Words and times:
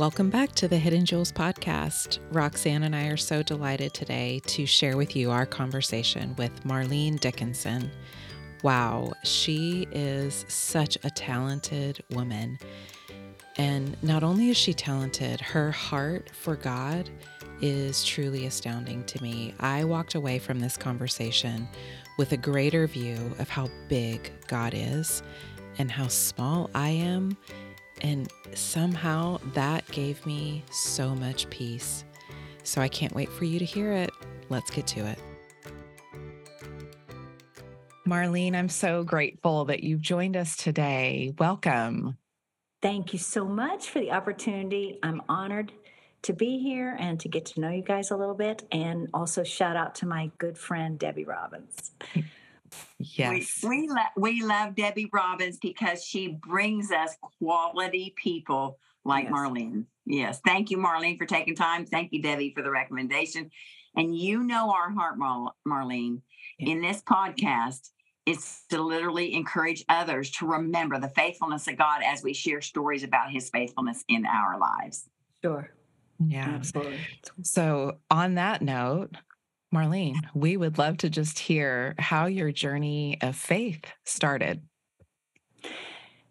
Welcome 0.00 0.30
back 0.30 0.52
to 0.52 0.66
the 0.66 0.78
Hidden 0.78 1.04
Jewels 1.04 1.30
podcast. 1.30 2.20
Roxanne 2.32 2.84
and 2.84 2.96
I 2.96 3.08
are 3.08 3.18
so 3.18 3.42
delighted 3.42 3.92
today 3.92 4.40
to 4.46 4.64
share 4.64 4.96
with 4.96 5.14
you 5.14 5.30
our 5.30 5.44
conversation 5.44 6.34
with 6.38 6.64
Marlene 6.64 7.20
Dickinson. 7.20 7.90
Wow, 8.62 9.12
she 9.24 9.86
is 9.92 10.46
such 10.48 10.96
a 11.04 11.10
talented 11.10 12.02
woman. 12.12 12.58
And 13.58 13.94
not 14.02 14.22
only 14.22 14.48
is 14.48 14.56
she 14.56 14.72
talented, 14.72 15.38
her 15.42 15.70
heart 15.70 16.30
for 16.32 16.56
God 16.56 17.10
is 17.60 18.02
truly 18.02 18.46
astounding 18.46 19.04
to 19.04 19.22
me. 19.22 19.52
I 19.60 19.84
walked 19.84 20.14
away 20.14 20.38
from 20.38 20.60
this 20.60 20.78
conversation 20.78 21.68
with 22.16 22.32
a 22.32 22.38
greater 22.38 22.86
view 22.86 23.36
of 23.38 23.50
how 23.50 23.68
big 23.90 24.32
God 24.46 24.72
is 24.74 25.22
and 25.76 25.90
how 25.90 26.08
small 26.08 26.70
I 26.74 26.88
am 26.88 27.36
and 28.00 28.28
somehow 28.54 29.38
that 29.54 29.86
gave 29.90 30.24
me 30.26 30.64
so 30.70 31.14
much 31.14 31.48
peace. 31.50 32.04
So 32.62 32.80
I 32.80 32.88
can't 32.88 33.14
wait 33.14 33.28
for 33.30 33.44
you 33.44 33.58
to 33.58 33.64
hear 33.64 33.92
it. 33.92 34.10
Let's 34.48 34.70
get 34.70 34.86
to 34.88 35.06
it. 35.06 35.18
Marlene, 38.06 38.54
I'm 38.54 38.68
so 38.68 39.04
grateful 39.04 39.66
that 39.66 39.84
you've 39.84 40.00
joined 40.00 40.36
us 40.36 40.56
today. 40.56 41.32
Welcome. 41.38 42.16
Thank 42.82 43.12
you 43.12 43.18
so 43.18 43.44
much 43.44 43.90
for 43.90 44.00
the 44.00 44.10
opportunity. 44.12 44.98
I'm 45.02 45.22
honored 45.28 45.72
to 46.22 46.32
be 46.32 46.58
here 46.58 46.96
and 46.98 47.20
to 47.20 47.28
get 47.28 47.46
to 47.46 47.60
know 47.60 47.70
you 47.70 47.82
guys 47.82 48.10
a 48.10 48.16
little 48.16 48.34
bit. 48.34 48.66
And 48.72 49.08
also, 49.14 49.44
shout 49.44 49.76
out 49.76 49.94
to 49.96 50.06
my 50.06 50.30
good 50.38 50.58
friend, 50.58 50.98
Debbie 50.98 51.24
Robbins. 51.24 51.92
Yes. 52.98 53.60
We, 53.62 53.68
we, 53.68 53.88
lo- 53.88 53.96
we 54.16 54.42
love 54.42 54.74
Debbie 54.74 55.10
Robbins 55.12 55.58
because 55.60 56.04
she 56.04 56.28
brings 56.28 56.90
us 56.90 57.16
quality 57.38 58.14
people 58.16 58.78
like 59.04 59.24
yes. 59.24 59.32
Marlene. 59.32 59.84
Yes. 60.06 60.40
Thank 60.44 60.70
you, 60.70 60.78
Marlene, 60.78 61.18
for 61.18 61.26
taking 61.26 61.54
time. 61.54 61.86
Thank 61.86 62.12
you, 62.12 62.22
Debbie, 62.22 62.52
for 62.54 62.62
the 62.62 62.70
recommendation. 62.70 63.50
And 63.96 64.16
you 64.16 64.42
know 64.42 64.72
our 64.72 64.90
heart, 64.90 65.18
Mar- 65.18 65.52
Marlene, 65.66 66.20
yeah. 66.58 66.72
in 66.72 66.80
this 66.80 67.02
podcast 67.02 67.90
is 68.26 68.62
to 68.68 68.80
literally 68.80 69.34
encourage 69.34 69.84
others 69.88 70.30
to 70.30 70.46
remember 70.46 70.98
the 70.98 71.08
faithfulness 71.08 71.66
of 71.68 71.76
God 71.76 72.02
as 72.04 72.22
we 72.22 72.32
share 72.32 72.60
stories 72.60 73.02
about 73.02 73.30
his 73.30 73.50
faithfulness 73.50 74.04
in 74.08 74.26
our 74.26 74.58
lives. 74.58 75.08
Sure. 75.42 75.70
Yeah. 76.24 76.48
Absolutely. 76.50 76.98
So, 77.42 77.98
on 78.10 78.34
that 78.34 78.60
note, 78.62 79.16
Marlene, 79.72 80.16
we 80.34 80.56
would 80.56 80.78
love 80.78 80.96
to 80.98 81.10
just 81.10 81.38
hear 81.38 81.94
how 81.98 82.26
your 82.26 82.50
journey 82.50 83.18
of 83.22 83.36
faith 83.36 83.84
started. 84.04 84.62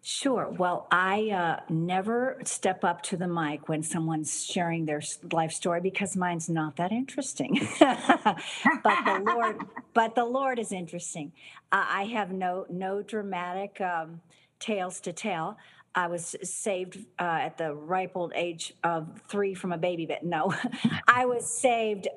Sure. 0.02 0.48
Well, 0.48 0.86
I 0.90 1.30
uh, 1.30 1.60
never 1.68 2.38
step 2.44 2.84
up 2.84 3.02
to 3.04 3.16
the 3.16 3.28
mic 3.28 3.68
when 3.68 3.82
someone's 3.82 4.44
sharing 4.44 4.86
their 4.86 5.02
life 5.30 5.52
story 5.52 5.80
because 5.80 6.16
mine's 6.16 6.48
not 6.48 6.76
that 6.76 6.90
interesting. 6.90 7.68
but 7.80 8.36
the 8.82 9.22
Lord, 9.24 9.56
but 9.94 10.14
the 10.14 10.24
Lord 10.24 10.58
is 10.58 10.72
interesting. 10.72 11.32
Uh, 11.70 11.84
I 11.86 12.04
have 12.04 12.32
no 12.32 12.66
no 12.70 13.02
dramatic 13.02 13.80
um, 13.80 14.22
tales 14.58 15.00
to 15.00 15.12
tell. 15.12 15.58
I 15.94 16.06
was 16.06 16.34
saved 16.42 16.98
uh, 17.18 17.40
at 17.42 17.58
the 17.58 17.74
ripe 17.74 18.12
old 18.14 18.32
age 18.34 18.72
of 18.82 19.20
three 19.28 19.54
from 19.54 19.72
a 19.72 19.78
baby. 19.78 20.06
But 20.06 20.24
no, 20.24 20.54
I 21.08 21.26
was 21.26 21.46
saved 21.46 22.08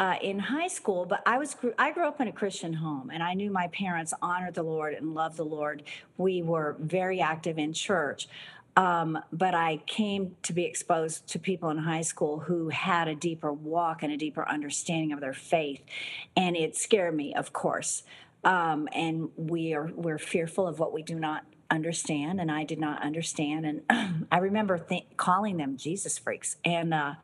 uh, 0.00 0.14
in 0.22 0.38
high 0.38 0.66
school, 0.66 1.04
but 1.04 1.22
I 1.26 1.36
was 1.36 1.54
I 1.78 1.92
grew 1.92 2.08
up 2.08 2.22
in 2.22 2.26
a 2.26 2.32
Christian 2.32 2.72
home, 2.72 3.10
and 3.10 3.22
I 3.22 3.34
knew 3.34 3.50
my 3.50 3.68
parents 3.68 4.14
honored 4.22 4.54
the 4.54 4.62
Lord 4.62 4.94
and 4.94 5.14
loved 5.14 5.36
the 5.36 5.44
Lord. 5.44 5.82
We 6.16 6.40
were 6.40 6.74
very 6.80 7.20
active 7.20 7.58
in 7.58 7.74
church, 7.74 8.26
um, 8.76 9.18
but 9.30 9.54
I 9.54 9.82
came 9.86 10.36
to 10.44 10.54
be 10.54 10.64
exposed 10.64 11.26
to 11.28 11.38
people 11.38 11.68
in 11.68 11.76
high 11.76 12.00
school 12.00 12.38
who 12.40 12.70
had 12.70 13.08
a 13.08 13.14
deeper 13.14 13.52
walk 13.52 14.02
and 14.02 14.10
a 14.10 14.16
deeper 14.16 14.48
understanding 14.48 15.12
of 15.12 15.20
their 15.20 15.34
faith, 15.34 15.82
and 16.34 16.56
it 16.56 16.76
scared 16.76 17.14
me, 17.14 17.34
of 17.34 17.52
course. 17.52 18.02
Um, 18.42 18.88
and 18.94 19.28
we 19.36 19.74
are 19.74 19.90
we're 19.94 20.18
fearful 20.18 20.66
of 20.66 20.78
what 20.78 20.94
we 20.94 21.02
do 21.02 21.16
not 21.20 21.44
understand, 21.70 22.40
and 22.40 22.50
I 22.50 22.64
did 22.64 22.78
not 22.78 23.02
understand, 23.02 23.66
and 23.90 24.26
I 24.32 24.38
remember 24.38 24.78
th- 24.78 25.04
calling 25.18 25.58
them 25.58 25.76
Jesus 25.76 26.16
freaks, 26.16 26.56
and. 26.64 26.94
Uh, 26.94 27.14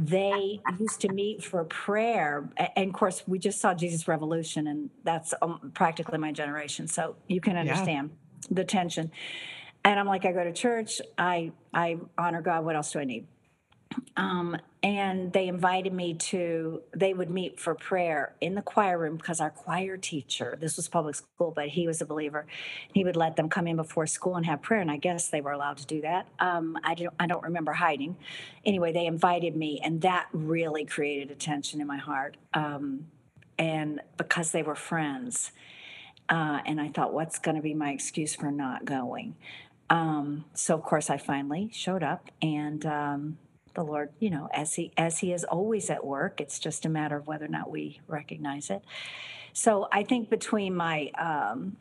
they 0.00 0.60
used 0.78 1.02
to 1.02 1.12
meet 1.12 1.44
for 1.44 1.62
prayer. 1.64 2.48
And 2.74 2.88
of 2.88 2.94
course 2.94 3.22
we 3.26 3.38
just 3.38 3.60
saw 3.60 3.74
jesus 3.74 4.08
revolution 4.08 4.66
and 4.66 4.90
that's 5.04 5.34
um, 5.42 5.72
practically 5.74 6.16
my 6.16 6.32
generation 6.32 6.88
so 6.88 7.16
you 7.28 7.40
can 7.40 7.56
understand 7.56 8.10
yeah. 8.10 8.46
the 8.50 8.64
tension. 8.64 9.10
And 9.84 9.98
i'm 9.98 10.06
like 10.06 10.24
i 10.26 10.32
go 10.32 10.44
to 10.44 10.52
church 10.52 11.00
i 11.16 11.52
i 11.72 11.98
honor 12.18 12.42
god 12.42 12.64
what 12.64 12.76
else 12.76 12.92
do 12.92 12.98
i 12.98 13.04
need 13.04 13.26
um, 14.16 14.56
and 14.82 15.32
they 15.32 15.48
invited 15.48 15.92
me 15.92 16.14
to 16.14 16.82
they 16.94 17.12
would 17.14 17.30
meet 17.30 17.58
for 17.58 17.74
prayer 17.74 18.34
in 18.40 18.54
the 18.54 18.62
choir 18.62 18.98
room 18.98 19.16
because 19.16 19.40
our 19.40 19.50
choir 19.50 19.96
teacher 19.96 20.56
this 20.60 20.76
was 20.76 20.88
public 20.88 21.14
school 21.14 21.52
but 21.54 21.68
he 21.68 21.86
was 21.86 22.00
a 22.00 22.06
believer. 22.06 22.46
He 22.92 23.04
would 23.04 23.16
let 23.16 23.36
them 23.36 23.48
come 23.48 23.66
in 23.66 23.76
before 23.76 24.06
school 24.06 24.36
and 24.36 24.46
have 24.46 24.62
prayer 24.62 24.80
and 24.80 24.90
i 24.90 24.96
guess 24.96 25.28
they 25.28 25.40
were 25.40 25.52
allowed 25.52 25.78
to 25.78 25.86
do 25.86 26.00
that. 26.02 26.26
Um, 26.38 26.78
i 26.84 26.94
don't 26.94 27.14
i 27.18 27.26
don't 27.26 27.42
remember 27.42 27.72
hiding. 27.72 28.16
Anyway 28.64 28.92
they 28.92 29.06
invited 29.06 29.56
me 29.56 29.80
and 29.82 30.00
that 30.02 30.28
really 30.32 30.84
created 30.84 31.30
a 31.30 31.34
tension 31.34 31.80
in 31.80 31.86
my 31.86 31.98
heart 31.98 32.36
um, 32.54 33.06
and 33.58 34.00
because 34.16 34.52
they 34.52 34.62
were 34.62 34.74
friends 34.76 35.52
uh, 36.28 36.60
and 36.66 36.80
i 36.80 36.88
thought 36.88 37.12
what's 37.12 37.38
going 37.38 37.56
to 37.56 37.62
be 37.62 37.74
my 37.74 37.90
excuse 37.90 38.34
for 38.34 38.50
not 38.50 38.84
going? 38.84 39.36
Um, 39.90 40.44
so 40.54 40.74
of 40.74 40.82
course 40.82 41.10
i 41.10 41.16
finally 41.18 41.70
showed 41.72 42.02
up 42.02 42.30
and 42.42 42.86
um, 42.86 43.38
the 43.74 43.82
Lord, 43.82 44.10
you 44.18 44.30
know, 44.30 44.48
as 44.52 44.74
he 44.74 44.92
as 44.96 45.18
he 45.18 45.32
is 45.32 45.44
always 45.44 45.90
at 45.90 46.04
work. 46.04 46.40
It's 46.40 46.58
just 46.58 46.84
a 46.84 46.88
matter 46.88 47.16
of 47.16 47.26
whether 47.26 47.44
or 47.44 47.48
not 47.48 47.70
we 47.70 48.00
recognize 48.06 48.70
it. 48.70 48.82
So 49.52 49.88
I 49.92 50.02
think 50.02 50.30
between 50.30 50.74
my 50.74 51.10
um, 51.18 51.76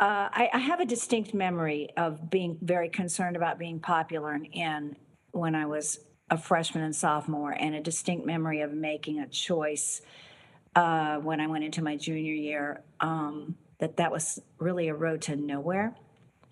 uh, 0.00 0.28
I, 0.32 0.50
I, 0.52 0.58
have 0.58 0.80
a 0.80 0.84
distinct 0.84 1.32
memory 1.32 1.90
of 1.96 2.28
being 2.28 2.58
very 2.60 2.88
concerned 2.88 3.36
about 3.36 3.56
being 3.56 3.78
popular 3.78 4.32
and, 4.32 4.48
and 4.52 4.96
when 5.30 5.54
I 5.54 5.66
was 5.66 6.00
a 6.32 6.38
freshman 6.38 6.82
and 6.82 6.96
sophomore, 6.96 7.52
and 7.52 7.74
a 7.74 7.80
distinct 7.80 8.24
memory 8.24 8.62
of 8.62 8.72
making 8.72 9.20
a 9.20 9.28
choice 9.28 10.00
uh, 10.74 11.18
when 11.18 11.40
I 11.40 11.46
went 11.46 11.62
into 11.62 11.82
my 11.82 11.96
junior 11.96 12.32
year 12.32 12.82
um, 13.00 13.56
that 13.78 13.98
that 13.98 14.10
was 14.10 14.40
really 14.58 14.88
a 14.88 14.94
road 14.94 15.20
to 15.22 15.36
nowhere. 15.36 15.94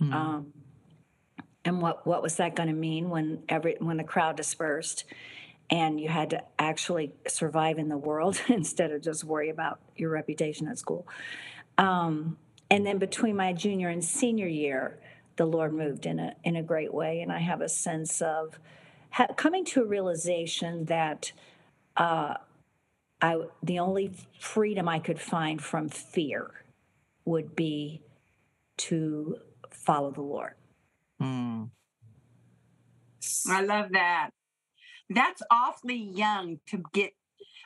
Mm-hmm. 0.00 0.12
Um, 0.12 0.52
and 1.64 1.80
what 1.80 2.06
what 2.06 2.22
was 2.22 2.36
that 2.36 2.54
going 2.56 2.68
to 2.68 2.74
mean 2.74 3.10
when 3.10 3.42
every 3.48 3.76
when 3.80 3.96
the 3.96 4.04
crowd 4.04 4.36
dispersed 4.36 5.04
and 5.70 6.00
you 6.00 6.08
had 6.08 6.30
to 6.30 6.42
actually 6.58 7.12
survive 7.28 7.78
in 7.78 7.88
the 7.88 7.96
world 7.96 8.40
instead 8.48 8.90
of 8.90 9.02
just 9.02 9.24
worry 9.24 9.50
about 9.50 9.78
your 9.96 10.10
reputation 10.10 10.68
at 10.68 10.78
school 10.78 11.06
um, 11.78 12.36
and 12.70 12.86
then 12.86 12.98
between 12.98 13.36
my 13.36 13.52
junior 13.52 13.88
and 13.88 14.04
senior 14.04 14.48
year 14.48 14.98
the 15.36 15.46
lord 15.46 15.72
moved 15.72 16.06
in 16.06 16.18
a 16.18 16.34
in 16.44 16.56
a 16.56 16.62
great 16.62 16.92
way 16.92 17.20
and 17.20 17.32
i 17.32 17.38
have 17.38 17.60
a 17.60 17.68
sense 17.68 18.20
of 18.20 18.58
ha- 19.10 19.32
coming 19.36 19.64
to 19.64 19.82
a 19.82 19.84
realization 19.84 20.84
that 20.86 21.32
uh, 21.96 22.34
I, 23.22 23.36
the 23.62 23.78
only 23.78 24.12
freedom 24.38 24.88
I 24.88 24.98
could 24.98 25.20
find 25.20 25.62
from 25.62 25.88
fear 25.88 26.50
would 27.24 27.54
be 27.54 28.00
to 28.78 29.36
follow 29.70 30.10
the 30.10 30.22
Lord. 30.22 30.54
Mm. 31.20 31.70
I 33.48 33.62
love 33.62 33.92
that. 33.92 34.30
That's 35.08 35.42
awfully 35.50 35.96
young 35.96 36.60
to 36.68 36.82
get. 36.92 37.12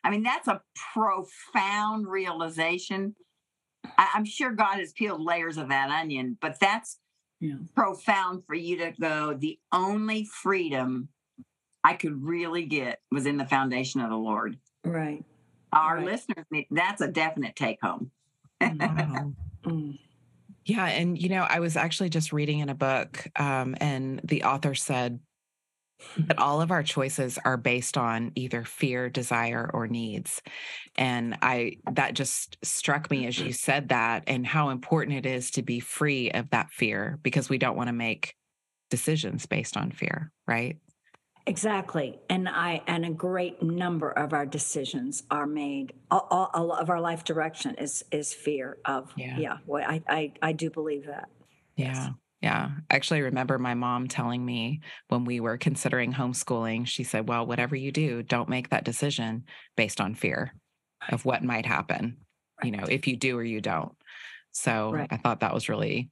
I 0.02 0.10
mean, 0.10 0.22
that's 0.22 0.48
a 0.48 0.60
profound 0.92 2.06
realization. 2.06 3.14
I, 3.98 4.08
am 4.14 4.24
sure 4.24 4.52
God 4.52 4.78
has 4.78 4.92
peeled 4.92 5.20
layers 5.20 5.56
of 5.56 5.68
that 5.68 5.90
onion, 5.90 6.36
but 6.40 6.58
that's 6.60 6.98
yeah. 7.40 7.54
profound 7.74 8.44
for 8.46 8.54
you 8.54 8.78
to 8.78 8.92
go. 9.00 9.34
The 9.34 9.58
only 9.72 10.24
freedom 10.24 11.08
I 11.82 11.94
could 11.94 12.22
really 12.22 12.64
get 12.64 13.00
was 13.10 13.26
in 13.26 13.36
the 13.36 13.44
foundation 13.44 14.00
of 14.00 14.10
the 14.10 14.16
Lord. 14.16 14.58
Right. 14.84 15.24
Our 15.72 15.96
right. 15.96 16.04
listeners, 16.04 16.46
that's 16.70 17.00
a 17.00 17.08
definite 17.08 17.56
take 17.56 17.78
home. 17.82 18.10
Wow. 18.60 19.32
mm. 19.64 19.98
Yeah. 20.64 20.86
And, 20.86 21.20
you 21.20 21.28
know, 21.28 21.42
I 21.42 21.60
was 21.60 21.76
actually 21.76 22.08
just 22.08 22.32
reading 22.32 22.60
in 22.60 22.68
a 22.68 22.74
book, 22.74 23.26
um, 23.36 23.76
and 23.80 24.20
the 24.24 24.44
author 24.44 24.74
said 24.74 25.20
that 26.16 26.38
all 26.38 26.60
of 26.60 26.70
our 26.70 26.82
choices 26.82 27.38
are 27.44 27.56
based 27.56 27.96
on 27.96 28.32
either 28.34 28.64
fear, 28.64 29.08
desire, 29.08 29.70
or 29.72 29.86
needs. 29.86 30.42
And 30.96 31.36
I, 31.40 31.76
that 31.92 32.14
just 32.14 32.56
struck 32.62 33.10
me 33.10 33.26
as 33.26 33.38
you 33.38 33.52
said 33.52 33.90
that, 33.90 34.24
and 34.26 34.46
how 34.46 34.70
important 34.70 35.18
it 35.18 35.26
is 35.26 35.50
to 35.52 35.62
be 35.62 35.80
free 35.80 36.30
of 36.30 36.50
that 36.50 36.70
fear 36.70 37.18
because 37.22 37.48
we 37.48 37.58
don't 37.58 37.76
want 37.76 37.88
to 37.88 37.94
make 37.94 38.34
decisions 38.90 39.46
based 39.46 39.76
on 39.76 39.90
fear, 39.92 40.32
right? 40.46 40.78
Exactly, 41.46 42.18
and 42.30 42.48
I 42.48 42.82
and 42.86 43.04
a 43.04 43.10
great 43.10 43.62
number 43.62 44.10
of 44.10 44.32
our 44.32 44.46
decisions 44.46 45.24
are 45.30 45.46
made. 45.46 45.92
All, 46.10 46.26
all 46.30 46.72
of 46.72 46.88
our 46.88 47.00
life 47.00 47.24
direction 47.24 47.74
is 47.74 48.02
is 48.10 48.32
fear 48.32 48.78
of 48.86 49.12
yeah. 49.16 49.36
yeah 49.38 49.56
well, 49.66 49.84
I, 49.86 50.02
I 50.08 50.32
I 50.40 50.52
do 50.52 50.70
believe 50.70 51.06
that. 51.06 51.28
Yeah. 51.76 51.86
Yes. 51.86 52.10
Yeah. 52.40 52.70
Actually, 52.90 53.20
I 53.20 53.24
remember 53.24 53.58
my 53.58 53.72
mom 53.74 54.06
telling 54.06 54.44
me 54.44 54.80
when 55.08 55.24
we 55.24 55.40
were 55.40 55.56
considering 55.56 56.12
homeschooling, 56.12 56.86
she 56.86 57.02
said, 57.02 57.26
Well, 57.28 57.46
whatever 57.46 57.74
you 57.74 57.90
do, 57.90 58.22
don't 58.22 58.50
make 58.50 58.68
that 58.68 58.84
decision 58.84 59.44
based 59.76 59.98
on 60.00 60.14
fear 60.14 60.54
of 61.08 61.24
what 61.24 61.42
might 61.42 61.64
happen, 61.64 62.18
you 62.62 62.70
know, 62.70 62.84
if 62.88 63.06
you 63.06 63.16
do 63.16 63.38
or 63.38 63.44
you 63.44 63.62
don't. 63.62 63.92
So 64.52 64.92
Right. 64.92 65.08
I 65.10 65.16
thought 65.16 65.40
that 65.40 65.54
was 65.54 65.70
really 65.70 66.10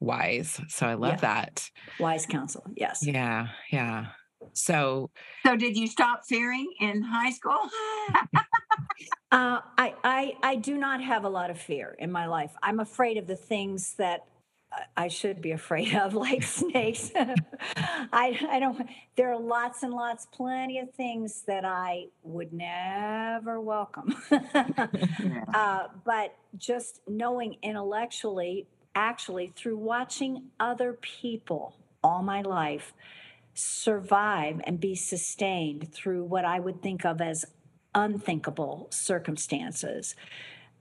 wise. 0.00 0.60
So 0.68 0.86
I 0.86 0.94
love 0.94 1.14
Yeah. 1.14 1.20
that. 1.20 1.70
Wise 1.98 2.26
counsel. 2.26 2.64
Yes. 2.76 3.00
Yeah. 3.02 3.48
Yeah. 3.72 4.08
So, 4.52 5.10
So 5.46 5.56
did 5.56 5.76
you 5.76 5.86
stop 5.86 6.22
fearing 6.26 6.72
in 6.80 7.02
high 7.02 7.30
school? 7.30 7.58
Uh, 9.32 9.60
I, 9.78 9.94
I, 10.02 10.36
I 10.42 10.56
do 10.56 10.76
not 10.76 11.00
have 11.02 11.24
a 11.24 11.28
lot 11.28 11.50
of 11.50 11.58
fear 11.60 11.94
in 12.00 12.10
my 12.10 12.26
life. 12.26 12.50
I'm 12.62 12.80
afraid 12.80 13.16
of 13.16 13.28
the 13.28 13.36
things 13.36 13.94
that 13.94 14.26
I- 14.72 15.04
I 15.04 15.08
should 15.08 15.40
be 15.40 15.52
afraid 15.52 15.94
of, 15.94 16.14
like 16.26 16.42
snakes. 16.42 17.12
I, 17.76 18.38
I 18.50 18.58
don't, 18.58 18.88
there 19.16 19.30
are 19.32 19.38
lots 19.38 19.84
and 19.84 19.92
lots, 19.92 20.26
plenty 20.26 20.80
of 20.80 20.92
things 20.94 21.42
that 21.46 21.64
I 21.64 22.06
would 22.24 22.52
never 22.52 23.60
welcome. 23.60 24.16
uh, 25.54 25.88
but 26.04 26.34
just 26.56 27.00
knowing 27.06 27.56
intellectually, 27.62 28.66
actually, 28.96 29.52
through 29.54 29.78
watching 29.78 30.46
other 30.58 30.94
people 30.94 31.76
all 32.02 32.22
my 32.22 32.42
life 32.42 32.94
survive 33.60 34.60
and 34.64 34.80
be 34.80 34.94
sustained 34.94 35.92
through 35.92 36.24
what 36.24 36.44
I 36.44 36.60
would 36.60 36.82
think 36.82 37.04
of 37.04 37.20
as 37.20 37.44
unthinkable 37.94 38.88
circumstances, 38.90 40.14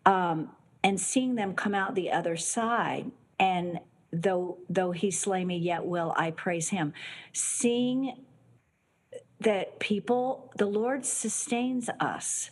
um, 0.06 0.52
and 0.84 1.00
seeing 1.00 1.36
them 1.36 1.54
come 1.54 1.76
out 1.76 1.96
the 1.96 2.12
other 2.12 2.38
side, 2.38 3.12
and 3.40 3.80
though 4.12 4.58
though 4.70 4.92
he 4.92 5.12
slay 5.12 5.44
me, 5.44 5.58
yet 5.58 5.86
will 5.86 6.14
I 6.16 6.32
praise 6.32 6.70
him. 6.70 6.94
Seeing 7.34 8.26
that 9.42 9.80
people, 9.80 10.52
the 10.58 10.66
Lord 10.66 11.06
sustains 11.06 11.90
us 12.00 12.52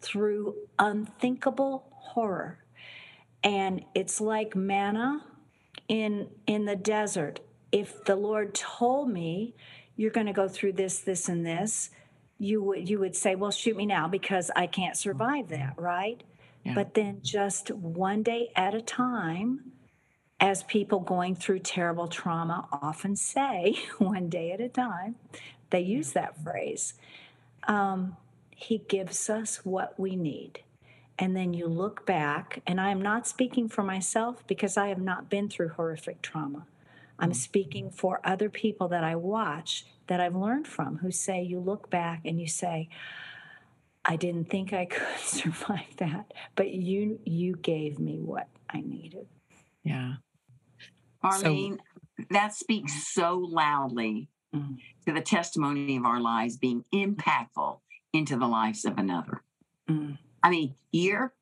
through 0.00 0.54
unthinkable 0.78 1.86
horror, 1.90 2.58
and 3.42 3.84
it's 3.94 4.20
like 4.20 4.56
manna 4.56 5.24
in 5.88 6.28
in 6.46 6.64
the 6.64 6.76
desert. 6.76 7.40
If 7.72 8.04
the 8.04 8.16
Lord 8.16 8.54
told 8.54 9.10
me 9.10 9.54
you're 9.96 10.10
going 10.10 10.26
to 10.26 10.32
go 10.32 10.48
through 10.48 10.74
this, 10.74 11.00
this, 11.00 11.28
and 11.28 11.44
this, 11.44 11.90
you 12.38 12.62
would 12.62 12.88
you 12.88 12.98
would 12.98 13.16
say, 13.16 13.34
"Well, 13.34 13.50
shoot 13.50 13.76
me 13.76 13.86
now 13.86 14.08
because 14.08 14.50
I 14.54 14.66
can't 14.66 14.96
survive 14.96 15.48
that," 15.48 15.74
right? 15.76 16.22
Yeah. 16.64 16.74
But 16.74 16.94
then 16.94 17.20
just 17.22 17.70
one 17.70 18.22
day 18.22 18.50
at 18.54 18.74
a 18.74 18.82
time, 18.82 19.72
as 20.40 20.64
people 20.64 21.00
going 21.00 21.34
through 21.36 21.60
terrible 21.60 22.08
trauma 22.08 22.68
often 22.72 23.16
say, 23.16 23.76
one 23.98 24.28
day 24.28 24.52
at 24.52 24.60
a 24.60 24.68
time, 24.68 25.16
they 25.70 25.80
use 25.80 26.12
that 26.12 26.42
phrase. 26.42 26.94
Um, 27.68 28.16
he 28.50 28.78
gives 28.78 29.30
us 29.30 29.64
what 29.64 29.98
we 29.98 30.16
need. 30.16 30.62
And 31.18 31.36
then 31.36 31.54
you 31.54 31.66
look 31.66 32.06
back, 32.06 32.62
and 32.66 32.80
I 32.80 32.90
am 32.90 33.00
not 33.00 33.26
speaking 33.26 33.68
for 33.68 33.82
myself 33.82 34.44
because 34.46 34.76
I 34.76 34.88
have 34.88 35.00
not 35.00 35.30
been 35.30 35.48
through 35.48 35.70
horrific 35.70 36.22
trauma. 36.22 36.66
I'm 37.22 37.32
speaking 37.34 37.90
for 37.90 38.20
other 38.24 38.50
people 38.50 38.88
that 38.88 39.04
I 39.04 39.14
watch 39.14 39.86
that 40.08 40.20
I've 40.20 40.34
learned 40.34 40.66
from 40.66 40.98
who 40.98 41.12
say, 41.12 41.40
you 41.40 41.60
look 41.60 41.88
back 41.88 42.22
and 42.24 42.40
you 42.40 42.48
say, 42.48 42.88
I 44.04 44.16
didn't 44.16 44.50
think 44.50 44.72
I 44.72 44.84
could 44.90 45.18
survive 45.20 45.96
that, 45.98 46.32
but 46.56 46.70
you 46.72 47.20
you 47.24 47.54
gave 47.54 48.00
me 48.00 48.18
what 48.20 48.48
I 48.68 48.80
needed. 48.80 49.28
yeah. 49.84 50.14
Marlene, 51.24 51.78
that 52.30 52.52
speaks 52.52 53.06
so 53.14 53.38
loudly 53.38 54.28
Mhm. 54.52 54.80
to 55.06 55.12
the 55.14 55.20
testimony 55.22 55.96
of 55.96 56.04
our 56.04 56.20
lives 56.20 56.56
being 56.58 56.84
impactful 56.92 57.78
into 58.12 58.36
the 58.36 58.46
lives 58.48 58.84
of 58.84 58.98
another. 58.98 59.42
Mm. 59.88 60.18
I 60.42 60.50
mean, 60.50 60.74
you're 60.90 61.32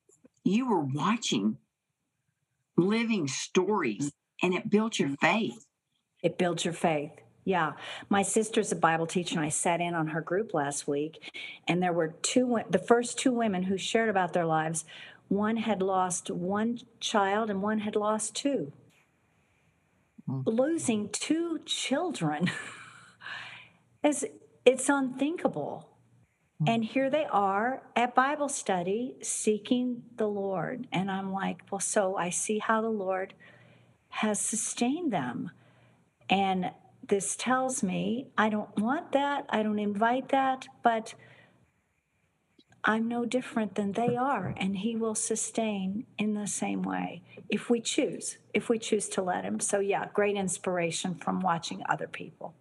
you 0.44 0.68
were 0.68 0.80
watching 0.84 1.56
living 2.76 3.26
stories 3.26 4.12
and 4.42 4.54
it 4.54 4.70
built 4.70 4.98
your 4.98 5.16
faith. 5.16 5.66
It 6.22 6.38
builds 6.38 6.64
your 6.64 6.74
faith. 6.74 7.12
Yeah. 7.44 7.72
My 8.08 8.22
sister's 8.22 8.70
a 8.70 8.76
Bible 8.76 9.06
teacher, 9.06 9.36
and 9.36 9.44
I 9.44 9.48
sat 9.48 9.80
in 9.80 9.94
on 9.94 10.08
her 10.08 10.20
group 10.20 10.52
last 10.52 10.86
week, 10.86 11.32
and 11.66 11.82
there 11.82 11.92
were 11.92 12.08
two, 12.22 12.60
the 12.68 12.78
first 12.78 13.18
two 13.18 13.32
women 13.32 13.64
who 13.64 13.78
shared 13.78 14.08
about 14.08 14.32
their 14.32 14.46
lives. 14.46 14.84
One 15.28 15.56
had 15.56 15.80
lost 15.80 16.30
one 16.30 16.80
child, 17.00 17.50
and 17.50 17.62
one 17.62 17.78
had 17.78 17.96
lost 17.96 18.34
two. 18.34 18.72
Mm. 20.28 20.42
Losing 20.46 21.08
two 21.08 21.60
children 21.64 22.50
is 24.04 24.26
it's 24.64 24.88
unthinkable. 24.88 25.90
And 26.66 26.84
here 26.84 27.08
they 27.08 27.24
are 27.24 27.82
at 27.96 28.14
Bible 28.14 28.50
study 28.50 29.14
seeking 29.22 30.02
the 30.16 30.26
Lord. 30.26 30.86
And 30.92 31.10
I'm 31.10 31.32
like, 31.32 31.62
well, 31.70 31.80
so 31.80 32.16
I 32.16 32.28
see 32.28 32.58
how 32.58 32.82
the 32.82 32.90
Lord 32.90 33.32
has 34.10 34.40
sustained 34.40 35.10
them. 35.10 35.52
And 36.30 36.70
this 37.06 37.34
tells 37.36 37.82
me 37.82 38.28
I 38.38 38.48
don't 38.48 38.74
want 38.78 39.12
that. 39.12 39.46
I 39.50 39.62
don't 39.62 39.80
invite 39.80 40.28
that, 40.30 40.68
but 40.82 41.14
I'm 42.84 43.08
no 43.08 43.26
different 43.26 43.74
than 43.74 43.92
they 43.92 44.16
are. 44.16 44.54
And 44.56 44.78
He 44.78 44.96
will 44.96 45.16
sustain 45.16 46.06
in 46.16 46.34
the 46.34 46.46
same 46.46 46.82
way 46.82 47.22
if 47.50 47.68
we 47.68 47.80
choose, 47.80 48.38
if 48.54 48.68
we 48.68 48.78
choose 48.78 49.08
to 49.10 49.22
let 49.22 49.44
Him. 49.44 49.60
So, 49.60 49.80
yeah, 49.80 50.06
great 50.14 50.36
inspiration 50.36 51.16
from 51.16 51.40
watching 51.40 51.82
other 51.88 52.06
people. 52.06 52.54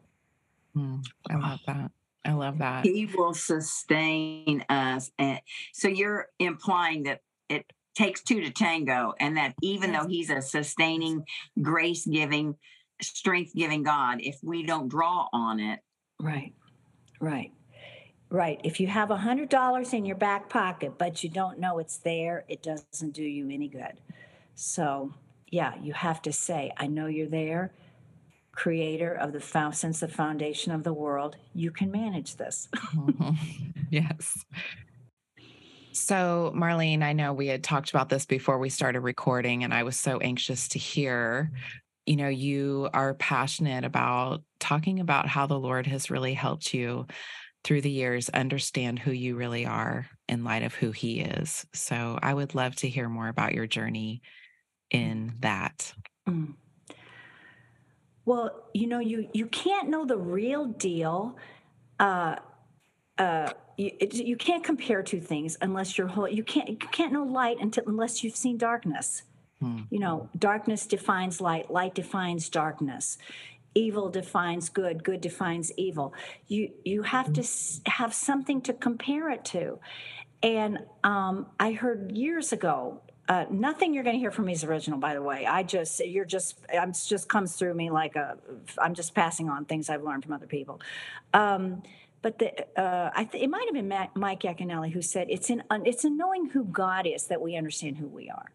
Mm, 0.75 1.06
I 1.30 1.36
love 1.36 1.60
that. 1.68 1.92
I 2.25 2.33
love 2.33 2.57
that. 2.57 2.86
He 2.86 3.06
will 3.06 3.33
sustain 3.33 4.65
us. 4.68 5.12
And 5.18 5.39
so 5.74 5.88
you're 5.88 6.27
implying 6.38 7.04
that 7.04 7.22
it 7.48 7.72
takes 7.95 8.22
two 8.24 8.42
to 8.42 8.51
tango, 8.51 9.13
and 9.19 9.38
that 9.38 9.56
even 9.62 9.92
Yes. 9.92 10.04
though 10.04 10.10
he's 10.10 10.30
a 10.30 10.42
sustaining, 10.42 11.25
grace 11.62 12.06
giving, 12.06 12.56
strength 13.01 13.54
giving 13.56 13.84
God, 13.84 14.19
if 14.22 14.40
we 14.44 14.63
don't 14.63 14.88
draw 14.88 15.28
on 15.34 15.60
it, 15.60 15.80
Right, 16.22 16.54
right, 17.22 17.51
right. 18.30 18.60
If 18.63 18.80
you 18.81 18.88
have 18.88 19.10
a 19.10 19.18
$100 19.18 19.94
in 19.94 20.06
your 20.06 20.18
back 20.18 20.50
pocket, 20.50 20.98
but 20.98 21.24
you 21.24 21.30
don't 21.30 21.60
know 21.60 21.80
it's 21.80 21.98
there, 21.98 22.44
it 22.50 22.62
doesn't 22.62 23.13
do 23.13 23.24
you 23.24 23.50
any 23.50 23.69
good. 23.69 23.94
So, 24.56 25.13
yeah, 25.48 25.75
you 25.81 25.94
have 25.94 26.22
to 26.24 26.34
say, 26.34 26.74
I 26.75 26.88
know 26.88 27.06
you're 27.06 27.28
there, 27.30 27.72
creator 28.51 29.13
of 29.13 29.32
the 29.32 29.39
found 29.39 29.75
since 29.75 30.01
the 30.01 30.10
foundation 30.10 30.74
of 30.74 30.84
the 30.84 30.91
world. 30.94 31.38
You 31.53 31.72
can 31.72 31.89
manage 31.89 32.36
this. 32.36 32.68
Mhm. 32.75 33.38
yes. 33.89 34.44
So, 35.94 36.51
Marlene, 36.56 37.01
I 37.01 37.13
know 37.13 37.34
we 37.34 37.48
had 37.48 37.63
talked 37.63 37.89
about 37.89 38.10
this 38.10 38.25
before 38.25 38.60
we 38.60 38.70
started 38.70 39.00
recording, 39.01 39.63
and 39.63 39.74
I 39.74 39.84
was 39.84 39.98
so 39.98 40.20
anxious 40.20 40.68
to 40.70 40.79
hear. 40.79 41.51
You 42.10 42.16
know, 42.16 42.28
you 42.28 42.89
are 42.92 43.13
passionate 43.13 43.84
about 43.84 44.42
talking 44.60 45.00
about 45.00 45.28
how 45.28 45.46
the 45.46 45.60
Lord 45.60 45.86
has 45.86 46.10
really 46.10 46.34
helped 46.34 46.74
you 46.74 47.06
through 47.63 47.82
the 47.82 47.92
years 47.92 48.30
understand 48.30 48.98
who 48.98 49.12
you 49.12 49.36
really 49.36 49.68
are 49.68 50.08
in 50.28 50.44
light 50.44 50.63
of 50.63 50.74
who 50.74 50.89
He 50.89 51.20
is. 51.20 51.68
So, 51.72 52.18
I 52.20 52.34
would 52.34 52.56
love 52.56 52.75
to 52.78 52.89
hear 52.89 53.08
more 53.08 53.28
about 53.28 53.54
your 53.54 53.68
journey 53.68 54.24
in 54.89 55.34
that. 55.42 55.94
Mm. 56.28 56.56
Well, 58.25 58.63
you 58.74 58.88
know, 58.88 58.98
you 58.98 59.30
you 59.32 59.46
can't 59.46 59.89
know 59.89 60.04
the 60.04 60.18
real 60.18 60.66
deal. 60.66 61.38
Uh, 62.00 62.38
uh, 63.20 63.51
you, 63.78 63.92
you 64.00 64.36
can't 64.36 64.63
compare 64.63 65.04
two 65.04 65.22
things 65.22 65.60
unless 65.62 65.96
you're 65.96 66.08
whole. 66.08 66.28
You 66.28 66.44
can't 66.44 66.70
you 66.70 66.78
can't 66.78 67.13
know 67.13 67.24
light 67.24 67.58
until 67.60 67.84
unless 67.86 68.24
you've 68.24 68.36
seen 68.36 68.58
darkness. 68.58 69.22
Hmm. 69.62 69.82
You 69.89 70.00
know, 70.00 70.30
darkness 70.38 70.88
defines 70.88 71.42
light. 71.42 71.70
Light 71.70 71.96
defines 71.96 72.50
darkness. 72.50 73.18
Evil 73.75 74.10
defines 74.10 74.70
good. 74.70 75.04
Good 75.04 75.22
defines 75.22 75.72
evil. 75.78 76.13
You 76.48 76.72
you 76.86 77.04
have 77.04 77.34
to 77.34 77.42
s- 77.42 77.82
have 77.86 78.13
something 78.13 78.62
to 78.62 78.74
compare 78.74 79.30
it 79.30 79.46
to. 79.46 79.80
And 80.42 80.80
um, 81.04 81.48
I 81.60 81.74
heard 81.74 82.13
years 82.13 82.54
ago, 82.54 83.01
uh, 83.28 83.46
nothing 83.51 83.94
you're 83.94 84.04
going 84.04 84.16
to 84.16 84.20
hear 84.20 84.32
from 84.32 84.46
me 84.46 84.54
is 84.54 84.63
original, 84.63 84.98
by 84.98 85.13
the 85.13 85.22
way. 85.22 85.46
I 85.46 85.63
just, 85.63 86.00
you're 86.00 86.25
just, 86.25 86.58
I'm 86.74 86.94
just 86.94 87.30
comes 87.30 87.56
through 87.56 87.75
me 87.75 87.92
like 87.92 88.16
a, 88.16 88.38
I'm 88.78 88.96
just 88.96 89.13
passing 89.13 89.50
on 89.50 89.66
things 89.66 89.89
I've 89.89 90.01
learned 90.01 90.24
from 90.24 90.34
other 90.34 90.48
people. 90.48 90.82
Um, 91.34 91.84
but 92.22 92.39
the, 92.39 92.66
uh, 92.80 93.12
I 93.13 93.25
th- 93.25 93.44
it 93.44 93.50
might 93.50 93.66
have 93.66 93.74
been 93.74 93.88
Mike 94.16 94.42
Yaconelli 94.42 94.92
who 94.92 95.01
said 95.01 95.28
it's 95.30 95.50
in, 95.50 95.62
it's 95.86 96.06
in 96.06 96.18
knowing 96.18 96.50
who 96.50 96.63
God 96.63 97.06
is 97.06 97.28
that 97.28 97.39
we 97.42 97.56
understand 97.56 97.98
who 97.98 98.08
we 98.08 98.30
are. 98.30 98.51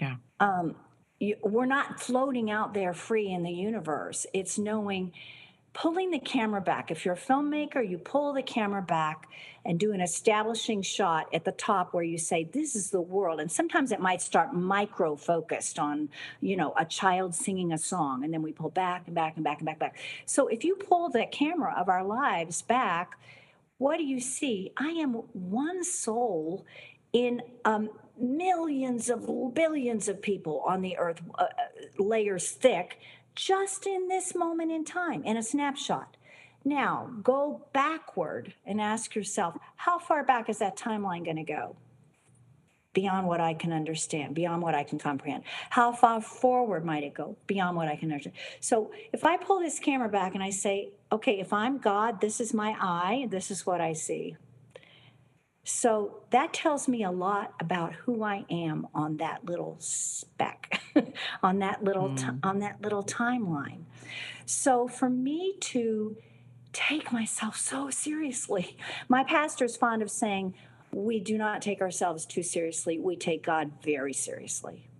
Yeah. 0.00 0.16
Um, 0.44 0.74
you, 1.20 1.36
we're 1.42 1.64
not 1.64 2.00
floating 2.00 2.50
out 2.50 2.74
there 2.74 2.92
free 2.92 3.30
in 3.30 3.44
the 3.44 3.50
universe. 3.50 4.26
It's 4.34 4.58
knowing 4.58 5.12
pulling 5.72 6.10
the 6.10 6.18
camera 6.18 6.60
back. 6.60 6.90
If 6.90 7.04
you're 7.04 7.14
a 7.14 7.18
filmmaker, 7.18 7.88
you 7.88 7.96
pull 7.96 8.34
the 8.34 8.42
camera 8.42 8.82
back 8.82 9.26
and 9.64 9.80
do 9.80 9.92
an 9.92 10.02
establishing 10.02 10.82
shot 10.82 11.32
at 11.32 11.44
the 11.44 11.52
top 11.52 11.94
where 11.94 12.04
you 12.04 12.18
say, 12.18 12.44
This 12.44 12.76
is 12.76 12.90
the 12.90 13.00
world. 13.00 13.40
And 13.40 13.50
sometimes 13.50 13.90
it 13.90 14.00
might 14.00 14.20
start 14.20 14.54
micro 14.54 15.16
focused 15.16 15.78
on, 15.78 16.10
you 16.42 16.56
know, 16.56 16.74
a 16.78 16.84
child 16.84 17.34
singing 17.34 17.72
a 17.72 17.78
song. 17.78 18.22
And 18.22 18.32
then 18.32 18.42
we 18.42 18.52
pull 18.52 18.70
back 18.70 19.04
and 19.06 19.14
back 19.14 19.36
and 19.36 19.44
back 19.44 19.58
and 19.58 19.66
back 19.66 19.78
back. 19.78 19.96
So 20.26 20.48
if 20.48 20.62
you 20.62 20.76
pull 20.76 21.08
that 21.10 21.32
camera 21.32 21.74
of 21.76 21.88
our 21.88 22.04
lives 22.04 22.60
back, 22.60 23.18
what 23.78 23.96
do 23.96 24.04
you 24.04 24.20
see? 24.20 24.72
I 24.76 24.90
am 24.90 25.14
one 25.32 25.82
soul 25.84 26.66
in 27.14 27.40
um, 27.64 27.88
millions 28.18 29.10
of 29.10 29.54
billions 29.54 30.08
of 30.08 30.22
people 30.22 30.62
on 30.66 30.82
the 30.82 30.96
earth, 30.98 31.20
uh, 31.38 31.42
uh 31.44 32.02
layers 32.02 32.50
thick 32.50 32.98
just 33.34 33.86
in 33.86 34.08
this 34.08 34.34
moment 34.34 34.70
in 34.70 34.84
time, 34.84 35.24
in 35.24 35.36
a 35.36 35.42
snapshot. 35.42 36.16
Now, 36.64 37.10
go 37.22 37.62
backward 37.72 38.54
and 38.64 38.80
ask 38.80 39.14
yourself, 39.14 39.56
how 39.76 39.98
far 39.98 40.24
back 40.24 40.48
is 40.48 40.58
that 40.58 40.76
timeline 40.76 41.24
going 41.24 41.36
to 41.36 41.42
go? 41.42 41.76
Beyond 42.94 43.26
what 43.26 43.40
I 43.40 43.54
can 43.54 43.72
understand, 43.72 44.34
beyond 44.34 44.62
what 44.62 44.74
I 44.74 44.84
can 44.84 44.98
comprehend. 44.98 45.42
How 45.68 45.92
far 45.92 46.20
forward 46.20 46.84
might 46.84 47.02
it 47.02 47.12
go? 47.12 47.36
Beyond 47.48 47.76
what 47.76 47.88
I 47.88 47.96
can 47.96 48.10
understand. 48.10 48.36
So, 48.60 48.92
if 49.12 49.24
I 49.24 49.36
pull 49.36 49.58
this 49.58 49.80
camera 49.80 50.08
back 50.08 50.34
and 50.34 50.44
I 50.44 50.50
say, 50.50 50.90
okay, 51.10 51.40
if 51.40 51.52
I'm 51.52 51.78
God, 51.78 52.20
this 52.20 52.40
is 52.40 52.54
my 52.54 52.76
eye, 52.80 53.26
this 53.30 53.50
is 53.50 53.66
what 53.66 53.80
I 53.80 53.92
see. 53.94 54.36
So 55.64 56.20
that 56.30 56.52
tells 56.52 56.88
me 56.88 57.02
a 57.02 57.10
lot 57.10 57.54
about 57.58 57.94
who 57.94 58.22
I 58.22 58.44
am 58.50 58.86
on 58.94 59.16
that 59.16 59.46
little 59.46 59.76
speck, 59.78 60.82
on 61.42 61.58
that 61.60 61.82
little 61.82 62.10
mm. 62.10 62.18
t- 62.18 62.38
on 62.42 62.58
that 62.58 62.82
little 62.82 63.02
timeline. 63.02 63.84
So 64.44 64.86
for 64.86 65.08
me 65.08 65.54
to 65.60 66.16
take 66.74 67.10
myself 67.10 67.56
so 67.56 67.88
seriously, 67.88 68.76
my 69.08 69.24
pastor 69.24 69.64
is 69.64 69.74
fond 69.74 70.02
of 70.02 70.10
saying, 70.10 70.54
"We 70.92 71.18
do 71.18 71.38
not 71.38 71.62
take 71.62 71.80
ourselves 71.80 72.26
too 72.26 72.42
seriously. 72.42 72.98
We 72.98 73.16
take 73.16 73.42
God 73.42 73.72
very 73.82 74.12
seriously." 74.12 74.90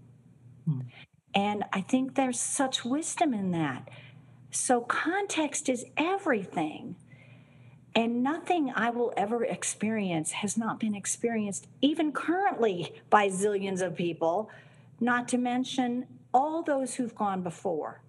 Mm. 0.67 0.87
And 1.35 1.65
I 1.75 1.83
think 1.83 2.15
there's 2.15 2.41
such 2.41 2.87
wisdom 2.87 3.35
in 3.35 3.51
that. 3.51 3.91
So 4.51 4.81
context 4.81 5.69
is 5.69 5.85
everything. 5.97 6.97
And 7.95 8.23
nothing 8.23 8.73
I 8.75 8.91
will 8.91 9.13
ever 9.17 9.45
experience 9.45 10.33
has 10.33 10.57
not 10.57 10.81
been 10.81 10.95
experienced, 10.95 11.69
even 11.81 12.11
currently, 12.11 12.93
by 13.09 13.29
zillions 13.29 13.83
of 13.83 13.95
people, 13.95 14.51
not 15.01 15.29
to 15.29 15.39
mention 15.39 16.07
all 16.33 16.63
those 16.63 16.95
who've 16.97 17.15
gone 17.15 17.43
before. 17.43 18.03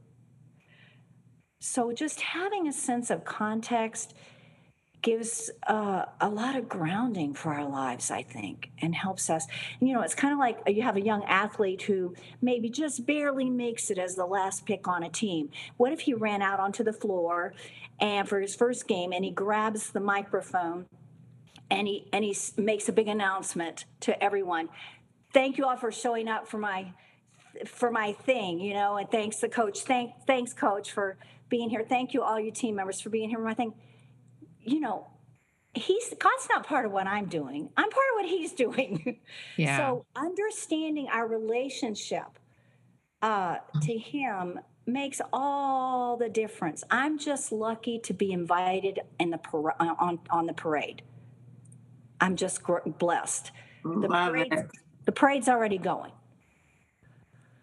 So, 1.60 1.92
just 1.94 2.22
having 2.22 2.68
a 2.68 2.74
sense 2.74 3.10
of 3.10 3.25
context 3.25 4.15
gives 5.06 5.51
uh, 5.68 6.06
a 6.20 6.27
lot 6.27 6.56
of 6.56 6.68
grounding 6.68 7.36
for 7.36 7.54
our 7.54 7.70
lives, 7.70 8.10
I 8.10 8.24
think, 8.24 8.72
and 8.82 8.96
helps 8.96 9.30
us. 9.30 9.46
You 9.80 9.94
know, 9.94 10.01
it's 10.01 10.15
kind 10.15 10.34
of 10.34 10.39
like 10.39 10.58
you 10.65 10.82
have 10.82 10.96
a 10.96 11.01
young 11.01 11.24
athlete 11.25 11.84
who 11.84 12.15
maybe 12.42 12.70
just 12.70 13.06
barely 13.06 13.48
makes 13.48 13.92
it 13.92 14.00
as 14.00 14.15
the 14.15 14.25
last 14.25 14.65
pick 14.65 14.88
on 14.88 15.04
a 15.04 15.10
team. 15.10 15.51
What 15.77 15.94
if 15.94 16.00
he 16.00 16.15
ran 16.15 16.42
out 16.42 16.60
onto 16.60 16.84
the 16.84 16.92
floor 16.92 17.54
and 18.00 18.28
for 18.28 18.40
his 18.40 18.56
first 18.56 18.88
game 18.88 19.12
and 19.14 19.24
he 19.24 19.32
grabs 19.32 19.92
the 19.92 20.00
microphone 20.00 20.86
and 21.72 21.88
he 21.88 22.08
and 22.14 22.24
he 22.24 22.36
makes 22.58 22.90
a 22.90 22.92
big 22.92 23.08
announcement 23.08 23.86
to 24.02 24.24
everyone. 24.24 24.70
Thank 25.34 25.58
you 25.58 25.66
all 25.66 25.78
for 25.78 25.92
showing 25.92 26.28
up 26.28 26.48
for 26.48 26.58
my 26.58 26.94
for 27.66 27.90
my 27.90 28.12
thing 28.12 28.60
you 28.60 28.74
know 28.74 28.98
and 28.98 29.10
thanks 29.10 29.38
the 29.38 29.50
coach. 29.50 29.82
Thank 29.82 30.12
thanks 30.28 30.54
coach 30.54 30.92
for 30.92 31.18
being 31.50 31.70
here. 31.70 31.86
Thank 31.88 32.14
you 32.14 32.22
all 32.22 32.40
you 32.40 32.52
team 32.52 32.75
members 32.75 33.02
for 33.02 33.10
being 33.10 33.30
here 33.30 33.40
for 33.40 33.46
my 33.46 33.54
thing. 33.54 33.74
You 34.62 34.80
know 34.80 35.08
he's 35.75 36.14
god's 36.18 36.48
not 36.50 36.66
part 36.66 36.86
of 36.86 36.92
what 36.92 37.06
i'm 37.06 37.25
doing. 37.25 37.70
I'm 37.75 37.90
part 37.90 38.06
of 38.14 38.24
what 38.24 38.30
he's 38.30 38.54
doing. 38.66 39.20
Yeah. 39.58 39.78
So 39.78 40.06
understanding 40.16 41.08
our 41.12 41.28
relationship 41.28 42.40
uh, 43.22 43.58
to 43.82 43.98
him 43.98 44.60
makes 44.86 45.22
all 45.34 46.18
the 46.18 46.30
difference. 46.30 46.84
I'm 46.89 47.18
just 47.18 47.51
lucky 47.51 48.00
to 48.00 48.13
be 48.13 48.32
invited 48.32 49.00
in 49.20 49.32
the 49.32 49.38
par- 49.38 49.75
uh, 49.80 49.96
on 50.00 50.20
on 50.30 50.46
the 50.46 50.54
parade. 50.54 51.01
I'm 52.22 52.36
just 52.36 52.62
blessed. 52.98 53.51
The 53.84 54.08
parade's, 54.08 54.63
the 55.06 55.12
parade's 55.12 55.50
already 55.50 55.77
going. 55.77 56.12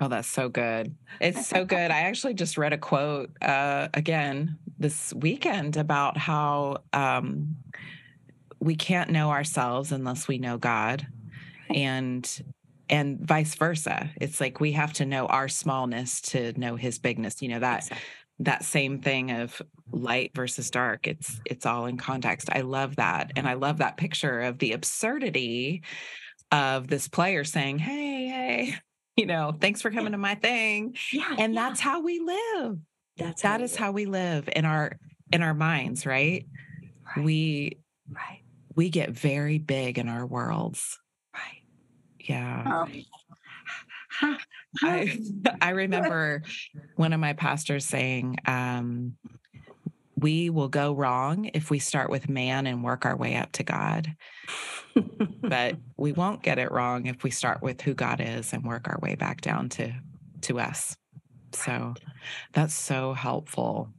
Oh, 0.00 0.09
that's 0.09 0.29
so 0.29 0.49
good. 0.49 0.95
It's 1.21 1.47
so 1.47 1.64
good. 1.64 1.91
I 1.91 2.00
actually 2.00 2.35
just 2.35 2.59
read 2.59 2.73
a 2.73 2.79
quote 2.79 3.31
uh, 3.41 3.88
again 3.95 4.59
this 4.79 5.14
weekend 5.14 5.76
about 5.76 6.17
how 6.17 6.79
um, 6.93 7.57
we 8.61 8.75
can't 8.75 9.11
know 9.11 9.31
ourselves 9.31 9.93
unless 9.93 10.26
we 10.26 10.38
know 10.38 10.59
God. 10.59 11.07
And 11.73 12.29
and 12.92 13.18
vice 13.18 13.54
versa. 13.54 14.11
It's 14.20 14.40
like 14.40 14.61
we 14.61 14.72
have 14.72 14.92
to 14.94 15.06
know 15.06 15.26
our 15.26 15.49
smallness 15.49 16.20
to 16.20 16.52
know 16.61 16.76
his 16.76 16.99
bigness 16.99 17.42
you 17.42 17.49
know 17.49 17.58
that 17.58 17.78
exactly. 17.78 18.06
that 18.40 18.64
same 18.64 19.00
thing 19.00 19.32
of 19.32 19.61
light 19.90 20.32
versus 20.34 20.70
dark 20.70 21.08
it's 21.08 21.40
it's 21.46 21.66
all 21.66 21.87
in 21.87 21.96
context. 21.96 22.50
I 22.52 22.61
love 22.61 22.96
that 22.96 23.32
and 23.34 23.49
i 23.49 23.54
love 23.54 23.78
that 23.78 23.96
picture 23.96 24.42
of 24.42 24.58
the 24.58 24.72
absurdity 24.72 25.82
of 26.52 26.87
this 26.87 27.08
player 27.08 27.44
saying 27.44 27.78
hey 27.78 28.28
hey 28.28 28.75
you 29.16 29.26
know 29.26 29.56
thanks 29.58 29.80
for 29.80 29.90
coming 29.90 30.12
to 30.12 30.18
my 30.18 30.34
thing 30.34 30.94
yeah, 31.12 31.34
and 31.38 31.54
yeah. 31.54 31.68
that's 31.68 31.80
how 31.80 32.02
we 32.02 32.20
live. 32.20 32.78
That's 33.16 33.42
that 33.42 33.61
how 33.61 33.64
is 33.64 33.75
how 33.75 33.92
we 33.92 34.04
live 34.04 34.49
in 34.54 34.66
our 34.66 34.99
in 35.32 35.42
our 35.42 35.54
minds 35.54 36.04
right, 36.04 36.46
right. 37.16 37.25
we 37.25 37.78
right. 38.11 38.42
we 38.76 38.90
get 38.90 39.11
very 39.11 39.58
big 39.58 39.99
in 39.99 40.11
our 40.11 40.26
worlds 40.26 40.99
yeah. 42.29 42.83
Um, 42.83 43.05
I 44.83 45.19
I 45.61 45.71
remember 45.71 46.43
one 46.97 47.12
of 47.12 47.21
my 47.21 47.33
pastors 47.33 47.85
saying, 47.85 48.37
um, 48.47 49.17
"We 50.17 50.50
will 50.50 50.69
go 50.69 50.93
wrong 50.93 51.50
if 51.55 51.71
we 51.71 51.79
start 51.79 52.11
with 52.11 52.29
man 52.29 52.67
and 52.67 52.85
work 52.85 53.05
our 53.05 53.17
way 53.17 53.37
up 53.37 53.52
to 53.52 53.62
God, 53.62 54.14
but 55.43 55.76
we 55.97 56.12
won't 56.12 56.43
get 56.43 56.59
it 56.59 56.71
wrong 56.71 57.07
if 57.07 57.23
we 57.23 57.31
start 57.31 57.62
with 57.62 57.81
who 57.81 57.95
God 57.95 58.21
is 58.21 58.52
and 58.52 58.64
work 58.64 58.88
our 58.88 58.99
way 59.00 59.14
back 59.14 59.41
down 59.41 59.69
to 59.71 59.93
to 60.43 60.61
us." 60.61 60.97
So 61.55 61.95
that's 62.52 62.75
so 62.75 63.12
helpful. 63.12 63.91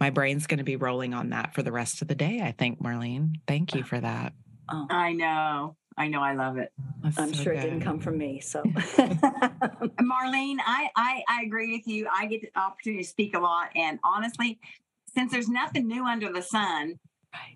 My 0.00 0.10
brain's 0.10 0.46
going 0.46 0.58
to 0.58 0.64
be 0.64 0.76
rolling 0.76 1.14
on 1.14 1.30
that 1.30 1.54
for 1.54 1.62
the 1.62 1.72
rest 1.72 2.00
of 2.00 2.08
the 2.08 2.14
day. 2.14 2.40
I 2.42 2.52
think, 2.52 2.80
Marlene. 2.80 3.34
Thank 3.46 3.74
you 3.74 3.82
for 3.82 4.00
that. 4.00 4.32
Oh. 4.70 4.86
I 4.88 5.12
know. 5.12 5.76
I 5.96 6.08
know 6.08 6.20
I 6.20 6.34
love 6.34 6.58
it. 6.58 6.72
That's 7.02 7.18
I'm 7.18 7.32
so 7.32 7.42
sure 7.42 7.54
good. 7.54 7.64
it 7.64 7.70
didn't 7.70 7.82
come 7.82 8.00
from 8.00 8.18
me. 8.18 8.40
So 8.40 8.62
Marlene, 8.62 10.58
I, 10.64 10.88
I 10.96 11.22
I 11.28 11.42
agree 11.44 11.72
with 11.72 11.86
you. 11.86 12.08
I 12.12 12.26
get 12.26 12.42
the 12.42 12.50
opportunity 12.58 13.02
to 13.02 13.08
speak 13.08 13.36
a 13.36 13.40
lot. 13.40 13.70
And 13.76 13.98
honestly, 14.04 14.58
since 15.14 15.30
there's 15.30 15.48
nothing 15.48 15.86
new 15.86 16.04
under 16.04 16.32
the 16.32 16.42
sun, 16.42 16.98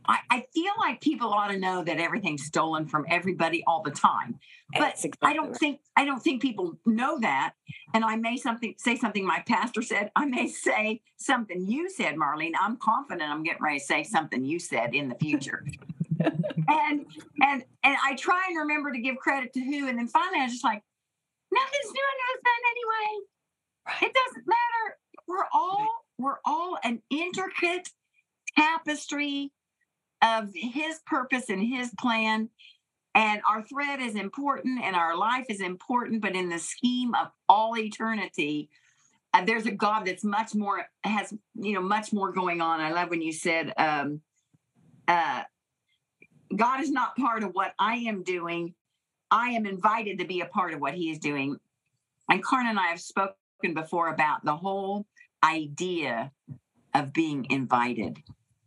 I, 0.06 0.18
I, 0.30 0.46
feel 0.52 0.72
like 0.78 1.00
people 1.00 1.28
ought 1.32 1.48
to 1.48 1.58
know 1.58 1.84
that 1.84 1.98
everything's 1.98 2.44
stolen 2.44 2.86
from 2.86 3.06
everybody 3.08 3.62
all 3.66 3.82
the 3.82 3.90
time. 3.90 4.38
But 4.72 4.94
exactly 4.94 5.18
I 5.22 5.32
don't 5.34 5.50
right. 5.50 5.56
think 5.56 5.80
I 5.96 6.04
don't 6.04 6.20
think 6.20 6.42
people 6.42 6.78
know 6.84 7.18
that. 7.20 7.54
And 7.94 8.04
I 8.04 8.16
may 8.16 8.36
something 8.36 8.74
say 8.78 8.96
something 8.96 9.24
my 9.24 9.42
pastor 9.46 9.82
said. 9.82 10.10
I 10.14 10.26
may 10.26 10.48
say 10.48 11.00
something 11.16 11.66
you 11.66 11.88
said, 11.90 12.16
Marlene. 12.16 12.52
I'm 12.60 12.76
confident 12.76 13.30
I'm 13.30 13.42
getting 13.42 13.62
ready 13.62 13.78
to 13.78 13.84
say 13.84 14.02
something 14.02 14.44
you 14.44 14.58
said 14.58 14.94
in 14.94 15.08
the 15.08 15.14
future. 15.16 15.64
and 16.20 17.06
and 17.40 17.64
and 17.82 17.96
I 18.04 18.14
try 18.16 18.46
and 18.48 18.58
remember 18.58 18.92
to 18.92 18.98
give 18.98 19.16
credit 19.16 19.52
to 19.54 19.60
who, 19.60 19.88
and 19.88 19.98
then 19.98 20.08
finally 20.08 20.40
I 20.40 20.44
was 20.44 20.52
just 20.52 20.64
like, 20.64 20.82
nothing's 21.52 21.92
new 21.92 22.04
under 22.12 22.26
the 22.32 22.40
sun 22.44 22.60
anyway. 22.72 24.08
It 24.08 24.14
doesn't 24.14 24.46
matter. 24.46 24.98
We're 25.26 25.46
all 25.52 25.88
we're 26.18 26.38
all 26.44 26.78
an 26.84 27.02
intricate 27.10 27.88
tapestry 28.56 29.52
of 30.22 30.50
His 30.54 31.00
purpose 31.06 31.48
and 31.48 31.62
His 31.62 31.90
plan. 31.98 32.50
And 33.14 33.40
our 33.48 33.62
thread 33.62 34.00
is 34.00 34.14
important, 34.14 34.84
and 34.84 34.94
our 34.94 35.16
life 35.16 35.46
is 35.48 35.60
important, 35.60 36.22
but 36.22 36.36
in 36.36 36.50
the 36.50 36.58
scheme 36.58 37.14
of 37.14 37.28
all 37.48 37.76
eternity, 37.76 38.68
uh, 39.34 39.44
there's 39.44 39.66
a 39.66 39.72
God 39.72 40.04
that's 40.06 40.24
much 40.24 40.54
more 40.54 40.86
has 41.04 41.34
you 41.54 41.74
know 41.74 41.82
much 41.82 42.12
more 42.12 42.32
going 42.32 42.60
on. 42.60 42.80
I 42.80 42.92
love 42.92 43.10
when 43.10 43.22
you 43.22 43.32
said 43.32 43.72
um, 43.76 44.20
uh, 45.06 45.42
God 46.54 46.80
is 46.80 46.90
not 46.90 47.16
part 47.16 47.42
of 47.42 47.50
what 47.52 47.74
I 47.78 47.96
am 47.96 48.22
doing. 48.22 48.74
I 49.30 49.50
am 49.50 49.66
invited 49.66 50.18
to 50.18 50.26
be 50.26 50.40
a 50.40 50.46
part 50.46 50.72
of 50.72 50.80
what 50.80 50.94
He 50.94 51.10
is 51.10 51.18
doing. 51.18 51.56
And 52.30 52.42
Karn 52.42 52.66
and 52.66 52.78
I 52.78 52.88
have 52.88 53.00
spoken 53.00 53.74
before 53.74 54.08
about 54.08 54.44
the 54.44 54.56
whole 54.56 55.06
idea 55.42 56.32
of 56.94 57.12
being 57.12 57.46
invited. 57.50 58.18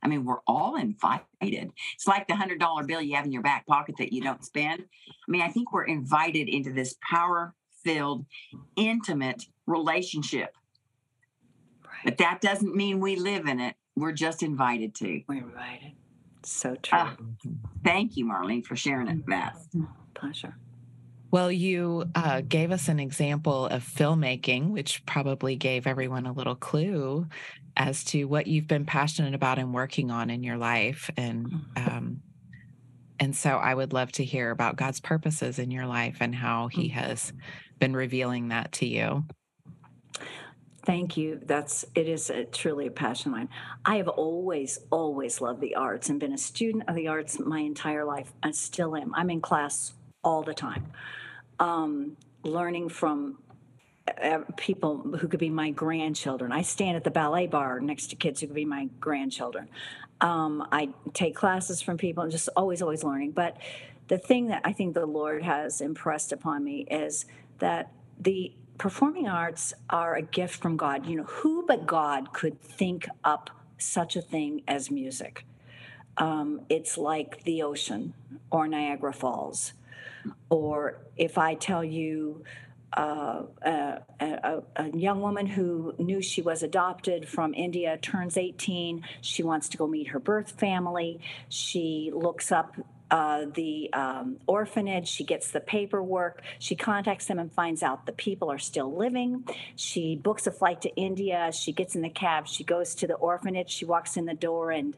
I 0.03 0.07
mean, 0.07 0.25
we're 0.25 0.41
all 0.47 0.77
invited. 0.77 1.25
It's 1.41 2.07
like 2.07 2.27
the 2.27 2.35
hundred 2.35 2.59
dollar 2.59 2.83
bill 2.83 3.01
you 3.01 3.15
have 3.15 3.25
in 3.25 3.31
your 3.31 3.43
back 3.43 3.67
pocket 3.67 3.95
that 3.99 4.13
you 4.13 4.21
don't 4.21 4.43
spend. 4.43 4.81
I 4.81 5.31
mean, 5.31 5.41
I 5.41 5.49
think 5.49 5.71
we're 5.71 5.85
invited 5.85 6.49
into 6.49 6.71
this 6.71 6.95
power 7.07 7.53
filled, 7.83 8.25
intimate 8.75 9.43
relationship. 9.67 10.55
But 12.03 12.17
that 12.17 12.41
doesn't 12.41 12.75
mean 12.75 12.99
we 12.99 13.15
live 13.15 13.47
in 13.47 13.59
it. 13.59 13.75
we're 13.95 14.11
just 14.11 14.41
invited 14.41 14.95
to. 14.95 15.21
We're 15.27 15.43
invited. 15.43 15.93
So 16.43 16.75
true. 16.75 16.99
Uh, 16.99 17.15
thank 17.83 18.17
you, 18.17 18.25
Marlene, 18.25 18.65
for 18.65 18.75
sharing 18.75 19.07
it, 19.07 19.25
that. 19.27 19.55
Mm-hmm. 19.75 19.85
Pleasure. 20.13 20.55
Well, 21.31 21.51
you 21.51 22.05
uh, 22.13 22.41
gave 22.41 22.71
us 22.71 22.89
an 22.89 22.99
example 22.99 23.67
of 23.67 23.83
filmmaking, 23.83 24.69
which 24.69 25.05
probably 25.05 25.55
gave 25.55 25.87
everyone 25.87 26.25
a 26.25 26.33
little 26.33 26.55
clue 26.55 27.27
as 27.77 28.03
to 28.05 28.25
what 28.25 28.47
you've 28.47 28.67
been 28.67 28.85
passionate 28.85 29.33
about 29.33 29.57
and 29.57 29.73
working 29.73 30.11
on 30.11 30.29
in 30.29 30.43
your 30.43 30.57
life. 30.57 31.09
And 31.15 31.47
mm-hmm. 31.47 31.87
um, 31.87 32.21
and 33.19 33.35
so 33.35 33.51
I 33.51 33.73
would 33.73 33.93
love 33.93 34.11
to 34.13 34.25
hear 34.25 34.49
about 34.49 34.77
God's 34.77 34.99
purposes 34.99 35.59
in 35.59 35.69
your 35.69 35.85
life 35.85 36.17
and 36.21 36.33
how 36.33 36.67
He 36.67 36.89
mm-hmm. 36.89 36.99
has 36.99 37.31
been 37.79 37.95
revealing 37.95 38.49
that 38.49 38.71
to 38.73 38.87
you. 38.87 39.23
Thank 40.83 41.15
you. 41.15 41.39
That's 41.45 41.85
it 41.93 42.07
is 42.07 42.29
a, 42.31 42.45
truly 42.45 42.87
a 42.87 42.91
passion 42.91 43.31
of 43.31 43.37
mine. 43.37 43.49
I 43.85 43.97
have 43.97 44.07
always, 44.07 44.79
always 44.89 45.39
loved 45.39 45.61
the 45.61 45.75
arts 45.75 46.09
and 46.09 46.19
been 46.19 46.33
a 46.33 46.37
student 46.37 46.85
of 46.87 46.95
the 46.95 47.07
arts 47.07 47.39
my 47.39 47.59
entire 47.59 48.03
life. 48.03 48.33
I 48.41 48.51
still 48.51 48.95
am. 48.95 49.13
I'm 49.13 49.29
in 49.29 49.41
class 49.41 49.93
all 50.23 50.41
the 50.41 50.53
time 50.55 50.91
um, 51.61 52.17
learning 52.43 52.89
from 52.89 53.37
uh, 54.21 54.39
people 54.57 54.97
who 54.97 55.27
could 55.27 55.39
be 55.39 55.49
my 55.49 55.69
grandchildren. 55.69 56.51
I 56.51 56.63
stand 56.63 56.97
at 56.97 57.03
the 57.03 57.11
ballet 57.11 57.47
barre 57.47 57.79
next 57.79 58.07
to 58.07 58.15
kids 58.15 58.41
who 58.41 58.47
could 58.47 58.55
be 58.55 58.65
my 58.65 58.89
grandchildren. 58.99 59.69
Um, 60.19 60.67
I 60.71 60.89
take 61.13 61.35
classes 61.35 61.81
from 61.81 61.97
people, 61.97 62.23
and 62.23 62.31
just 62.31 62.49
always, 62.55 62.81
always 62.81 63.03
learning. 63.03 63.31
But 63.31 63.57
the 64.07 64.17
thing 64.17 64.47
that 64.47 64.61
I 64.65 64.73
think 64.73 64.95
the 64.95 65.05
Lord 65.05 65.43
has 65.43 65.81
impressed 65.81 66.31
upon 66.31 66.63
me 66.63 66.81
is 66.89 67.25
that 67.59 67.91
the 68.19 68.53
performing 68.81 69.27
arts 69.27 69.75
are 69.91 70.15
a 70.15 70.23
gift 70.23 70.59
from 70.59 70.75
God. 70.75 71.05
You 71.05 71.17
know, 71.17 71.23
who 71.25 71.63
but 71.67 71.85
God 71.85 72.33
could 72.33 72.59
think 72.59 73.07
up 73.23 73.51
such 73.77 74.15
a 74.15 74.23
thing 74.23 74.63
as 74.67 74.89
music? 74.89 75.45
Um, 76.17 76.61
it's 76.67 76.97
like 76.97 77.43
the 77.43 77.61
ocean 77.61 78.15
or 78.49 78.67
Niagara 78.67 79.13
Falls 79.13 79.73
or 80.49 80.97
if 81.15 81.37
I 81.37 81.53
tell 81.53 81.83
you 81.83 82.43
uh, 82.97 83.43
a, 83.61 84.01
a, 84.19 84.63
a, 84.75 84.97
young 84.97 85.21
woman 85.21 85.45
who 85.45 85.93
knew 85.97 86.21
she 86.21 86.41
was 86.41 86.61
adopted 86.61 87.29
from 87.29 87.53
India 87.53 87.97
turns 88.01 88.35
18. 88.35 89.05
She 89.21 89.43
wants 89.43 89.69
to 89.69 89.77
go 89.77 89.87
meet 89.87 90.09
her 90.09 90.19
birth 90.19 90.59
family. 90.59 91.21
She 91.47 92.11
looks 92.13 92.51
up 92.51 92.75
uh, 93.11 93.45
the 93.53 93.91
um, 93.93 94.37
orphanage. 94.47 95.07
She 95.07 95.25
gets 95.25 95.51
the 95.51 95.59
paperwork. 95.59 96.41
She 96.59 96.75
contacts 96.75 97.25
them 97.25 97.37
and 97.37 97.51
finds 97.51 97.83
out 97.83 98.05
the 98.05 98.13
people 98.13 98.49
are 98.49 98.57
still 98.57 98.95
living. 98.95 99.43
She 99.75 100.15
books 100.15 100.47
a 100.47 100.51
flight 100.51 100.81
to 100.81 100.95
India. 100.95 101.51
She 101.53 101.73
gets 101.73 101.93
in 101.93 102.01
the 102.01 102.09
cab. 102.09 102.47
She 102.47 102.63
goes 102.63 102.95
to 102.95 103.07
the 103.07 103.15
orphanage. 103.15 103.69
She 103.69 103.85
walks 103.85 104.15
in 104.15 104.25
the 104.25 104.33
door 104.33 104.71
and 104.71 104.95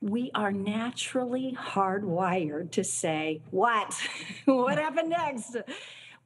we 0.00 0.30
are 0.34 0.52
naturally 0.52 1.56
hardwired 1.58 2.70
to 2.72 2.84
say, 2.84 3.40
What? 3.50 3.94
what 4.44 4.78
happened 4.78 5.10
next? 5.10 5.56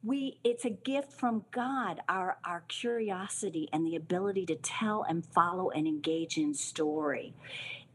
We, 0.04 0.38
it's 0.44 0.64
a 0.64 0.70
gift 0.70 1.12
from 1.12 1.44
God, 1.50 2.00
our, 2.08 2.37
our 2.44 2.62
curiosity 2.68 3.68
and 3.73 3.85
the 3.85 3.96
ability 3.96 4.46
to 4.46 4.54
tell 4.54 5.02
and 5.02 5.25
follow 5.25 5.70
and 5.70 5.87
engage 5.87 6.37
in 6.37 6.54
story 6.54 7.35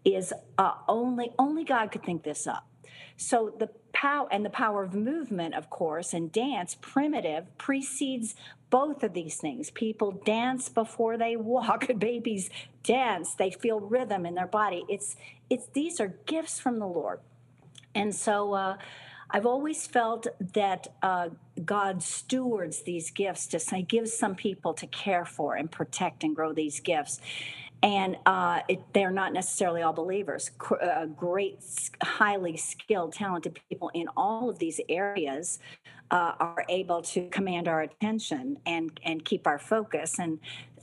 is 0.03 0.33
uh, 0.57 0.73
only 0.87 1.31
only 1.37 1.63
God 1.63 1.91
could 1.91 2.03
think 2.03 2.23
this 2.23 2.47
up. 2.47 2.67
So 3.17 3.53
the 3.57 3.69
power 3.93 4.27
and 4.31 4.43
the 4.43 4.49
power 4.49 4.83
of 4.83 4.95
movement, 4.95 5.53
of 5.53 5.69
course, 5.69 6.13
and 6.13 6.31
dance, 6.31 6.75
primitive, 6.81 7.55
precedes 7.57 8.35
both 8.69 9.03
of 9.03 9.13
these 9.13 9.35
things. 9.35 9.69
People 9.69 10.11
dance 10.25 10.69
before 10.69 11.17
they 11.17 11.35
walk. 11.35 11.87
Babies 11.99 12.49
dance. 12.83 13.35
They 13.35 13.51
feel 13.51 13.79
rhythm 13.79 14.25
in 14.25 14.35
their 14.35 14.47
body. 14.47 14.85
It's 14.89 15.15
it's 15.49 15.67
these 15.67 15.99
are 15.99 16.15
gifts 16.25 16.59
from 16.59 16.79
the 16.79 16.87
Lord, 16.87 17.19
and 17.93 18.13
so. 18.15 18.53
Uh, 18.53 18.77
I've 19.33 19.45
always 19.45 19.87
felt 19.87 20.27
that 20.55 20.89
uh, 21.01 21.29
God 21.63 22.03
stewards 22.03 22.81
these 22.81 23.11
gifts 23.11 23.47
to 23.47 23.59
say, 23.59 23.81
gives 23.81 24.11
some 24.11 24.35
people 24.35 24.73
to 24.73 24.85
care 24.87 25.23
for 25.23 25.55
and 25.55 25.71
protect 25.71 26.25
and 26.25 26.35
grow 26.35 26.51
these 26.51 26.81
gifts 26.81 27.21
and 27.83 28.17
uh, 28.25 28.61
it, 28.67 28.81
they're 28.93 29.11
not 29.11 29.33
necessarily 29.33 29.81
all 29.81 29.93
believers. 29.93 30.51
Uh, 30.81 31.05
great, 31.07 31.59
highly 32.03 32.57
skilled, 32.57 33.13
talented 33.13 33.59
people 33.69 33.89
in 33.93 34.07
all 34.15 34.49
of 34.49 34.59
these 34.59 34.79
areas 34.87 35.59
uh, 36.11 36.33
are 36.39 36.65
able 36.69 37.01
to 37.01 37.27
command 37.29 37.67
our 37.67 37.81
attention 37.81 38.57
and 38.65 38.99
and 39.03 39.25
keep 39.25 39.47
our 39.47 39.57
focus. 39.57 40.19
And 40.19 40.39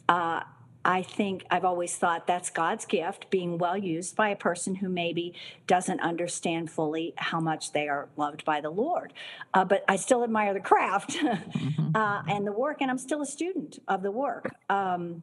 uh, 0.09 0.41
I 0.85 1.03
think 1.03 1.45
I've 1.51 1.65
always 1.65 1.97
thought 1.97 2.27
that's 2.27 2.51
God's 2.51 2.87
gift, 2.87 3.31
being 3.31 3.59
well 3.59 3.77
used 3.77 4.17
by 4.17 4.31
a 4.31 4.37
person 4.37 4.77
who 4.77 4.89
maybe 4.89 5.35
doesn't 5.67 6.01
understand 6.01 6.71
fully 6.71 7.13
how 7.17 7.41
much 7.41 7.73
they 7.73 7.89
are 7.89 8.09
loved 8.17 8.45
by 8.45 8.61
the 8.61 8.71
Lord. 8.71 9.13
Uh, 9.53 9.65
but 9.65 9.85
I 9.87 9.97
still 9.97 10.25
admire 10.25 10.55
the 10.55 10.61
craft 10.61 11.11
mm-hmm. 11.11 11.95
Uh, 11.95 12.23
and 12.27 12.47
the 12.47 12.53
work, 12.53 12.79
and 12.81 12.91
I'm 12.91 12.99
still 12.99 13.23
a 13.23 13.27
student 13.27 13.81
of 13.87 14.03
the 14.03 14.11
work. 14.11 14.55
Um, 14.71 15.23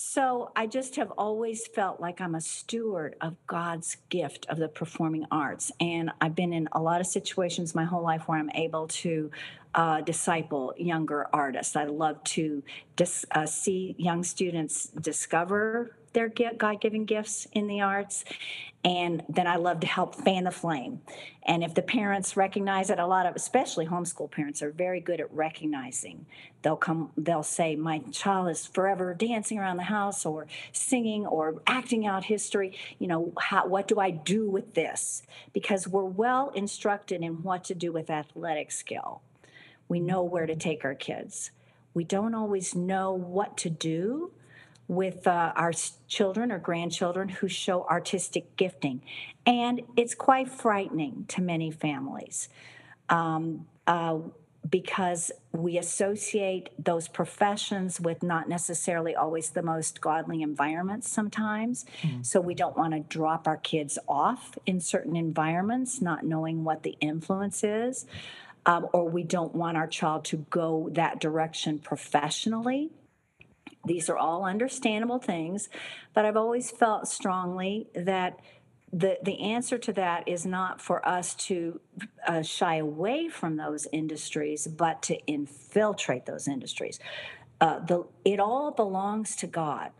so 0.00 0.52
I 0.54 0.68
just 0.68 0.94
have 0.94 1.10
always 1.18 1.66
felt 1.66 1.98
like 1.98 2.20
I'm 2.20 2.36
a 2.36 2.40
steward 2.40 3.16
of 3.20 3.34
God's 3.48 3.96
gift 4.10 4.46
of 4.48 4.56
the 4.56 4.68
performing 4.68 5.26
arts. 5.32 5.72
And 5.80 6.12
I've 6.20 6.36
been 6.36 6.52
in 6.52 6.68
a 6.70 6.80
lot 6.80 7.00
of 7.00 7.08
situations 7.08 7.74
my 7.74 7.82
whole 7.82 8.04
life 8.04 8.28
where 8.28 8.38
I'm 8.38 8.50
able 8.50 8.86
to 8.86 9.28
uh, 9.74 10.02
disciple 10.02 10.72
younger 10.76 11.26
artists. 11.32 11.74
I 11.74 11.86
love 11.86 12.22
to 12.24 12.62
dis- 12.94 13.24
uh, 13.32 13.46
see 13.46 13.96
young 13.98 14.22
students 14.22 14.86
discover 14.86 15.97
their 16.12 16.28
God 16.28 16.80
given 16.80 17.04
gifts 17.04 17.46
in 17.52 17.66
the 17.66 17.80
arts. 17.80 18.24
And 18.84 19.24
then 19.28 19.46
I 19.46 19.56
love 19.56 19.80
to 19.80 19.86
help 19.86 20.14
fan 20.14 20.44
the 20.44 20.52
flame. 20.52 21.00
And 21.42 21.64
if 21.64 21.74
the 21.74 21.82
parents 21.82 22.36
recognize 22.36 22.90
it, 22.90 22.98
a 22.98 23.06
lot 23.06 23.26
of, 23.26 23.34
especially 23.34 23.86
homeschool 23.86 24.30
parents, 24.30 24.62
are 24.62 24.70
very 24.70 25.00
good 25.00 25.20
at 25.20 25.32
recognizing. 25.34 26.26
They'll 26.62 26.76
come, 26.76 27.10
they'll 27.16 27.42
say, 27.42 27.74
My 27.74 27.98
child 28.12 28.50
is 28.50 28.66
forever 28.66 29.14
dancing 29.14 29.58
around 29.58 29.78
the 29.78 29.84
house 29.84 30.24
or 30.24 30.46
singing 30.72 31.26
or 31.26 31.60
acting 31.66 32.06
out 32.06 32.24
history. 32.24 32.78
You 32.98 33.08
know, 33.08 33.32
how, 33.38 33.66
what 33.66 33.88
do 33.88 33.98
I 33.98 34.10
do 34.10 34.48
with 34.48 34.74
this? 34.74 35.22
Because 35.52 35.88
we're 35.88 36.04
well 36.04 36.50
instructed 36.50 37.22
in 37.22 37.42
what 37.42 37.64
to 37.64 37.74
do 37.74 37.90
with 37.90 38.10
athletic 38.10 38.70
skill. 38.70 39.22
We 39.88 39.98
know 39.98 40.22
where 40.22 40.46
to 40.46 40.54
take 40.54 40.84
our 40.84 40.94
kids. 40.94 41.50
We 41.94 42.04
don't 42.04 42.34
always 42.34 42.76
know 42.76 43.12
what 43.12 43.56
to 43.58 43.70
do 43.70 44.30
with 44.88 45.26
uh, 45.26 45.52
our 45.54 45.72
children 46.08 46.50
or 46.50 46.58
grandchildren 46.58 47.28
who 47.28 47.48
show 47.48 47.84
artistic 47.84 48.56
gifting. 48.56 49.02
And 49.46 49.82
it's 49.96 50.14
quite 50.14 50.48
frightening 50.48 51.26
to 51.28 51.42
many 51.42 51.70
families 51.70 52.48
um, 53.10 53.66
uh, 53.86 54.18
because 54.68 55.30
we 55.52 55.78
associate 55.78 56.70
those 56.82 57.06
professions 57.06 58.00
with 58.00 58.22
not 58.22 58.48
necessarily 58.48 59.14
always 59.14 59.50
the 59.50 59.62
most 59.62 60.00
godly 60.00 60.42
environments 60.42 61.08
sometimes. 61.08 61.84
Mm-hmm. 62.02 62.22
So 62.22 62.40
we 62.40 62.54
don't 62.54 62.76
want 62.76 62.94
to 62.94 63.00
drop 63.00 63.46
our 63.46 63.56
kids 63.58 63.98
off 64.08 64.58
in 64.66 64.80
certain 64.80 65.16
environments, 65.16 66.00
not 66.00 66.24
knowing 66.24 66.64
what 66.64 66.82
the 66.82 66.96
influence 67.00 67.62
is. 67.62 68.06
Um, 68.66 68.88
or 68.92 69.08
we 69.08 69.22
don't 69.22 69.54
want 69.54 69.78
our 69.78 69.86
child 69.86 70.26
to 70.26 70.38
go 70.50 70.90
that 70.92 71.20
direction 71.20 71.78
professionally 71.78 72.90
these 73.84 74.08
are 74.08 74.16
all 74.16 74.44
understandable 74.44 75.18
things, 75.18 75.68
but 76.14 76.24
I've 76.24 76.36
always 76.36 76.70
felt 76.70 77.08
strongly 77.08 77.88
that 77.94 78.38
the 78.92 79.18
the 79.22 79.40
answer 79.40 79.78
to 79.78 79.92
that 79.92 80.26
is 80.26 80.46
not 80.46 80.80
for 80.80 81.06
us 81.06 81.34
to 81.34 81.80
uh, 82.26 82.42
shy 82.42 82.76
away 82.76 83.28
from 83.28 83.56
those 83.56 83.86
industries, 83.92 84.66
but 84.66 85.02
to 85.02 85.18
infiltrate 85.26 86.26
those 86.26 86.48
industries. 86.48 86.98
Uh, 87.60 87.80
the 87.80 88.04
it 88.24 88.40
all 88.40 88.70
belongs 88.70 89.36
to 89.36 89.46
God. 89.46 89.90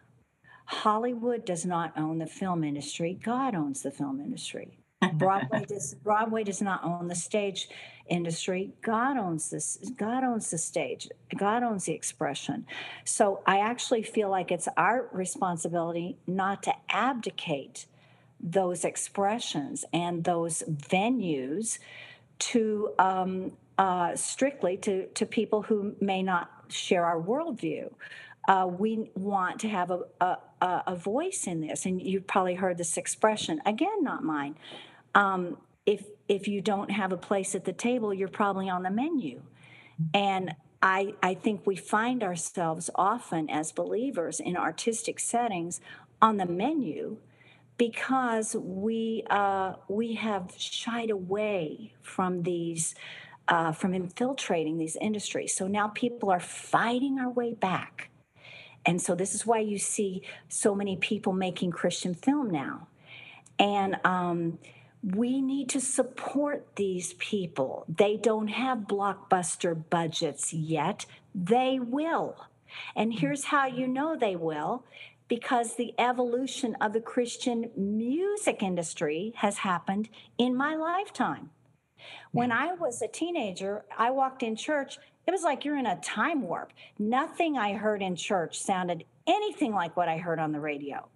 Hollywood 0.65 1.45
does 1.45 1.65
not 1.65 1.93
own 1.97 2.19
the 2.19 2.27
film 2.27 2.63
industry. 2.63 3.19
God 3.23 3.55
owns 3.55 3.83
the 3.83 3.91
film 3.91 4.21
industry. 4.21 4.79
Broadway 5.15 5.65
does 5.67 5.95
Broadway 5.95 6.45
does 6.45 6.63
not 6.63 6.85
own 6.85 7.09
the 7.09 7.15
stage 7.15 7.69
industry. 8.09 8.73
God 8.83 9.17
owns 9.17 9.51
this. 9.51 9.79
God 9.97 10.25
owns 10.25 10.51
the 10.51 10.59
stage. 10.59 11.09
God 11.37 11.63
owns 11.63 11.85
the 11.85 11.93
expression. 11.93 12.67
So 13.05 13.43
I 13.47 13.59
actually 13.59 14.03
feel 14.03 14.31
like 14.31 14.51
it's 14.51 14.69
our 14.77 15.09
responsibility 15.13 16.17
not 16.27 16.63
to 16.65 16.75
abdicate 16.89 17.87
those 18.41 18.85
expressions 18.85 19.85
and 19.93 20.25
those 20.25 20.63
venues 20.69 21.79
to 22.39 22.91
um, 22.99 23.53
uh, 23.77 24.15
strictly 24.17 24.77
to 24.79 25.07
to 25.07 25.27
people 25.27 25.63
who 25.63 25.95
may 26.01 26.23
not 26.23 26.51
share 26.69 27.05
our 27.05 27.21
worldview. 27.21 27.93
Uh, 28.47 28.67
we 28.67 29.11
want 29.15 29.61
to 29.61 29.69
have 29.69 29.91
a, 29.91 30.01
a, 30.21 30.39
a 30.87 30.97
voice 30.97 31.47
in 31.47 31.61
this, 31.61 31.85
and 31.85 32.01
you've 32.01 32.27
probably 32.27 32.55
heard 32.55 32.79
this 32.79 32.97
expression 32.97 33.61
again, 33.67 34.03
not 34.03 34.25
mine. 34.25 34.57
Um, 35.15 35.59
if 35.85 36.05
if 36.29 36.47
you 36.47 36.61
don't 36.61 36.91
have 36.91 37.13
a 37.13 37.17
place 37.17 37.55
at 37.55 37.65
the 37.65 37.73
table, 37.73 38.13
you're 38.13 38.29
probably 38.29 38.69
on 38.69 38.83
the 38.83 38.91
menu. 38.91 39.43
And 40.15 40.55
I, 40.83 41.15
I 41.23 41.35
think 41.35 41.67
we 41.67 41.75
find 41.75 42.23
ourselves 42.23 42.91
often 42.95 43.51
as 43.51 43.73
believers 43.73 44.39
in 44.39 44.57
artistic 44.57 45.19
settings 45.19 45.81
on 46.23 46.37
the 46.37 46.47
menu 46.47 47.17
because 47.77 48.57
we 48.57 49.25
uh, 49.31 49.75
we 49.89 50.15
have 50.15 50.53
shied 50.57 51.11
away 51.11 51.95
from 52.03 52.43
these 52.43 52.95
uh, 53.47 53.73
from 53.73 53.95
infiltrating 53.95 54.79
these 54.79 54.97
industries. 54.97 55.55
So 55.55 55.67
now 55.69 55.89
people 55.89 56.31
are 56.31 56.41
fighting 56.41 57.19
our 57.19 57.31
way 57.31 57.55
back, 57.55 58.11
and 58.85 59.01
so 59.01 59.15
this 59.15 59.35
is 59.35 59.47
why 59.47 59.61
you 59.61 59.79
see 59.79 60.23
so 60.49 60.75
many 60.75 60.97
people 60.97 61.33
making 61.33 61.71
Christian 61.73 62.15
film 62.15 62.51
now, 62.51 62.89
and. 63.59 63.97
Um, 64.05 64.59
we 65.03 65.41
need 65.41 65.69
to 65.71 65.81
support 65.81 66.77
these 66.77 67.15
people. 67.15 67.85
They 67.89 68.17
don't 68.17 68.49
have 68.49 68.79
blockbuster 68.81 69.81
budgets 69.91 70.53
yet. 70.53 71.07
They 71.35 71.79
will. 71.79 72.37
And 72.97 73.13
here's 73.13 73.45
how 73.45 73.67
you 73.67 73.87
know 73.87 74.17
they 74.17 74.37
will 74.37 74.85
because 75.29 75.75
the 75.75 75.95
evolution 75.99 76.75
of 76.81 76.93
the 76.93 77.01
Christian 77.01 77.71
music 77.77 78.63
industry 78.63 79.33
has 79.37 79.59
happened 79.59 80.09
in 80.39 80.57
my 80.57 80.75
lifetime. 80.75 81.51
When 82.33 82.51
I 82.51 82.73
was 82.73 83.03
a 83.03 83.09
teenager, 83.09 83.85
I 83.97 84.11
walked 84.11 84.43
in 84.43 84.57
church. 84.57 84.99
It 85.27 85.31
was 85.31 85.43
like 85.43 85.65
you're 85.65 85.79
in 85.79 85.87
a 85.87 86.01
time 86.01 86.43
warp. 86.43 86.73
Nothing 86.99 87.59
I 87.59 87.75
heard 87.75 88.03
in 88.03 88.17
church 88.17 88.59
sounded 88.61 89.05
anything 89.27 89.75
like 89.75 89.97
what 89.97 90.09
I 90.09 90.17
heard 90.17 90.39
on 90.39 90.53
the 90.53 90.61
radio. 90.61 91.09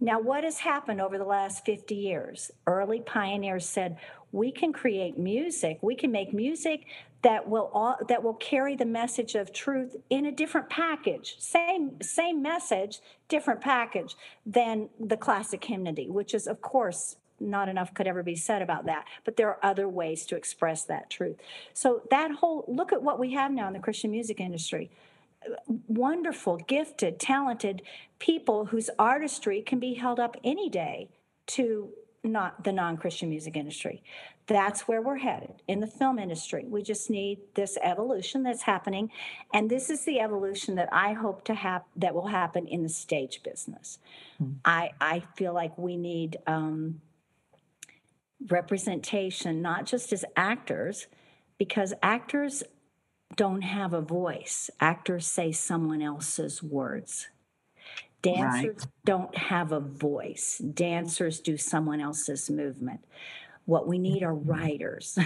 Now, 0.00 0.20
what 0.20 0.44
has 0.44 0.58
happened 0.58 1.00
over 1.00 1.18
the 1.18 1.24
last 1.24 1.64
50 1.64 1.94
years? 1.94 2.50
Early 2.66 3.00
pioneers 3.00 3.66
said, 3.66 3.98
we 4.30 4.52
can 4.52 4.72
create 4.72 5.18
music, 5.18 5.78
we 5.80 5.94
can 5.94 6.12
make 6.12 6.32
music 6.32 6.84
that 7.22 7.48
will 7.48 7.70
all, 7.72 7.96
that 8.08 8.22
will 8.22 8.34
carry 8.34 8.76
the 8.76 8.84
message 8.84 9.34
of 9.34 9.52
truth 9.52 9.96
in 10.10 10.26
a 10.26 10.32
different 10.32 10.68
package. 10.68 11.36
Same 11.38 12.00
same 12.00 12.42
message, 12.42 13.00
different 13.28 13.60
package 13.60 14.14
than 14.46 14.88
the 15.00 15.16
classic 15.16 15.64
hymnody, 15.64 16.08
which 16.08 16.34
is 16.34 16.46
of 16.46 16.60
course 16.60 17.16
not 17.40 17.68
enough 17.68 17.94
could 17.94 18.06
ever 18.06 18.22
be 18.22 18.34
said 18.36 18.62
about 18.62 18.86
that, 18.86 19.04
but 19.24 19.36
there 19.36 19.48
are 19.48 19.58
other 19.62 19.88
ways 19.88 20.26
to 20.26 20.36
express 20.36 20.84
that 20.84 21.08
truth. 21.08 21.36
So 21.72 22.02
that 22.10 22.32
whole 22.32 22.64
look 22.68 22.92
at 22.92 23.02
what 23.02 23.18
we 23.18 23.32
have 23.34 23.52
now 23.52 23.68
in 23.68 23.72
the 23.72 23.78
Christian 23.78 24.10
music 24.10 24.40
industry 24.40 24.90
wonderful, 25.66 26.56
gifted, 26.56 27.18
talented 27.18 27.82
people 28.18 28.66
whose 28.66 28.90
artistry 28.98 29.62
can 29.62 29.78
be 29.78 29.94
held 29.94 30.18
up 30.18 30.36
any 30.42 30.68
day 30.68 31.08
to 31.46 31.90
not 32.24 32.64
the 32.64 32.72
non-Christian 32.72 33.30
music 33.30 33.56
industry. 33.56 34.02
That's 34.46 34.88
where 34.88 35.02
we're 35.02 35.18
headed 35.18 35.62
in 35.68 35.80
the 35.80 35.86
film 35.86 36.18
industry. 36.18 36.64
We 36.66 36.82
just 36.82 37.10
need 37.10 37.38
this 37.54 37.76
evolution 37.82 38.42
that's 38.42 38.62
happening, 38.62 39.10
and 39.52 39.68
this 39.68 39.90
is 39.90 40.04
the 40.04 40.20
evolution 40.20 40.74
that 40.76 40.88
I 40.90 41.12
hope 41.12 41.44
to 41.44 41.54
have 41.54 41.82
that 41.96 42.14
will 42.14 42.28
happen 42.28 42.66
in 42.66 42.82
the 42.82 42.88
stage 42.88 43.42
business. 43.42 43.98
Mm-hmm. 44.42 44.54
I 44.64 44.90
I 45.00 45.22
feel 45.36 45.52
like 45.52 45.76
we 45.76 45.96
need 45.98 46.38
um, 46.46 47.02
representation, 48.48 49.60
not 49.60 49.84
just 49.84 50.12
as 50.14 50.24
actors, 50.34 51.08
because 51.58 51.92
actors 52.02 52.62
don't 53.38 53.62
have 53.62 53.94
a 53.94 54.00
voice. 54.00 54.68
Actors 54.80 55.24
say 55.24 55.52
someone 55.52 56.02
else's 56.02 56.60
words. 56.60 57.28
Dancers 58.20 58.84
right. 58.84 58.86
don't 59.04 59.36
have 59.36 59.70
a 59.70 59.78
voice. 59.78 60.58
Dancers 60.58 61.38
do 61.38 61.56
someone 61.56 62.00
else's 62.00 62.50
movement. 62.50 63.04
What 63.64 63.86
we 63.86 63.96
need 63.96 64.24
are 64.24 64.34
writers. 64.34 65.16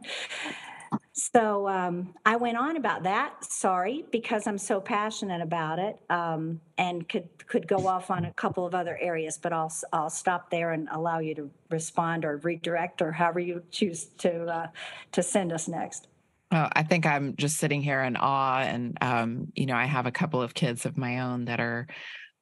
so 1.12 1.68
um, 1.68 2.14
I 2.24 2.36
went 2.36 2.56
on 2.56 2.78
about 2.78 3.02
that. 3.02 3.44
Sorry, 3.44 4.06
because 4.10 4.46
I'm 4.46 4.56
so 4.56 4.80
passionate 4.80 5.42
about 5.42 5.78
it, 5.78 5.98
um, 6.08 6.62
and 6.78 7.06
could 7.06 7.28
could 7.46 7.68
go 7.68 7.86
off 7.86 8.10
on 8.10 8.24
a 8.24 8.32
couple 8.32 8.64
of 8.64 8.74
other 8.74 8.96
areas. 8.98 9.36
But 9.36 9.52
I'll 9.52 9.72
I'll 9.92 10.08
stop 10.08 10.48
there 10.48 10.70
and 10.70 10.88
allow 10.90 11.18
you 11.18 11.34
to 11.34 11.50
respond 11.68 12.24
or 12.24 12.38
redirect 12.38 13.02
or 13.02 13.12
however 13.12 13.40
you 13.40 13.62
choose 13.70 14.06
to 14.18 14.46
uh, 14.46 14.66
to 15.12 15.22
send 15.22 15.52
us 15.52 15.68
next. 15.68 16.06
I 16.54 16.82
think 16.82 17.06
I'm 17.06 17.36
just 17.36 17.58
sitting 17.58 17.82
here 17.82 18.02
in 18.02 18.16
awe. 18.16 18.60
And, 18.60 18.96
um, 19.00 19.48
you 19.54 19.66
know, 19.66 19.76
I 19.76 19.86
have 19.86 20.06
a 20.06 20.12
couple 20.12 20.40
of 20.42 20.54
kids 20.54 20.86
of 20.86 20.96
my 20.96 21.20
own 21.20 21.46
that 21.46 21.60
are, 21.60 21.86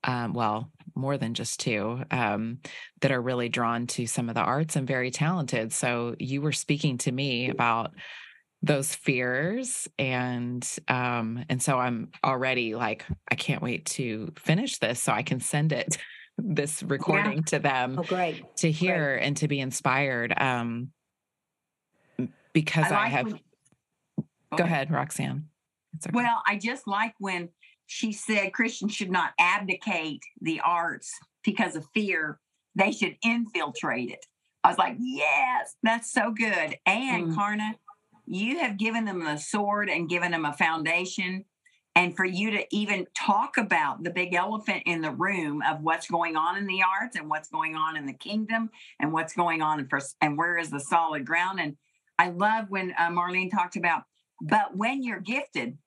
um, 0.04 0.32
well, 0.32 0.70
more 0.94 1.16
than 1.16 1.34
just 1.34 1.60
two, 1.60 2.02
um, 2.10 2.58
that 3.00 3.12
are 3.12 3.22
really 3.22 3.48
drawn 3.48 3.86
to 3.88 4.06
some 4.06 4.28
of 4.28 4.34
the 4.34 4.40
arts 4.40 4.76
and 4.76 4.86
very 4.86 5.10
talented. 5.10 5.72
So 5.72 6.14
you 6.18 6.42
were 6.42 6.52
speaking 6.52 6.98
to 6.98 7.12
me 7.12 7.48
about 7.48 7.92
those 8.62 8.94
fears 8.94 9.88
and 9.98 10.78
um 10.86 11.44
and 11.48 11.60
so 11.60 11.78
i'm 11.80 12.10
already 12.24 12.76
like 12.76 13.04
i 13.28 13.34
can't 13.34 13.60
wait 13.60 13.84
to 13.86 14.32
finish 14.38 14.78
this 14.78 15.02
so 15.02 15.12
i 15.12 15.22
can 15.22 15.40
send 15.40 15.72
it 15.72 15.98
this 16.38 16.80
recording 16.84 17.38
yeah. 17.38 17.44
to 17.44 17.58
them 17.58 17.98
oh, 17.98 18.04
great. 18.04 18.44
to 18.56 18.70
hear 18.70 19.16
great. 19.16 19.26
and 19.26 19.36
to 19.36 19.48
be 19.48 19.58
inspired 19.58 20.32
um 20.36 20.90
because 22.52 22.84
i, 22.86 22.90
like 22.90 22.98
I 22.98 23.08
have 23.08 23.26
when- 23.26 23.40
Go 24.56 24.64
ahead, 24.64 24.90
Roxanne. 24.90 25.46
Okay. 26.06 26.10
Well, 26.14 26.42
I 26.46 26.56
just 26.56 26.86
like 26.86 27.14
when 27.18 27.50
she 27.86 28.12
said 28.12 28.52
Christians 28.52 28.94
should 28.94 29.10
not 29.10 29.32
abdicate 29.38 30.22
the 30.40 30.60
arts 30.64 31.12
because 31.44 31.76
of 31.76 31.86
fear. 31.94 32.40
They 32.74 32.92
should 32.92 33.16
infiltrate 33.22 34.10
it. 34.10 34.24
I 34.64 34.68
was 34.68 34.78
like, 34.78 34.96
yes, 34.98 35.74
that's 35.82 36.10
so 36.10 36.30
good. 36.30 36.78
And 36.86 37.28
mm. 37.28 37.34
Karna, 37.34 37.74
you 38.26 38.60
have 38.60 38.78
given 38.78 39.04
them 39.04 39.24
the 39.24 39.36
sword 39.36 39.90
and 39.90 40.08
given 40.08 40.30
them 40.30 40.44
a 40.44 40.52
foundation. 40.52 41.44
And 41.94 42.16
for 42.16 42.24
you 42.24 42.52
to 42.52 42.64
even 42.74 43.06
talk 43.14 43.58
about 43.58 44.02
the 44.02 44.10
big 44.10 44.32
elephant 44.32 44.84
in 44.86 45.02
the 45.02 45.10
room 45.10 45.62
of 45.68 45.82
what's 45.82 46.08
going 46.08 46.36
on 46.36 46.56
in 46.56 46.66
the 46.66 46.82
arts 46.82 47.16
and 47.16 47.28
what's 47.28 47.50
going 47.50 47.76
on 47.76 47.98
in 47.98 48.06
the 48.06 48.14
kingdom 48.14 48.70
and 48.98 49.12
what's 49.12 49.34
going 49.34 49.60
on 49.60 49.86
for, 49.88 50.00
and 50.22 50.38
where 50.38 50.56
is 50.56 50.70
the 50.70 50.80
solid 50.80 51.26
ground. 51.26 51.60
And 51.60 51.76
I 52.18 52.30
love 52.30 52.70
when 52.70 52.94
uh, 52.98 53.10
Marlene 53.10 53.50
talked 53.50 53.76
about 53.76 54.04
but 54.42 54.76
when 54.76 55.02
you're 55.02 55.20
gifted 55.20 55.78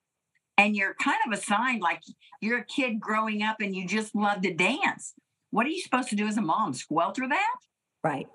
and 0.58 0.76
you're 0.76 0.94
kind 0.96 1.18
of 1.28 1.38
assigned, 1.38 1.82
like 1.82 2.02
you're 2.42 2.60
a 2.60 2.66
kid 2.66 3.00
growing 3.00 3.44
up 3.44 3.58
and 3.60 3.76
you 3.76 3.86
just 3.86 4.16
love 4.16 4.42
to 4.42 4.54
dance, 4.54 5.14
what 5.52 5.66
are 5.66 5.70
you 5.70 5.82
supposed 5.82 6.10
to 6.10 6.16
do 6.16 6.26
as 6.26 6.38
a 6.38 6.42
mom? 6.42 6.74
Squelter 6.74 7.28
that? 7.28 7.56
Right. 8.04 8.28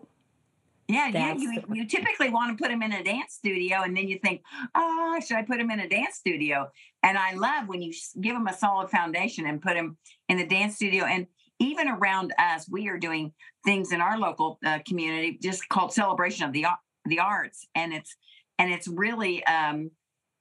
Yeah, 0.88 1.08
yeah. 1.08 1.34
You, 1.36 1.62
you 1.72 1.86
typically 1.86 2.30
want 2.30 2.56
to 2.56 2.60
put 2.60 2.70
them 2.70 2.82
in 2.82 2.92
a 2.92 3.04
dance 3.04 3.34
studio, 3.34 3.82
and 3.82 3.96
then 3.96 4.08
you 4.08 4.18
think, 4.18 4.42
oh, 4.74 5.20
should 5.24 5.36
I 5.36 5.42
put 5.42 5.58
them 5.58 5.70
in 5.70 5.80
a 5.80 5.88
dance 5.88 6.16
studio? 6.16 6.68
And 7.02 7.16
I 7.16 7.34
love 7.34 7.68
when 7.68 7.80
you 7.80 7.92
give 8.20 8.34
them 8.34 8.48
a 8.48 8.52
solid 8.52 8.90
foundation 8.90 9.46
and 9.46 9.62
put 9.62 9.74
them 9.74 9.96
in 10.28 10.38
the 10.38 10.46
dance 10.46 10.74
studio. 10.74 11.04
And 11.04 11.28
even 11.60 11.88
around 11.88 12.34
us, 12.38 12.68
we 12.68 12.88
are 12.88 12.98
doing 12.98 13.32
things 13.64 13.92
in 13.92 14.00
our 14.00 14.18
local 14.18 14.58
uh, 14.66 14.80
community 14.86 15.38
just 15.40 15.68
called 15.68 15.92
Celebration 15.92 16.44
of 16.44 16.52
the 16.52 16.66
the 17.04 17.20
Arts, 17.20 17.68
and 17.74 17.92
it's 17.92 18.16
and 18.58 18.72
it's 18.72 18.88
really 18.88 19.44
um, 19.46 19.90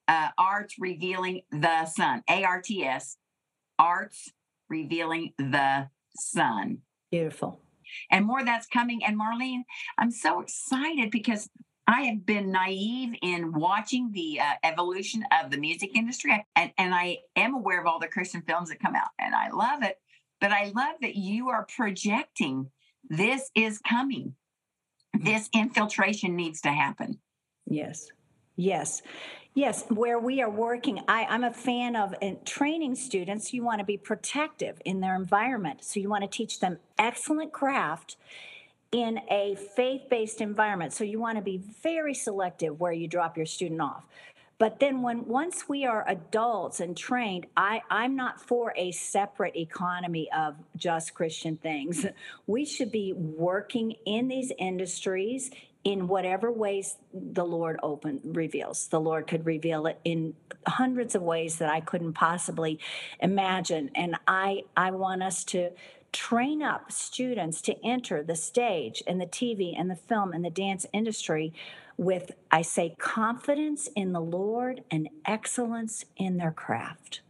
uh, 0.09 0.29
Arts 0.37 0.75
Revealing 0.79 1.43
the 1.51 1.85
Son, 1.85 2.23
A 2.29 2.43
R 2.43 2.61
T 2.61 2.83
S, 2.83 3.17
Arts 3.77 4.33
Revealing 4.67 5.33
the 5.37 5.87
Son. 6.17 6.79
Beautiful. 7.11 7.61
And 8.11 8.25
more 8.25 8.43
that's 8.43 8.67
coming. 8.67 9.03
And 9.05 9.19
Marlene, 9.19 9.63
I'm 9.97 10.11
so 10.11 10.41
excited 10.41 11.11
because 11.11 11.49
I 11.87 12.01
have 12.03 12.25
been 12.25 12.51
naive 12.51 13.15
in 13.21 13.53
watching 13.53 14.11
the 14.11 14.39
uh, 14.39 14.53
evolution 14.63 15.23
of 15.41 15.49
the 15.49 15.57
music 15.57 15.95
industry. 15.95 16.45
And, 16.55 16.71
and 16.77 16.93
I 16.93 17.19
am 17.35 17.55
aware 17.55 17.79
of 17.79 17.87
all 17.87 17.99
the 17.99 18.07
Christian 18.07 18.43
films 18.47 18.69
that 18.69 18.79
come 18.79 18.95
out, 18.95 19.09
and 19.19 19.33
I 19.33 19.49
love 19.49 19.83
it. 19.83 19.97
But 20.41 20.51
I 20.51 20.71
love 20.75 20.95
that 21.01 21.15
you 21.15 21.49
are 21.49 21.67
projecting 21.75 22.69
this 23.09 23.49
is 23.55 23.79
coming. 23.79 24.35
This 25.13 25.49
infiltration 25.53 26.35
needs 26.35 26.61
to 26.61 26.69
happen. 26.69 27.19
Yes. 27.65 28.07
Yes. 28.59 29.01
Yes, 29.53 29.85
where 29.87 30.19
we 30.19 30.41
are 30.41 30.49
working, 30.49 31.01
I, 31.07 31.25
am 31.33 31.43
a 31.43 31.53
fan 31.53 31.95
of 31.95 32.13
training 32.45 32.95
students. 32.95 33.53
You 33.53 33.63
want 33.63 33.79
to 33.79 33.85
be 33.85 33.97
protective 33.97 34.81
in 34.85 34.99
their 34.99 35.15
environment. 35.15 35.83
So 35.83 35.99
you 35.99 36.09
want 36.09 36.23
to 36.23 36.29
teach 36.29 36.59
them 36.59 36.77
excellent 36.97 37.53
craft 37.53 38.17
in 38.91 39.21
a 39.31 39.55
faith 39.55 40.03
based 40.09 40.41
environment. 40.41 40.93
So 40.93 41.03
you 41.03 41.19
want 41.19 41.37
to 41.37 41.41
be 41.41 41.57
very 41.81 42.13
selective 42.13 42.79
where 42.79 42.91
you 42.91 43.07
drop 43.07 43.37
your 43.37 43.45
student 43.45 43.81
off. 43.81 44.03
But 44.59 44.81
then 44.81 45.01
when 45.01 45.25
once 45.25 45.69
we 45.69 45.85
are 45.85 46.03
adults 46.07 46.81
and 46.81 46.95
trained, 46.95 47.47
I, 47.55 47.81
I'm 47.89 48.17
not 48.17 48.41
for 48.41 48.73
a 48.75 48.91
separate 48.91 49.55
economy 49.55 50.29
of 50.35 50.55
just 50.75 51.13
Christian 51.13 51.55
things. 51.55 52.05
We 52.45 52.65
should 52.65 52.91
be 52.91 53.13
working 53.13 53.95
in 54.05 54.27
these 54.27 54.51
industries 54.57 55.49
in 55.83 56.07
whatever 56.07 56.51
ways 56.51 56.97
the 57.13 57.45
Lord 57.45 57.79
open 57.81 58.19
reveals. 58.23 58.87
The 58.87 58.99
Lord 58.99 59.27
could 59.27 59.45
reveal 59.45 59.87
it 59.87 59.99
in 60.03 60.33
hundreds 60.67 61.15
of 61.15 61.21
ways 61.21 61.57
that 61.57 61.69
I 61.69 61.79
couldn't 61.79 62.13
possibly 62.13 62.79
imagine. 63.21 63.89
And 63.95 64.17
I 64.27 64.63
I 64.75 64.91
want 64.91 65.23
us 65.23 65.43
to 65.45 65.71
train 66.11 66.61
up 66.61 66.91
students 66.91 67.61
to 67.61 67.85
enter 67.85 68.23
the 68.23 68.35
stage 68.35 69.03
and 69.07 69.21
the 69.21 69.25
TV 69.25 69.79
and 69.79 69.89
the 69.89 69.95
film 69.95 70.33
and 70.33 70.43
the 70.43 70.49
dance 70.49 70.85
industry 70.91 71.53
with, 71.97 72.31
I 72.49 72.61
say, 72.61 72.95
confidence 72.97 73.89
in 73.95 74.13
the 74.13 74.21
Lord 74.21 74.83
and 74.89 75.09
excellence 75.25 76.05
in 76.17 76.37
their 76.37 76.51
craft 76.51 77.21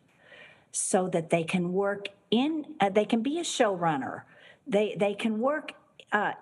so 0.71 1.07
that 1.09 1.29
they 1.29 1.43
can 1.43 1.73
work 1.73 2.09
in, 2.31 2.75
uh, 2.79 2.89
they 2.89 3.05
can 3.05 3.21
be 3.21 3.39
a 3.39 3.43
showrunner. 3.43 4.21
They, 4.67 4.95
they 4.97 5.15
can 5.15 5.39
work 5.39 5.73
uh, 6.11 6.33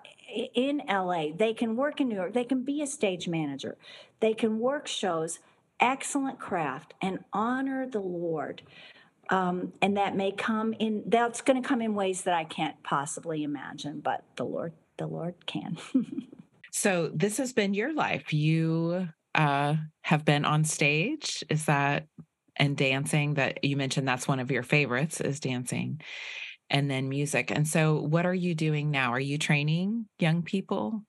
in 0.54 0.82
LA, 0.88 1.26
they 1.34 1.54
can 1.54 1.76
work 1.76 2.00
in 2.00 2.08
New 2.08 2.16
York, 2.16 2.34
they 2.34 2.44
can 2.44 2.62
be 2.62 2.82
a 2.82 2.86
stage 2.86 3.28
manager, 3.28 3.76
they 4.20 4.34
can 4.34 4.58
work 4.58 4.86
shows, 4.86 5.38
excellent 5.80 6.38
craft, 6.38 6.94
and 7.00 7.24
honor 7.32 7.86
the 7.86 8.00
Lord. 8.00 8.62
Um, 9.30 9.72
and 9.82 9.96
that 9.98 10.16
may 10.16 10.32
come 10.32 10.74
in, 10.78 11.02
that's 11.06 11.42
going 11.42 11.62
to 11.62 11.68
come 11.68 11.82
in 11.82 11.94
ways 11.94 12.22
that 12.22 12.34
I 12.34 12.44
can't 12.44 12.82
possibly 12.82 13.42
imagine, 13.42 14.00
but 14.00 14.24
the 14.36 14.44
Lord, 14.44 14.72
the 14.96 15.06
Lord 15.06 15.34
can. 15.46 15.76
so 16.72 17.10
this 17.14 17.36
has 17.36 17.52
been 17.52 17.74
your 17.74 17.92
life. 17.92 18.32
You 18.32 19.08
uh, 19.34 19.74
have 20.02 20.24
been 20.24 20.46
on 20.46 20.64
stage. 20.64 21.44
Is 21.50 21.66
that 21.66 22.06
and 22.58 22.76
dancing 22.76 23.34
that 23.34 23.64
you 23.64 23.76
mentioned 23.76 24.06
that's 24.06 24.28
one 24.28 24.40
of 24.40 24.50
your 24.50 24.62
favorites 24.62 25.20
is 25.20 25.40
dancing 25.40 26.00
and 26.70 26.90
then 26.90 27.08
music. 27.08 27.50
And 27.50 27.66
so 27.66 28.00
what 28.00 28.26
are 28.26 28.34
you 28.34 28.54
doing 28.54 28.90
now? 28.90 29.12
Are 29.12 29.20
you 29.20 29.38
training 29.38 30.06
young 30.18 30.42
people? 30.42 31.02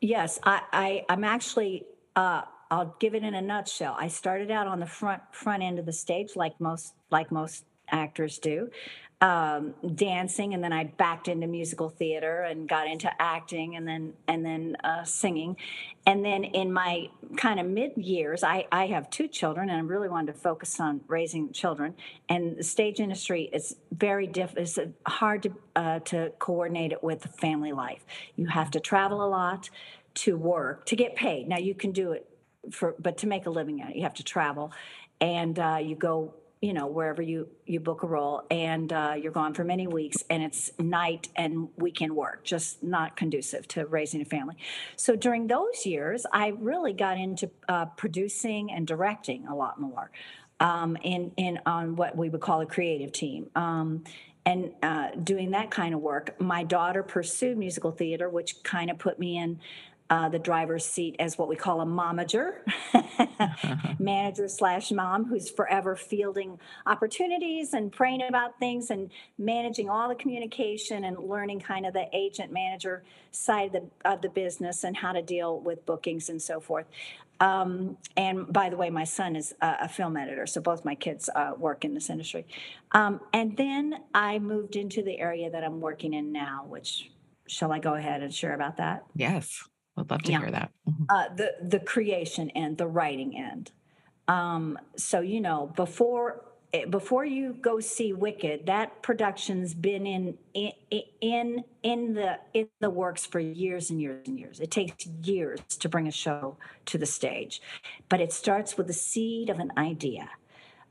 Yes, 0.00 0.38
I, 0.42 0.62
I 0.72 1.04
I'm 1.08 1.24
actually 1.24 1.84
uh 2.16 2.42
I'll 2.70 2.94
give 3.00 3.14
it 3.14 3.22
in 3.22 3.34
a 3.34 3.40
nutshell. 3.40 3.96
I 3.98 4.08
started 4.08 4.50
out 4.50 4.66
on 4.66 4.80
the 4.80 4.86
front 4.86 5.22
front 5.32 5.62
end 5.62 5.78
of 5.78 5.86
the 5.86 5.92
stage 5.92 6.36
like 6.36 6.60
most 6.60 6.94
like 7.10 7.32
most 7.32 7.64
actors 7.90 8.38
do 8.38 8.70
um, 9.20 9.74
dancing 9.96 10.54
and 10.54 10.62
then 10.62 10.72
I 10.72 10.84
backed 10.84 11.26
into 11.26 11.48
musical 11.48 11.88
theater 11.88 12.42
and 12.42 12.68
got 12.68 12.86
into 12.86 13.10
acting 13.20 13.74
and 13.74 13.86
then 13.86 14.12
and 14.28 14.44
then 14.44 14.76
uh, 14.84 15.02
singing. 15.02 15.56
And 16.06 16.24
then 16.24 16.44
in 16.44 16.72
my 16.72 17.10
kind 17.36 17.58
of 17.58 17.66
mid 17.66 17.96
years 17.96 18.44
I, 18.44 18.66
I 18.70 18.86
have 18.86 19.10
two 19.10 19.26
children 19.26 19.70
and 19.70 19.78
I 19.78 19.80
really 19.80 20.08
wanted 20.08 20.34
to 20.34 20.38
focus 20.38 20.78
on 20.78 21.00
raising 21.08 21.52
children. 21.52 21.96
And 22.28 22.58
the 22.58 22.62
stage 22.62 23.00
industry 23.00 23.50
is 23.52 23.76
very 23.90 24.28
diff 24.28 24.56
is 24.56 24.78
hard 25.06 25.42
to 25.42 25.52
uh, 25.74 25.98
to 26.00 26.32
coordinate 26.38 26.92
it 26.92 27.02
with 27.02 27.24
family 27.40 27.72
life. 27.72 28.06
You 28.36 28.46
have 28.46 28.70
to 28.72 28.80
travel 28.80 29.24
a 29.24 29.28
lot 29.28 29.68
to 30.14 30.36
work 30.36 30.86
to 30.86 30.96
get 30.96 31.16
paid. 31.16 31.48
Now 31.48 31.58
you 31.58 31.74
can 31.74 31.90
do 31.90 32.12
it 32.12 32.28
for 32.70 32.94
but 33.00 33.18
to 33.18 33.26
make 33.26 33.46
a 33.46 33.50
living 33.50 33.82
at 33.82 33.90
it 33.90 33.96
you 33.96 34.02
have 34.02 34.14
to 34.14 34.24
travel. 34.24 34.72
And 35.20 35.58
uh, 35.58 35.80
you 35.82 35.96
go 35.96 36.34
you 36.60 36.72
know 36.72 36.86
wherever 36.86 37.22
you 37.22 37.48
you 37.66 37.80
book 37.80 38.02
a 38.02 38.06
role 38.06 38.42
and 38.50 38.92
uh, 38.92 39.14
you're 39.20 39.32
gone 39.32 39.54
for 39.54 39.64
many 39.64 39.86
weeks 39.86 40.24
and 40.28 40.42
it's 40.42 40.70
night 40.78 41.28
and 41.36 41.68
weekend 41.76 42.14
work 42.14 42.44
just 42.44 42.82
not 42.82 43.16
conducive 43.16 43.66
to 43.68 43.86
raising 43.86 44.20
a 44.20 44.24
family. 44.24 44.56
So 44.96 45.14
during 45.16 45.46
those 45.46 45.86
years 45.86 46.26
i 46.32 46.48
really 46.58 46.92
got 46.92 47.18
into 47.18 47.50
uh, 47.68 47.86
producing 47.86 48.72
and 48.72 48.86
directing 48.86 49.46
a 49.46 49.54
lot 49.54 49.80
more 49.80 50.10
um, 50.60 50.96
in 51.02 51.32
in 51.36 51.60
on 51.66 51.96
what 51.96 52.16
we 52.16 52.28
would 52.28 52.40
call 52.40 52.60
a 52.60 52.66
creative 52.66 53.12
team. 53.12 53.50
Um, 53.54 54.04
and 54.46 54.72
uh, 54.82 55.10
doing 55.22 55.50
that 55.50 55.70
kind 55.70 55.94
of 55.94 56.00
work 56.00 56.40
my 56.40 56.64
daughter 56.64 57.02
pursued 57.02 57.58
musical 57.58 57.90
theater 57.90 58.30
which 58.30 58.62
kind 58.62 58.90
of 58.90 58.98
put 58.98 59.18
me 59.18 59.36
in 59.36 59.60
uh, 60.10 60.28
the 60.28 60.38
driver's 60.38 60.84
seat 60.84 61.16
as 61.18 61.36
what 61.36 61.48
we 61.48 61.56
call 61.56 61.80
a 61.80 61.86
momager, 61.86 62.60
manager 63.98 64.48
slash 64.48 64.90
mom, 64.90 65.24
who's 65.24 65.50
forever 65.50 65.94
fielding 65.94 66.58
opportunities 66.86 67.74
and 67.74 67.92
praying 67.92 68.22
about 68.22 68.58
things 68.58 68.90
and 68.90 69.10
managing 69.38 69.90
all 69.90 70.08
the 70.08 70.14
communication 70.14 71.04
and 71.04 71.18
learning 71.18 71.60
kind 71.60 71.84
of 71.84 71.92
the 71.92 72.06
agent 72.14 72.50
manager 72.50 73.02
side 73.32 73.74
of 73.74 73.82
the, 73.82 74.10
of 74.10 74.22
the 74.22 74.28
business 74.30 74.84
and 74.84 74.96
how 74.96 75.12
to 75.12 75.20
deal 75.20 75.60
with 75.60 75.84
bookings 75.84 76.30
and 76.30 76.40
so 76.40 76.58
forth. 76.58 76.86
Um, 77.40 77.96
and 78.16 78.52
by 78.52 78.68
the 78.68 78.76
way, 78.76 78.90
my 78.90 79.04
son 79.04 79.36
is 79.36 79.54
a, 79.60 79.76
a 79.82 79.88
film 79.88 80.16
editor, 80.16 80.46
so 80.46 80.60
both 80.60 80.84
my 80.84 80.94
kids 80.94 81.30
uh, 81.34 81.52
work 81.56 81.84
in 81.84 81.94
this 81.94 82.10
industry. 82.10 82.46
Um, 82.92 83.20
and 83.32 83.56
then 83.56 84.00
I 84.14 84.38
moved 84.38 84.74
into 84.74 85.02
the 85.02 85.20
area 85.20 85.50
that 85.50 85.62
I'm 85.62 85.80
working 85.80 86.14
in 86.14 86.32
now, 86.32 86.64
which 86.66 87.10
shall 87.46 87.72
I 87.72 87.78
go 87.78 87.94
ahead 87.94 88.22
and 88.22 88.34
share 88.34 88.54
about 88.54 88.78
that? 88.78 89.04
Yes. 89.14 89.68
Would 89.98 90.10
love 90.10 90.22
to 90.22 90.32
yeah. 90.32 90.38
hear 90.40 90.50
that. 90.50 90.70
Mm-hmm. 90.88 91.04
Uh, 91.08 91.34
the 91.36 91.54
the 91.60 91.80
creation 91.80 92.50
end, 92.50 92.78
the 92.78 92.86
writing 92.86 93.36
end. 93.36 93.72
Um, 94.28 94.78
so 94.96 95.20
you 95.20 95.40
know, 95.40 95.72
before 95.74 96.44
eh, 96.72 96.84
before 96.84 97.24
you 97.24 97.54
go 97.60 97.80
see 97.80 98.12
Wicked, 98.12 98.66
that 98.66 99.02
production's 99.02 99.74
been 99.74 100.06
in 100.06 100.38
in 100.54 100.72
in 101.20 101.64
in 101.82 102.14
the 102.14 102.38
in 102.54 102.68
the 102.80 102.90
works 102.90 103.26
for 103.26 103.40
years 103.40 103.90
and 103.90 104.00
years 104.00 104.26
and 104.28 104.38
years. 104.38 104.60
It 104.60 104.70
takes 104.70 105.06
years 105.06 105.60
to 105.80 105.88
bring 105.88 106.06
a 106.06 106.12
show 106.12 106.56
to 106.86 106.98
the 106.98 107.06
stage, 107.06 107.60
but 108.08 108.20
it 108.20 108.32
starts 108.32 108.76
with 108.78 108.86
the 108.86 108.92
seed 108.92 109.50
of 109.50 109.58
an 109.58 109.72
idea 109.76 110.28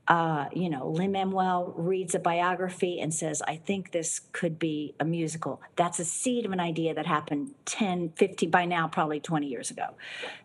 uh, 0.08 0.46
you 0.54 0.70
know, 0.70 0.88
Lin 0.88 1.12
Manuel 1.12 1.74
reads 1.76 2.16
a 2.16 2.20
biography 2.20 3.00
and 3.00 3.14
says, 3.14 3.42
I 3.42 3.58
think 3.58 3.92
this 3.92 4.22
could 4.32 4.58
be 4.58 4.96
a 5.00 5.06
musical. 5.06 5.62
That's 5.76 6.00
a 6.00 6.06
seed 6.06 6.46
of 6.46 6.54
an 6.54 6.62
idea 6.62 6.94
that 6.94 7.06
happened 7.06 7.54
10, 7.66 8.14
15, 8.16 8.50
by 8.50 8.66
now, 8.66 8.88
probably 8.88 9.20
20 9.20 9.48
years 9.48 9.70
ago. 9.70 9.96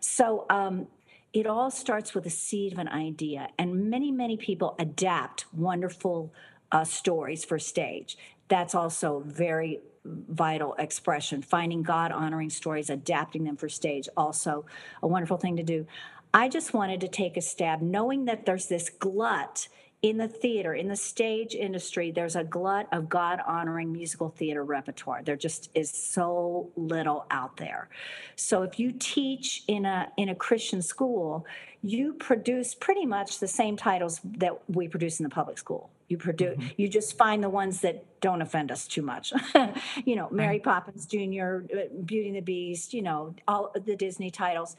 So 0.01 0.45
um, 0.49 0.87
it 1.31 1.47
all 1.47 1.71
starts 1.71 2.13
with 2.13 2.25
a 2.25 2.29
seed 2.29 2.73
of 2.73 2.79
an 2.79 2.89
idea. 2.89 3.47
And 3.57 3.89
many, 3.89 4.11
many 4.11 4.35
people 4.35 4.75
adapt 4.79 5.45
wonderful 5.53 6.33
uh, 6.71 6.83
stories 6.83 7.45
for 7.45 7.57
stage. 7.57 8.17
That's 8.49 8.75
also 8.75 9.23
very 9.25 9.79
vital 10.05 10.73
expression. 10.77 11.41
Finding 11.41 11.83
God 11.83 12.11
honoring 12.11 12.49
stories, 12.49 12.89
adapting 12.89 13.45
them 13.45 13.55
for 13.55 13.69
stage, 13.69 14.09
also 14.17 14.65
a 15.01 15.07
wonderful 15.07 15.37
thing 15.37 15.55
to 15.55 15.63
do. 15.63 15.87
I 16.33 16.49
just 16.49 16.73
wanted 16.73 17.01
to 17.01 17.07
take 17.07 17.37
a 17.37 17.41
stab, 17.41 17.81
knowing 17.81 18.25
that 18.25 18.45
there's 18.45 18.67
this 18.67 18.89
glut 18.89 19.67
in 20.03 20.17
the 20.17 20.27
theater, 20.27 20.73
in 20.73 20.89
the 20.89 20.97
stage 20.97 21.55
industry, 21.55 22.11
there's 22.11 22.35
a 22.35 22.43
glut 22.43 22.89
of 22.91 23.07
God 23.07 23.39
honoring 23.47 23.93
musical 23.93 24.27
theater 24.27 24.61
repertoire. 24.61 25.23
There 25.23 25.37
just 25.37 25.69
is 25.73 25.89
so 25.89 26.69
little 26.75 27.25
out 27.31 27.55
there. 27.55 27.87
So 28.35 28.63
if 28.63 28.77
you 28.77 28.91
teach 28.91 29.63
in 29.65 29.85
a 29.85 30.09
in 30.17 30.27
a 30.27 30.35
Christian 30.35 30.81
school, 30.81 31.47
you 31.81 32.15
produce 32.15 32.75
pretty 32.75 33.05
much 33.05 33.39
the 33.39 33.47
same 33.47 33.77
titles 33.77 34.19
that 34.25 34.59
we 34.67 34.89
produce 34.89 35.21
in 35.21 35.23
the 35.23 35.29
public 35.29 35.57
school. 35.57 35.89
You 36.09 36.17
produce 36.17 36.57
mm-hmm. 36.57 36.67
you 36.75 36.89
just 36.89 37.17
find 37.17 37.41
the 37.41 37.49
ones 37.49 37.79
that 37.79 38.19
don't 38.19 38.41
offend 38.41 38.73
us 38.73 38.87
too 38.87 39.03
much. 39.03 39.31
you 40.05 40.17
know, 40.17 40.27
Mary 40.31 40.59
Poppins 40.59 41.05
Jr., 41.05 41.61
uh, 41.73 41.83
Beauty 42.03 42.27
and 42.27 42.35
the 42.35 42.41
Beast, 42.41 42.93
you 42.93 43.03
know, 43.03 43.35
all 43.47 43.71
the 43.73 43.95
Disney 43.95 44.31
titles. 44.31 44.75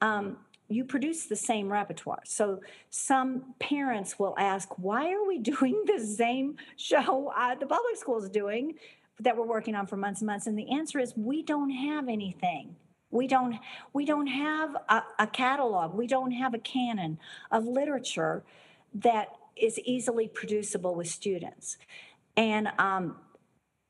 Um, 0.00 0.38
you 0.74 0.84
produce 0.84 1.26
the 1.26 1.36
same 1.36 1.70
repertoire. 1.70 2.22
So 2.24 2.60
some 2.90 3.54
parents 3.60 4.18
will 4.18 4.34
ask, 4.38 4.68
why 4.78 5.12
are 5.12 5.24
we 5.26 5.38
doing 5.54 5.84
the 5.86 6.04
same 6.04 6.56
show 6.76 7.32
uh, 7.36 7.54
the 7.54 7.66
public 7.66 7.96
school 7.96 8.22
is 8.22 8.28
doing 8.28 8.74
that 9.20 9.36
we're 9.36 9.46
working 9.46 9.74
on 9.74 9.86
for 9.86 9.96
months 9.96 10.20
and 10.20 10.26
months? 10.26 10.46
And 10.46 10.58
the 10.58 10.70
answer 10.70 10.98
is 10.98 11.14
we 11.16 11.42
don't 11.42 11.70
have 11.70 12.08
anything. 12.08 12.76
We 13.10 13.28
don't 13.28 13.60
we 13.92 14.04
don't 14.04 14.26
have 14.26 14.74
a, 14.88 15.02
a 15.20 15.26
catalog. 15.28 15.94
We 15.94 16.08
don't 16.08 16.32
have 16.32 16.52
a 16.52 16.58
canon 16.58 17.18
of 17.52 17.64
literature 17.64 18.42
that 18.92 19.28
is 19.56 19.78
easily 19.80 20.26
producible 20.26 20.96
with 20.96 21.06
students. 21.06 21.78
And 22.36 22.72
um, 22.78 23.16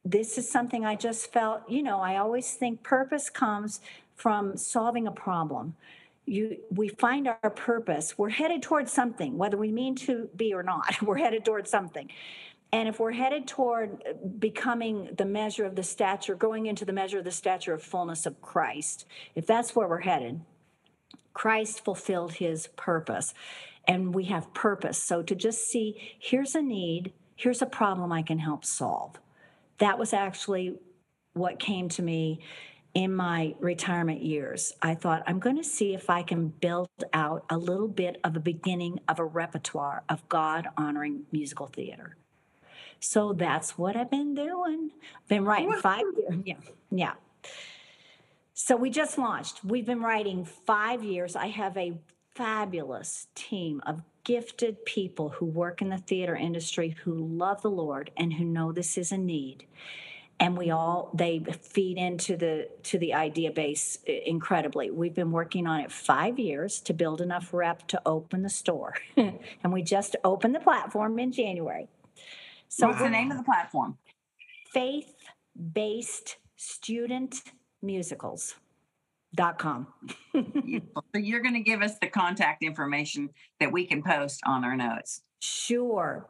this 0.04 0.36
is 0.36 0.50
something 0.50 0.84
I 0.84 0.96
just 0.96 1.32
felt, 1.32 1.62
you 1.68 1.82
know, 1.82 2.00
I 2.00 2.16
always 2.16 2.52
think 2.52 2.82
purpose 2.82 3.30
comes 3.30 3.80
from 4.14 4.58
solving 4.58 5.06
a 5.06 5.10
problem 5.10 5.74
you 6.26 6.58
we 6.70 6.88
find 6.88 7.28
our 7.28 7.50
purpose. 7.50 8.16
We're 8.16 8.30
headed 8.30 8.62
towards 8.62 8.92
something 8.92 9.36
whether 9.36 9.56
we 9.56 9.70
mean 9.70 9.94
to 9.96 10.28
be 10.36 10.54
or 10.54 10.62
not 10.62 10.96
we're 11.02 11.18
headed 11.18 11.44
towards 11.44 11.70
something. 11.70 12.10
And 12.72 12.88
if 12.88 12.98
we're 12.98 13.12
headed 13.12 13.46
toward 13.46 14.02
uh, 14.08 14.14
becoming 14.38 15.10
the 15.16 15.24
measure 15.24 15.64
of 15.64 15.76
the 15.76 15.82
stature 15.82 16.34
going 16.34 16.66
into 16.66 16.84
the 16.84 16.92
measure 16.92 17.18
of 17.18 17.24
the 17.24 17.30
stature 17.30 17.74
of 17.74 17.82
fullness 17.82 18.26
of 18.26 18.40
christ 18.40 19.06
if 19.34 19.46
that's 19.46 19.76
where 19.76 19.86
we're 19.86 20.00
headed 20.00 20.40
christ 21.34 21.84
fulfilled 21.84 22.34
his 22.34 22.68
purpose. 22.76 23.34
And 23.86 24.14
we 24.14 24.24
have 24.24 24.54
purpose. 24.54 25.02
So 25.02 25.22
to 25.22 25.34
just 25.34 25.68
see 25.68 26.16
here's 26.18 26.54
a 26.54 26.62
need 26.62 27.12
here's 27.36 27.60
a 27.60 27.66
problem 27.66 28.12
i 28.12 28.22
can 28.22 28.38
help 28.38 28.64
solve. 28.64 29.18
That 29.78 29.98
was 29.98 30.12
actually 30.12 30.76
what 31.34 31.58
came 31.58 31.88
to 31.90 32.02
me 32.02 32.40
in 32.94 33.14
my 33.14 33.54
retirement 33.58 34.22
years, 34.22 34.72
I 34.80 34.94
thought, 34.94 35.24
I'm 35.26 35.40
going 35.40 35.56
to 35.56 35.64
see 35.64 35.94
if 35.94 36.08
I 36.08 36.22
can 36.22 36.48
build 36.48 36.88
out 37.12 37.44
a 37.50 37.58
little 37.58 37.88
bit 37.88 38.20
of 38.22 38.36
a 38.36 38.40
beginning 38.40 39.00
of 39.08 39.18
a 39.18 39.24
repertoire 39.24 40.04
of 40.08 40.26
God 40.28 40.68
honoring 40.76 41.24
musical 41.32 41.66
theater. 41.66 42.16
So 43.00 43.32
that's 43.32 43.76
what 43.76 43.96
I've 43.96 44.10
been 44.10 44.34
doing. 44.34 44.90
Been 45.28 45.44
writing 45.44 45.72
five 45.74 46.04
years. 46.16 46.42
Yeah. 46.44 46.54
Yeah. 46.90 47.12
So 48.54 48.76
we 48.76 48.88
just 48.88 49.18
launched. 49.18 49.64
We've 49.64 49.84
been 49.84 50.00
writing 50.00 50.44
five 50.44 51.02
years. 51.02 51.34
I 51.34 51.48
have 51.48 51.76
a 51.76 51.98
fabulous 52.34 53.26
team 53.34 53.82
of 53.86 54.00
gifted 54.22 54.84
people 54.86 55.30
who 55.30 55.44
work 55.44 55.82
in 55.82 55.90
the 55.90 55.98
theater 55.98 56.34
industry 56.34 56.96
who 57.02 57.12
love 57.12 57.60
the 57.62 57.70
Lord 57.70 58.10
and 58.16 58.32
who 58.32 58.44
know 58.44 58.72
this 58.72 58.96
is 58.96 59.12
a 59.12 59.18
need. 59.18 59.66
And 60.40 60.58
we 60.58 60.70
all 60.70 61.10
they 61.14 61.44
feed 61.62 61.96
into 61.96 62.36
the 62.36 62.68
to 62.84 62.98
the 62.98 63.14
idea 63.14 63.52
base 63.52 63.98
incredibly. 64.04 64.90
We've 64.90 65.14
been 65.14 65.30
working 65.30 65.66
on 65.66 65.80
it 65.80 65.92
five 65.92 66.38
years 66.38 66.80
to 66.82 66.92
build 66.92 67.20
enough 67.20 67.54
rep 67.54 67.86
to 67.88 68.02
open 68.04 68.42
the 68.42 68.50
store, 68.50 68.94
and 69.16 69.72
we 69.72 69.82
just 69.82 70.16
opened 70.24 70.54
the 70.54 70.60
platform 70.60 71.18
in 71.18 71.32
January. 71.32 71.88
So, 72.68 72.88
what's 72.88 72.98
the 72.98 73.08
name 73.08 73.30
of 73.30 73.36
the 73.36 73.44
platform? 73.44 73.96
Faith 74.72 75.14
Based 75.72 76.36
Student 76.56 77.42
Musicals 77.80 78.56
dot 79.34 79.58
com. 79.58 79.86
so 80.34 80.40
you're 81.14 81.42
going 81.42 81.54
to 81.54 81.60
give 81.60 81.82
us 81.82 81.98
the 82.00 82.08
contact 82.08 82.62
information 82.62 83.30
that 83.60 83.70
we 83.70 83.86
can 83.86 84.02
post 84.02 84.40
on 84.46 84.64
our 84.64 84.76
notes. 84.76 85.22
Sure. 85.40 86.26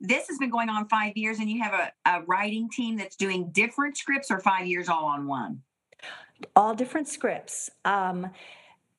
This 0.00 0.28
has 0.28 0.38
been 0.38 0.50
going 0.50 0.68
on 0.68 0.88
five 0.88 1.16
years, 1.16 1.38
and 1.38 1.50
you 1.50 1.62
have 1.62 1.72
a, 1.72 1.92
a 2.04 2.22
writing 2.22 2.68
team 2.68 2.96
that's 2.96 3.16
doing 3.16 3.50
different 3.50 3.96
scripts, 3.96 4.30
or 4.30 4.40
five 4.40 4.66
years 4.66 4.88
all 4.88 5.06
on 5.06 5.26
one. 5.26 5.62
All 6.56 6.74
different 6.74 7.08
scripts. 7.08 7.70
Um, 7.84 8.30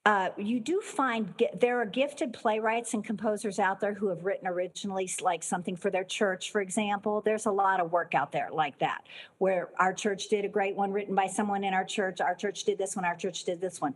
uh, 0.05 0.29
you 0.37 0.59
do 0.59 0.79
find 0.81 1.33
there 1.59 1.81
are 1.81 1.85
gifted 1.85 2.31
playwrights 2.31 2.93
and 2.93 3.03
composers 3.03 3.57
out 3.57 3.79
there 3.79 3.93
who 3.93 4.07
have 4.07 4.23
written 4.23 4.47
originally 4.47 5.09
like 5.21 5.41
something 5.41 5.75
for 5.75 5.89
their 5.89 6.03
church 6.03 6.51
for 6.51 6.61
example 6.61 7.21
there's 7.21 7.47
a 7.47 7.51
lot 7.51 7.79
of 7.79 7.91
work 7.91 8.13
out 8.13 8.31
there 8.31 8.49
like 8.51 8.77
that 8.77 9.03
where 9.39 9.69
our 9.79 9.93
church 9.93 10.27
did 10.27 10.45
a 10.45 10.47
great 10.47 10.75
one 10.75 10.91
written 10.91 11.15
by 11.15 11.25
someone 11.25 11.63
in 11.63 11.73
our 11.73 11.83
church 11.83 12.21
our 12.21 12.35
church 12.35 12.65
did 12.65 12.77
this 12.77 12.95
one 12.95 13.03
our 13.03 13.15
church 13.15 13.45
did 13.45 13.59
this 13.59 13.81
one 13.81 13.95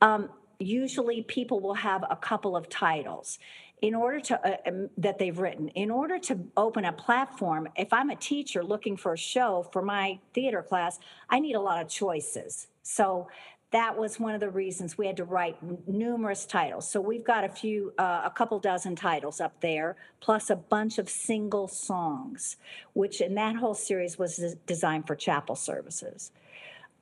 um, 0.00 0.28
usually 0.60 1.22
people 1.22 1.58
will 1.58 1.74
have 1.74 2.04
a 2.08 2.16
couple 2.16 2.56
of 2.56 2.68
titles 2.68 3.40
in 3.82 3.94
order 3.94 4.20
to 4.20 4.46
uh, 4.46 4.56
um, 4.66 4.90
that 4.96 5.18
they've 5.18 5.38
written 5.38 5.68
in 5.68 5.90
order 5.90 6.18
to 6.18 6.38
open 6.56 6.84
a 6.84 6.92
platform 6.92 7.68
if 7.76 7.92
i'm 7.92 8.10
a 8.10 8.16
teacher 8.16 8.62
looking 8.62 8.96
for 8.96 9.12
a 9.12 9.18
show 9.18 9.68
for 9.72 9.82
my 9.82 10.18
theater 10.34 10.62
class 10.62 10.98
i 11.30 11.38
need 11.38 11.54
a 11.54 11.60
lot 11.60 11.80
of 11.80 11.88
choices 11.88 12.68
so 12.82 13.28
that 13.70 13.98
was 13.98 14.18
one 14.18 14.34
of 14.34 14.40
the 14.40 14.48
reasons 14.48 14.96
we 14.96 15.06
had 15.06 15.18
to 15.18 15.24
write 15.24 15.56
numerous 15.86 16.46
titles. 16.46 16.90
So 16.90 17.02
we've 17.02 17.24
got 17.24 17.44
a 17.44 17.50
few, 17.50 17.92
uh, 17.98 18.22
a 18.24 18.30
couple 18.30 18.58
dozen 18.58 18.96
titles 18.96 19.40
up 19.42 19.60
there, 19.60 19.96
plus 20.20 20.48
a 20.48 20.56
bunch 20.56 20.96
of 20.98 21.08
single 21.08 21.68
songs, 21.68 22.56
which 22.94 23.20
in 23.20 23.34
that 23.34 23.56
whole 23.56 23.74
series 23.74 24.18
was 24.18 24.56
designed 24.66 25.06
for 25.06 25.14
chapel 25.14 25.54
services. 25.54 26.32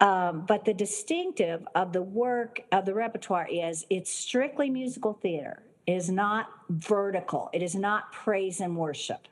Um, 0.01 0.45
but 0.47 0.65
the 0.65 0.75
distinctive 0.75 1.67
of 1.75 1.93
the 1.93 2.03
work 2.03 2.63
of 2.73 2.85
the 2.85 2.95
repertoire 2.95 3.49
is 3.51 3.87
it's 3.89 4.13
strictly 4.13 4.69
musical 4.69 5.15
theater. 5.15 5.63
It 5.87 5.93
is 5.93 6.11
not 6.11 6.49
vertical. 6.69 7.51
It 7.53 7.63
is 7.63 7.75
not 7.75 8.13
praise 8.13 8.61
and 8.61 8.77
worship. 8.77 9.29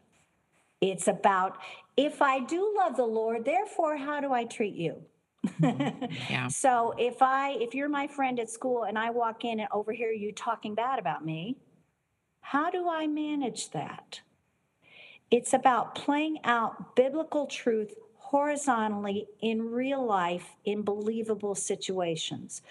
It's 0.80 1.08
about 1.08 1.58
if 1.96 2.22
I 2.22 2.40
do 2.40 2.74
love 2.76 2.96
the 2.96 3.04
Lord, 3.06 3.44
therefore, 3.44 3.96
how 3.96 4.20
do 4.20 4.32
I 4.32 4.44
treat 4.44 4.74
you? 4.74 5.02
Mm-hmm. 5.46 6.04
yeah. 6.30 6.48
So 6.48 6.94
if 6.98 7.20
I 7.20 7.52
if 7.60 7.74
you're 7.74 7.88
my 7.88 8.06
friend 8.06 8.40
at 8.40 8.50
school 8.50 8.84
and 8.84 8.98
I 8.98 9.10
walk 9.10 9.44
in 9.44 9.60
and 9.60 9.68
overhear 9.72 10.12
you 10.12 10.32
talking 10.32 10.74
bad 10.74 10.98
about 10.98 11.24
me, 11.24 11.58
how 12.40 12.70
do 12.70 12.88
I 12.88 13.06
manage 13.06 13.70
that? 13.70 14.20
It's 15.30 15.52
about 15.52 15.94
playing 15.94 16.38
out 16.44 16.94
biblical 16.96 17.46
truth 17.46 17.94
horizontally 18.16 19.26
in 19.40 19.70
real 19.70 20.04
life 20.04 20.56
in 20.64 20.82
believable 20.82 21.54
situations. 21.54 22.62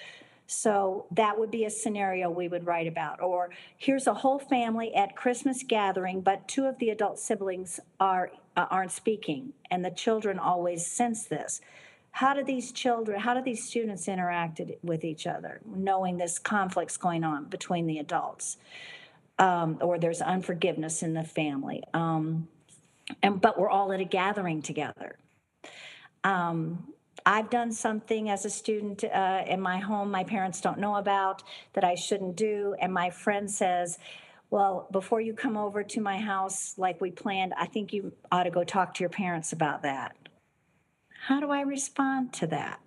So 0.47 1.05
that 1.11 1.39
would 1.39 1.51
be 1.51 1.65
a 1.65 1.69
scenario 1.69 2.29
we 2.29 2.47
would 2.47 2.65
write 2.65 2.87
about. 2.87 3.21
Or 3.21 3.49
here's 3.77 4.07
a 4.07 4.13
whole 4.13 4.39
family 4.39 4.93
at 4.93 5.15
Christmas 5.15 5.63
gathering, 5.63 6.21
but 6.21 6.47
two 6.47 6.65
of 6.65 6.77
the 6.79 6.89
adult 6.89 7.19
siblings 7.19 7.79
are 7.99 8.31
uh, 8.55 8.67
aren't 8.69 8.91
speaking, 8.91 9.53
and 9.71 9.83
the 9.83 9.89
children 9.89 10.37
always 10.37 10.85
sense 10.85 11.25
this. 11.25 11.59
How 12.11 12.35
do 12.35 12.43
these 12.43 12.71
children 12.71 13.19
how 13.19 13.33
do 13.33 13.41
these 13.41 13.67
students 13.67 14.07
interact 14.07 14.61
with 14.83 15.03
each 15.03 15.25
other 15.25 15.61
knowing 15.65 16.17
this 16.17 16.37
conflicts 16.37 16.97
going 16.97 17.23
on 17.23 17.45
between 17.45 17.87
the 17.87 17.97
adults? 17.97 18.57
Um, 19.39 19.79
or 19.81 19.97
there's 19.97 20.21
unforgiveness 20.21 21.01
in 21.01 21.15
the 21.15 21.23
family 21.23 21.81
um, 21.95 22.47
and 23.21 23.41
but 23.41 23.59
we're 23.59 23.69
all 23.69 23.91
at 23.91 23.99
a 23.99 24.05
gathering 24.05 24.61
together. 24.61 25.17
Um, 26.23 26.92
i've 27.25 27.49
done 27.49 27.71
something 27.71 28.29
as 28.29 28.45
a 28.45 28.49
student 28.49 29.03
uh, 29.03 29.43
in 29.47 29.59
my 29.59 29.77
home 29.77 30.09
my 30.11 30.23
parents 30.23 30.61
don't 30.61 30.79
know 30.79 30.95
about 30.95 31.43
that 31.73 31.83
i 31.83 31.95
shouldn't 31.95 32.35
do 32.35 32.75
and 32.79 32.93
my 32.93 33.09
friend 33.09 33.49
says 33.49 33.97
well 34.49 34.87
before 34.91 35.21
you 35.21 35.33
come 35.33 35.57
over 35.57 35.83
to 35.83 36.01
my 36.01 36.17
house 36.17 36.75
like 36.77 36.99
we 37.01 37.11
planned 37.11 37.53
i 37.57 37.65
think 37.65 37.93
you 37.93 38.11
ought 38.31 38.43
to 38.43 38.51
go 38.51 38.63
talk 38.63 38.93
to 38.93 39.01
your 39.01 39.09
parents 39.09 39.53
about 39.53 39.83
that 39.83 40.15
how 41.27 41.39
do 41.39 41.51
I 41.51 41.61
respond 41.61 42.33
to 42.33 42.47
that? 42.47 42.81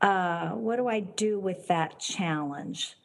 Uh, 0.00 0.50
what 0.50 0.76
do 0.76 0.86
I 0.86 1.00
do 1.00 1.40
with 1.40 1.66
that 1.66 1.98
challenge? 1.98 2.96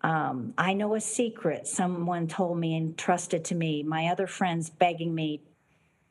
Um, 0.00 0.52
I 0.58 0.72
know 0.72 0.96
a 0.96 1.00
secret 1.00 1.68
someone 1.68 2.26
told 2.26 2.58
me 2.58 2.76
and 2.76 2.98
trusted 2.98 3.44
to 3.46 3.54
me. 3.54 3.84
My 3.84 4.08
other 4.08 4.26
friends 4.26 4.68
begging 4.68 5.14
me 5.14 5.42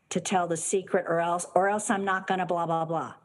to 0.10 0.22
tell 0.22 0.48
the 0.48 0.56
secret, 0.56 1.06
or 1.10 1.20
else, 1.20 1.46
or 1.56 1.68
else 1.68 1.90
I'm 1.90 2.06
not 2.06 2.26
going 2.26 2.40
to 2.40 2.46
blah 2.46 2.66
blah 2.66 2.86
blah. 2.86 3.16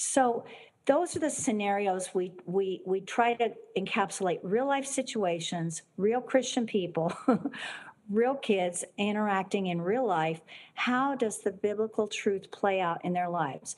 So 0.00 0.44
those 0.86 1.14
are 1.14 1.20
the 1.20 1.30
scenarios 1.30 2.10
we 2.14 2.32
we 2.46 2.80
we 2.86 3.00
try 3.02 3.34
to 3.34 3.52
encapsulate 3.76 4.40
real 4.42 4.66
life 4.66 4.86
situations, 4.86 5.82
real 5.96 6.20
Christian 6.20 6.66
people, 6.66 7.12
real 8.10 8.34
kids 8.34 8.84
interacting 8.96 9.66
in 9.66 9.82
real 9.82 10.06
life, 10.06 10.40
how 10.74 11.14
does 11.14 11.38
the 11.38 11.52
biblical 11.52 12.08
truth 12.08 12.50
play 12.50 12.80
out 12.80 13.04
in 13.04 13.12
their 13.12 13.28
lives? 13.28 13.76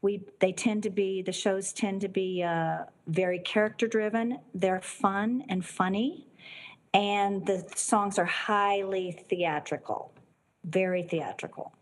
We, 0.00 0.22
they 0.38 0.52
tend 0.52 0.82
to 0.82 0.90
be 0.90 1.22
the 1.22 1.32
shows 1.32 1.72
tend 1.72 2.02
to 2.02 2.08
be 2.08 2.42
uh, 2.42 2.84
very 3.06 3.38
character 3.38 3.88
driven. 3.88 4.38
They're 4.54 4.82
fun 4.82 5.44
and 5.48 5.64
funny 5.64 6.26
and 6.94 7.44
the 7.44 7.66
songs 7.74 8.18
are 8.18 8.24
highly 8.24 9.24
theatrical 9.28 10.12
very 10.64 11.02
theatrical 11.02 11.72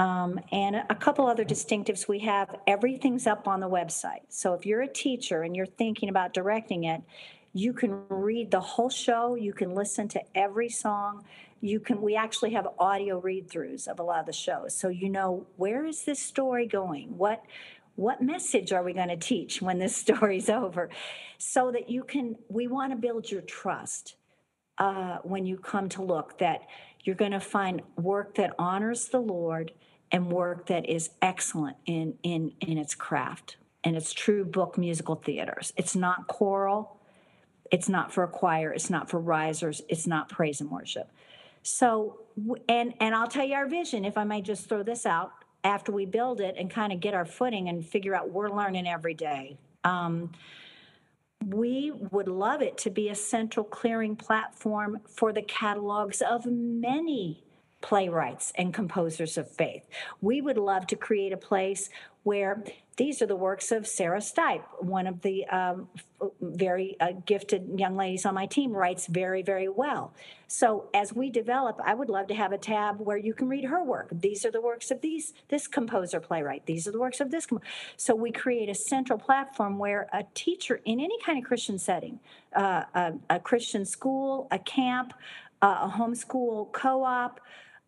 um, 0.00 0.40
and 0.50 0.76
a 0.88 0.94
couple 0.94 1.26
other 1.26 1.44
distinctives 1.44 2.08
we 2.08 2.20
have 2.20 2.56
everything's 2.66 3.26
up 3.26 3.46
on 3.46 3.60
the 3.60 3.68
website 3.68 4.22
so 4.28 4.54
if 4.54 4.64
you're 4.66 4.82
a 4.82 4.88
teacher 4.88 5.42
and 5.42 5.54
you're 5.54 5.66
thinking 5.66 6.08
about 6.08 6.32
directing 6.32 6.84
it 6.84 7.02
you 7.52 7.72
can 7.72 8.02
read 8.08 8.50
the 8.50 8.60
whole 8.60 8.90
show, 8.90 9.34
you 9.34 9.52
can 9.52 9.74
listen 9.74 10.08
to 10.08 10.22
every 10.34 10.68
song. 10.68 11.24
You 11.60 11.80
can 11.80 12.00
we 12.00 12.14
actually 12.14 12.52
have 12.52 12.68
audio 12.78 13.18
read-throughs 13.18 13.88
of 13.88 13.98
a 13.98 14.02
lot 14.02 14.20
of 14.20 14.26
the 14.26 14.32
shows. 14.32 14.74
So 14.74 14.88
you 14.88 15.08
know 15.08 15.46
where 15.56 15.84
is 15.84 16.04
this 16.04 16.20
story 16.20 16.66
going? 16.66 17.16
What 17.18 17.42
what 17.96 18.22
message 18.22 18.72
are 18.72 18.82
we 18.82 18.92
going 18.92 19.08
to 19.08 19.16
teach 19.16 19.60
when 19.60 19.78
this 19.78 19.96
story's 20.04 20.48
over 20.48 20.90
so 21.38 21.72
that 21.72 21.90
you 21.90 22.04
can 22.04 22.36
we 22.48 22.68
want 22.68 22.92
to 22.92 22.96
build 22.96 23.30
your 23.30 23.42
trust 23.42 24.16
uh, 24.78 25.18
when 25.22 25.44
you 25.44 25.58
come 25.58 25.88
to 25.90 26.02
look 26.02 26.38
that 26.38 26.62
you're 27.02 27.16
going 27.16 27.32
to 27.32 27.40
find 27.40 27.82
work 27.96 28.36
that 28.36 28.54
honors 28.58 29.08
the 29.08 29.20
lord 29.20 29.72
and 30.12 30.30
work 30.30 30.66
that 30.66 30.88
is 30.88 31.10
excellent 31.22 31.76
in 31.86 32.14
in 32.22 32.52
in 32.60 32.78
its 32.78 32.94
craft 32.94 33.56
and 33.84 33.96
it's 33.96 34.12
true 34.12 34.44
book 34.44 34.76
musical 34.76 35.14
theaters 35.14 35.72
it's 35.76 35.96
not 35.96 36.26
choral 36.26 37.00
it's 37.70 37.88
not 37.88 38.12
for 38.12 38.24
a 38.24 38.28
choir. 38.28 38.72
It's 38.72 38.90
not 38.90 39.08
for 39.08 39.20
risers. 39.20 39.82
It's 39.88 40.06
not 40.06 40.28
praise 40.28 40.60
and 40.60 40.70
worship. 40.70 41.10
So, 41.62 42.20
and 42.68 42.94
and 43.00 43.14
I'll 43.14 43.28
tell 43.28 43.44
you 43.44 43.54
our 43.54 43.68
vision. 43.68 44.04
If 44.04 44.18
I 44.18 44.24
may 44.24 44.42
just 44.42 44.68
throw 44.68 44.82
this 44.82 45.06
out 45.06 45.32
after 45.62 45.92
we 45.92 46.06
build 46.06 46.40
it 46.40 46.56
and 46.58 46.70
kind 46.70 46.92
of 46.92 47.00
get 47.00 47.14
our 47.14 47.24
footing 47.24 47.68
and 47.68 47.84
figure 47.84 48.14
out 48.14 48.30
we're 48.30 48.48
learning 48.48 48.88
every 48.88 49.14
day. 49.14 49.58
Um, 49.84 50.32
we 51.46 51.90
would 52.10 52.28
love 52.28 52.60
it 52.60 52.76
to 52.78 52.90
be 52.90 53.08
a 53.08 53.14
central 53.14 53.64
clearing 53.64 54.16
platform 54.16 55.00
for 55.06 55.32
the 55.32 55.42
catalogs 55.42 56.22
of 56.22 56.44
many 56.46 57.44
playwrights 57.80 58.52
and 58.56 58.74
composers 58.74 59.38
of 59.38 59.50
faith. 59.50 59.86
We 60.20 60.40
would 60.40 60.58
love 60.58 60.86
to 60.88 60.96
create 60.96 61.32
a 61.32 61.36
place 61.36 61.90
where 62.22 62.62
these 62.96 63.22
are 63.22 63.26
the 63.26 63.36
works 63.36 63.72
of 63.72 63.86
Sarah 63.86 64.18
Stipe, 64.18 64.62
one 64.78 65.06
of 65.06 65.22
the 65.22 65.46
um, 65.46 65.88
very 66.42 66.98
uh, 67.00 67.12
gifted 67.24 67.78
young 67.78 67.96
ladies 67.96 68.26
on 68.26 68.34
my 68.34 68.44
team, 68.44 68.72
writes 68.72 69.06
very, 69.06 69.40
very 69.40 69.70
well. 69.70 70.12
So 70.48 70.90
as 70.92 71.14
we 71.14 71.30
develop, 71.30 71.80
I 71.82 71.94
would 71.94 72.10
love 72.10 72.26
to 72.26 72.34
have 72.34 72.52
a 72.52 72.58
tab 72.58 73.00
where 73.00 73.16
you 73.16 73.32
can 73.32 73.48
read 73.48 73.64
her 73.64 73.82
work. 73.82 74.08
These 74.12 74.44
are 74.44 74.50
the 74.50 74.60
works 74.60 74.90
of 74.90 75.00
these 75.00 75.32
this 75.48 75.66
composer 75.66 76.20
playwright. 76.20 76.66
These 76.66 76.86
are 76.86 76.92
the 76.92 77.00
works 77.00 77.20
of 77.20 77.30
this. 77.30 77.46
Com-. 77.46 77.62
So 77.96 78.14
we 78.14 78.32
create 78.32 78.68
a 78.68 78.74
central 78.74 79.18
platform 79.18 79.78
where 79.78 80.06
a 80.12 80.24
teacher 80.34 80.82
in 80.84 81.00
any 81.00 81.18
kind 81.24 81.38
of 81.38 81.44
Christian 81.44 81.78
setting, 81.78 82.20
uh, 82.54 82.84
a, 82.94 83.12
a, 83.30 83.40
Christian 83.40 83.86
school, 83.86 84.46
a 84.50 84.58
camp, 84.58 85.14
uh, 85.62 85.88
a 85.88 85.94
homeschool 85.96 86.70
co-op 86.72 87.40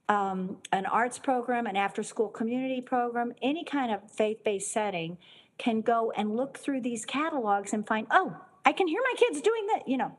um, 0.08 0.58
an 0.72 0.86
arts 0.86 1.18
program, 1.18 1.66
an 1.66 1.76
after 1.76 2.02
school 2.02 2.28
community 2.28 2.80
program, 2.80 3.32
any 3.42 3.64
kind 3.64 3.92
of 3.92 4.10
faith 4.10 4.42
based 4.44 4.72
setting 4.72 5.18
can 5.58 5.80
go 5.80 6.12
and 6.16 6.36
look 6.36 6.58
through 6.58 6.80
these 6.80 7.04
catalogs 7.04 7.72
and 7.72 7.86
find, 7.86 8.06
oh, 8.10 8.36
I 8.64 8.72
can 8.72 8.86
hear 8.88 9.00
my 9.02 9.14
kids 9.16 9.40
doing 9.40 9.66
that, 9.68 9.88
you 9.88 9.96
know. 9.96 10.16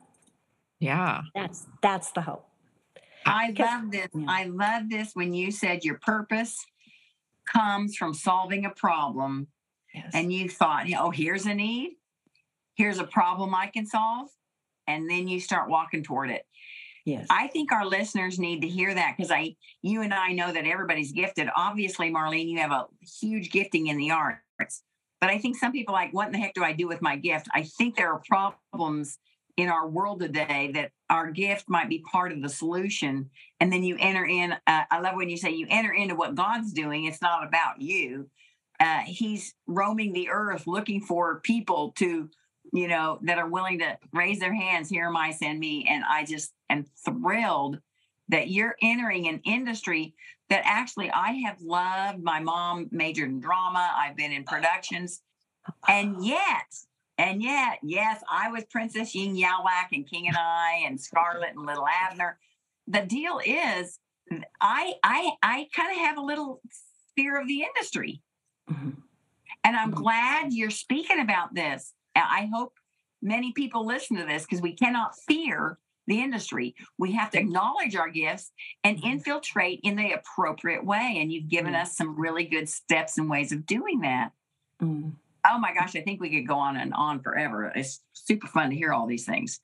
Yeah. 0.80 1.22
That's 1.34 1.66
that's 1.82 2.12
the 2.12 2.22
hope. 2.22 2.48
I 3.26 3.54
love 3.58 3.92
this. 3.92 4.08
yeah. 4.14 4.26
I 4.28 4.46
love 4.46 4.90
this 4.90 5.12
when 5.14 5.34
you 5.34 5.52
said 5.52 5.84
your 5.86 5.98
purpose 6.00 6.58
comes 7.46 7.96
from 7.96 8.14
solving 8.14 8.66
a 8.66 8.70
problem 8.70 9.48
Yes. 9.94 10.10
and 10.14 10.34
you 10.34 10.50
thought, 10.50 10.88
oh, 10.98 11.12
here's 11.12 11.46
a 11.46 11.54
need, 11.54 11.92
here's 12.76 12.98
a 12.98 13.04
problem 13.04 13.54
I 13.54 13.68
can 13.68 13.86
solve, 13.86 14.30
and 14.88 15.08
then 15.10 15.28
you 15.28 15.40
start 15.40 15.70
walking 15.70 16.04
toward 16.04 16.32
it. 16.32 16.46
Yes. 17.06 17.28
I 17.30 17.48
think 17.48 17.72
our 17.72 17.86
listeners 17.86 18.40
need 18.40 18.62
to 18.62 18.68
hear 18.68 18.94
that 18.94 19.16
because 19.18 19.32
I, 19.32 19.56
you 19.82 20.02
and 20.02 20.14
I 20.14 20.34
know 20.34 20.52
that 20.52 20.66
everybody's 20.66 21.12
gifted. 21.12 21.50
Obviously, 21.56 22.12
Marlene, 22.12 22.50
you 22.50 22.60
have 22.60 22.72
a 22.72 22.88
huge 23.22 23.52
gifting 23.52 23.88
in 23.88 23.98
the 23.98 24.12
arts, 24.12 24.84
but 25.20 25.30
I 25.30 25.38
think 25.38 25.58
some 25.58 25.72
people 25.72 25.94
like, 25.94 26.14
what 26.14 26.28
in 26.28 26.34
the 26.34 26.40
heck 26.40 26.54
do 26.54 26.64
I 26.64 26.74
do 26.74 26.88
with 26.88 27.02
my 27.02 27.16
gift? 27.16 27.48
I 27.54 27.64
think 27.64 27.96
there 27.96 28.12
are 28.12 28.22
problems 28.28 29.18
in 29.56 29.70
our 29.70 29.88
world 29.88 30.20
today 30.20 30.72
that 30.74 30.92
our 31.10 31.32
gift 31.32 31.66
might 31.68 31.90
be 31.90 32.00
part 32.12 32.32
of 32.32 32.42
the 32.42 32.50
solution, 32.50 33.30
and 33.60 33.72
then 33.72 33.84
you 33.84 33.96
enter 34.00 34.26
in. 34.26 34.52
Uh, 34.52 34.84
I 34.90 35.00
love 35.00 35.16
when 35.16 35.30
you 35.30 35.38
say 35.38 35.52
you 35.52 35.68
enter 35.70 35.94
into 35.94 36.16
what 36.16 36.36
God's 36.36 36.74
doing. 36.74 37.06
It's 37.06 37.22
not 37.22 37.48
about 37.48 37.80
you. 37.82 38.30
Uh, 38.80 39.00
he's 39.06 39.54
roaming 39.68 40.14
the 40.14 40.30
earth 40.30 40.66
looking 40.66 41.02
for 41.02 41.40
people 41.42 41.94
to 41.98 42.30
you 42.74 42.88
know, 42.88 43.20
that 43.22 43.38
are 43.38 43.48
willing 43.48 43.80
to 43.80 43.98
raise 44.12 44.40
their 44.40 44.54
hands, 44.54 44.90
here 44.90 45.06
am 45.06 45.16
I, 45.16 45.32
send 45.32 45.60
me. 45.60 45.86
And 45.88 46.04
I 46.04 46.26
just 46.26 46.52
am 46.70 46.86
thrilled 47.06 47.80
that 48.30 48.50
you're 48.50 48.76
entering 48.82 49.28
an 49.28 49.42
industry 49.46 50.16
that 50.50 50.64
actually 50.66 51.12
I 51.12 51.34
have 51.46 51.62
loved. 51.62 52.24
My 52.24 52.40
mom 52.40 52.90
majored 52.92 53.30
in 53.30 53.40
drama, 53.40 53.92
I've 53.96 54.18
been 54.18 54.32
in 54.32 54.44
productions, 54.44 55.22
and 55.88 56.26
yet, 56.26 56.66
and 57.18 57.44
yet, 57.44 57.78
yes, 57.84 58.24
I 58.30 58.50
was 58.50 58.66
Princess 58.66 59.14
Ying 59.14 59.36
Yaowalak 59.36 59.90
and 59.94 60.10
King 60.10 60.28
and 60.28 60.38
I 60.38 60.84
and 60.86 61.00
Scarlet 61.00 61.52
and 61.56 61.66
Little 61.66 61.86
Abner. 61.88 62.40
The 62.88 63.02
deal 63.02 63.40
is, 63.46 64.00
I 64.60 64.94
I 65.04 65.32
I 65.44 65.68
kind 65.76 65.92
of 65.92 66.00
have 66.00 66.18
a 66.18 66.22
little 66.22 66.60
fear 67.16 67.40
of 67.40 67.48
the 67.48 67.62
industry. 67.62 68.22
Mhm. 68.70 68.98
And 69.64 69.76
I'm 69.76 69.92
Mhm. 69.92 69.96
glad 69.96 70.54
you're 70.54 70.70
speaking 70.72 71.20
about 71.20 71.54
this. 71.54 71.94
I 72.16 72.50
hope 72.54 72.74
many 73.22 73.52
people 73.52 73.86
listen 73.86 74.18
to 74.18 74.26
this 74.26 74.44
because 74.44 74.62
we 74.62 74.74
cannot 74.74 75.18
fear 75.28 75.80
the 76.08 76.22
industry. 76.22 76.76
We 76.98 77.14
have 77.14 77.32
to 77.32 77.40
acknowledge 77.40 77.96
our 77.96 78.10
gifts 78.10 78.52
and 78.84 78.98
Mhm. 78.98 79.04
infiltrate 79.06 79.80
in 79.84 79.96
the 79.96 80.12
appropriate 80.12 80.84
way. 80.86 81.18
And 81.20 81.32
you've 81.32 81.48
given 81.48 81.74
Mm. 81.74 81.82
us 81.82 81.96
some 81.96 82.20
really 82.20 82.44
good 82.46 82.68
steps 82.68 83.18
and 83.18 83.30
ways 83.30 83.54
of 83.54 83.66
doing 83.66 84.02
that. 84.02 84.34
Mm. 84.82 85.14
Oh 85.50 85.58
my 85.58 85.74
gosh, 85.74 85.96
I 85.96 86.02
think 86.02 86.20
we 86.20 86.30
could 86.30 86.48
go 86.48 86.56
on 86.56 86.76
and 86.76 86.94
on 86.94 87.22
forever. 87.22 87.72
It's 87.74 88.02
super 88.12 88.48
fun 88.48 88.70
to 88.72 88.76
hear 88.76 88.92
all 88.94 89.08
these 89.08 89.26
things. 89.26 89.62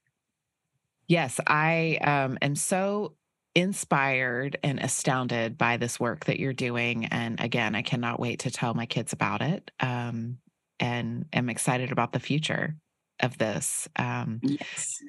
Yes, 1.07 1.39
I 1.45 1.97
um, 2.01 2.37
am 2.41 2.55
so 2.55 3.15
inspired 3.55 4.57
and 4.63 4.79
astounded 4.79 5.57
by 5.57 5.75
this 5.77 5.99
work 5.99 6.25
that 6.25 6.39
you're 6.39 6.53
doing. 6.53 7.05
And 7.05 7.39
again, 7.41 7.75
I 7.75 7.81
cannot 7.81 8.19
wait 8.19 8.39
to 8.41 8.51
tell 8.51 8.73
my 8.73 8.85
kids 8.85 9.11
about 9.11 9.41
it 9.41 9.71
um, 9.79 10.37
and 10.79 11.25
am 11.33 11.49
excited 11.49 11.91
about 11.91 12.11
the 12.11 12.19
future 12.19 12.75
of 13.19 13.37
this. 13.37 13.87
Um, 13.95 14.39
Yes. 14.41 15.01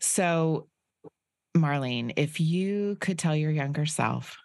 so, 0.00 0.68
Marlene, 1.56 2.12
if 2.16 2.40
you 2.40 2.96
could 3.00 3.18
tell 3.18 3.34
your 3.36 3.50
younger 3.50 3.86
self 3.86 4.36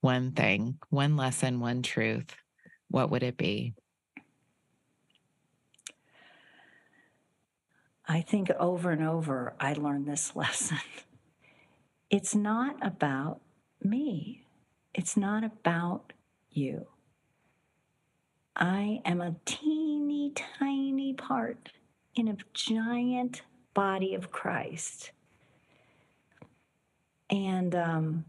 one 0.00 0.32
thing, 0.32 0.78
one 0.90 1.16
lesson, 1.16 1.60
one 1.60 1.82
truth, 1.82 2.34
what 2.88 3.10
would 3.10 3.22
it 3.22 3.36
be? 3.36 3.74
I 8.06 8.20
think 8.20 8.50
over 8.58 8.90
and 8.90 9.02
over 9.02 9.54
I 9.60 9.74
learned 9.74 10.06
this 10.06 10.34
lesson. 10.36 10.78
It's 12.10 12.34
not 12.34 12.76
about 12.84 13.40
me. 13.82 14.44
It's 14.94 15.16
not 15.16 15.44
about 15.44 16.12
you. 16.50 16.86
I 18.56 19.00
am 19.04 19.20
a 19.20 19.36
teeny 19.44 20.32
tiny 20.34 21.14
part 21.14 21.70
in 22.14 22.28
a 22.28 22.36
giant 22.52 23.42
body 23.74 24.14
of 24.14 24.30
Christ. 24.30 25.12
And 27.30 27.74
um, 27.74 28.24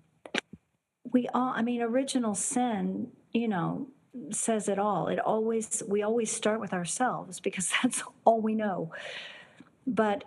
we 1.11 1.27
all, 1.33 1.53
I 1.55 1.61
mean, 1.61 1.81
original 1.81 2.35
sin, 2.35 3.11
you 3.33 3.49
know, 3.49 3.87
says 4.31 4.69
it 4.69 4.79
all. 4.79 5.07
It 5.07 5.19
always, 5.19 5.83
we 5.87 6.03
always 6.03 6.31
start 6.31 6.61
with 6.61 6.71
ourselves 6.71 7.39
because 7.39 7.71
that's 7.83 8.03
all 8.23 8.39
we 8.39 8.55
know. 8.55 8.91
But 9.85 10.23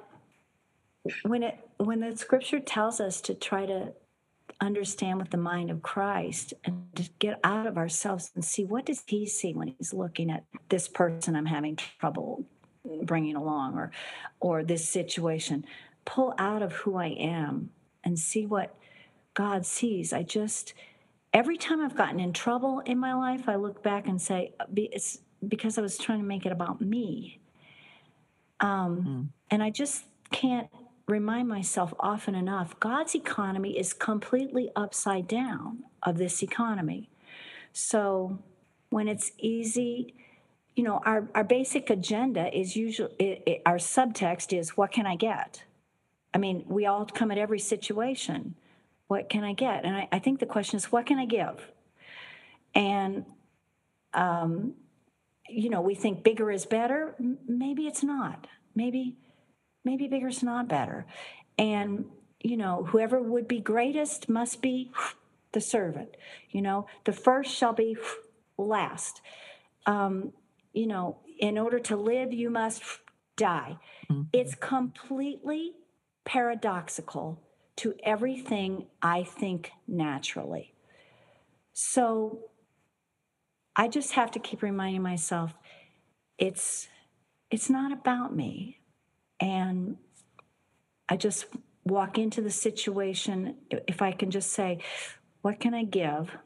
when 1.22 1.42
it, 1.42 1.58
when 1.78 2.00
the 2.00 2.16
scripture 2.16 2.60
tells 2.60 3.00
us 3.00 3.20
to 3.22 3.34
try 3.34 3.64
to 3.64 3.92
understand 4.60 5.18
with 5.18 5.30
the 5.30 5.36
mind 5.36 5.70
of 5.70 5.82
Christ 5.82 6.54
and 6.64 6.84
to 6.94 7.08
get 7.18 7.38
out 7.44 7.66
of 7.66 7.76
ourselves 7.76 8.30
and 8.34 8.44
see 8.44 8.64
what 8.64 8.86
does 8.86 9.02
he 9.06 9.26
see 9.26 9.52
when 9.52 9.74
he's 9.76 9.92
looking 9.92 10.30
at 10.30 10.44
this 10.68 10.88
person 10.88 11.36
I'm 11.36 11.46
having 11.46 11.76
trouble 11.76 12.44
bringing 13.02 13.36
along 13.36 13.76
or 13.76 13.90
or 14.40 14.64
this 14.64 14.88
situation. 14.88 15.64
Pull 16.04 16.34
out 16.38 16.62
of 16.62 16.72
who 16.72 16.96
I 16.96 17.08
am 17.08 17.70
and 18.04 18.18
see 18.18 18.46
what 18.46 18.74
God 19.34 19.66
sees. 19.66 20.12
I 20.12 20.22
just 20.22 20.72
every 21.32 21.56
time 21.58 21.82
I've 21.82 21.96
gotten 21.96 22.20
in 22.20 22.32
trouble 22.32 22.80
in 22.80 22.98
my 22.98 23.12
life 23.14 23.48
I 23.48 23.56
look 23.56 23.82
back 23.82 24.06
and 24.08 24.20
say 24.20 24.54
it's 24.74 25.18
because 25.46 25.76
I 25.76 25.82
was 25.82 25.98
trying 25.98 26.20
to 26.20 26.24
make 26.26 26.46
it 26.46 26.52
about 26.52 26.80
me. 26.80 27.40
Um, 28.60 28.96
Mm. 29.04 29.28
and 29.50 29.62
I 29.62 29.68
just 29.70 30.06
can't 30.30 30.68
remind 31.06 31.48
myself 31.48 31.94
often 32.00 32.34
enough 32.34 32.78
God's 32.80 33.14
economy 33.14 33.78
is 33.78 33.92
completely 33.92 34.70
upside 34.74 35.28
down 35.28 35.84
of 36.02 36.18
this 36.18 36.42
economy. 36.42 37.08
So 37.72 38.38
when 38.90 39.08
it's 39.08 39.32
easy, 39.38 40.14
you 40.74 40.82
know, 40.82 41.00
our, 41.04 41.28
our 41.34 41.44
basic 41.44 41.90
agenda 41.90 42.56
is 42.56 42.76
usually, 42.76 43.12
it, 43.18 43.42
it, 43.46 43.62
our 43.64 43.76
subtext 43.76 44.56
is, 44.56 44.76
what 44.76 44.92
can 44.92 45.06
I 45.06 45.16
get? 45.16 45.64
I 46.34 46.38
mean, 46.38 46.64
we 46.66 46.86
all 46.86 47.06
come 47.06 47.30
at 47.30 47.38
every 47.38 47.58
situation. 47.58 48.56
What 49.08 49.28
can 49.28 49.44
I 49.44 49.52
get? 49.52 49.84
And 49.84 49.96
I, 49.96 50.08
I 50.12 50.18
think 50.18 50.40
the 50.40 50.46
question 50.46 50.76
is, 50.76 50.90
what 50.90 51.06
can 51.06 51.18
I 51.18 51.26
give? 51.26 51.70
And, 52.74 53.24
um, 54.12 54.74
you 55.48 55.70
know, 55.70 55.80
we 55.80 55.94
think 55.94 56.24
bigger 56.24 56.50
is 56.50 56.66
better. 56.66 57.14
M- 57.18 57.38
Maybe 57.46 57.86
it's 57.86 58.02
not. 58.02 58.48
Maybe 58.74 59.16
maybe 59.86 60.08
bigger's 60.08 60.42
not 60.42 60.68
better. 60.68 61.06
And, 61.56 62.06
you 62.42 62.56
know, 62.56 62.84
whoever 62.84 63.22
would 63.22 63.46
be 63.48 63.60
greatest 63.60 64.28
must 64.28 64.60
be 64.60 64.90
the 65.52 65.60
servant. 65.60 66.16
You 66.50 66.60
know, 66.60 66.86
the 67.04 67.12
first 67.12 67.54
shall 67.54 67.72
be 67.72 67.96
last. 68.58 69.22
Um, 69.86 70.32
you 70.74 70.86
know, 70.86 71.20
in 71.38 71.56
order 71.56 71.78
to 71.78 71.96
live, 71.96 72.32
you 72.32 72.50
must 72.50 72.82
die. 73.36 73.78
Mhm. 74.10 74.26
It's 74.32 74.54
completely 74.56 75.76
paradoxical 76.24 77.40
to 77.76 77.94
everything 78.02 78.88
I 79.00 79.22
think 79.22 79.70
naturally. 79.86 80.74
So 81.72 82.50
I 83.76 83.86
just 83.88 84.12
have 84.12 84.30
to 84.32 84.40
keep 84.40 84.62
reminding 84.62 85.02
myself 85.02 85.54
it's 86.38 86.88
it's 87.50 87.70
not 87.70 87.92
about 87.92 88.34
me 88.34 88.80
and 89.40 89.96
I 91.08 91.16
just 91.16 91.46
walk 91.84 92.18
into 92.18 92.40
the 92.40 92.50
situation. 92.50 93.56
If 93.70 94.02
I 94.02 94.12
can 94.12 94.30
just 94.30 94.52
say, 94.52 94.80
"What 95.42 95.60
can 95.60 95.74
I 95.74 95.84
give?" 95.84 96.36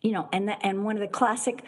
You 0.00 0.12
know, 0.12 0.28
and 0.32 0.48
the, 0.48 0.64
and 0.64 0.84
one 0.84 0.96
of 0.96 1.00
the 1.00 1.08
classic 1.08 1.62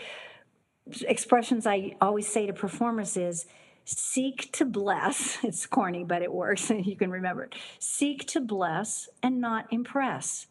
expressions 1.02 1.66
I 1.66 1.96
always 2.00 2.28
say 2.28 2.46
to 2.46 2.52
performers 2.52 3.16
is, 3.16 3.46
"Seek 3.84 4.52
to 4.52 4.64
bless." 4.64 5.38
It's 5.44 5.66
corny, 5.66 6.04
but 6.04 6.22
it 6.22 6.32
works. 6.32 6.70
And 6.70 6.86
you 6.90 6.96
can 6.96 7.10
remember 7.10 7.44
it. 7.44 7.54
Seek 7.78 8.26
to 8.28 8.40
bless 8.40 9.08
and 9.22 9.40
not 9.40 9.66
impress. 9.72 10.46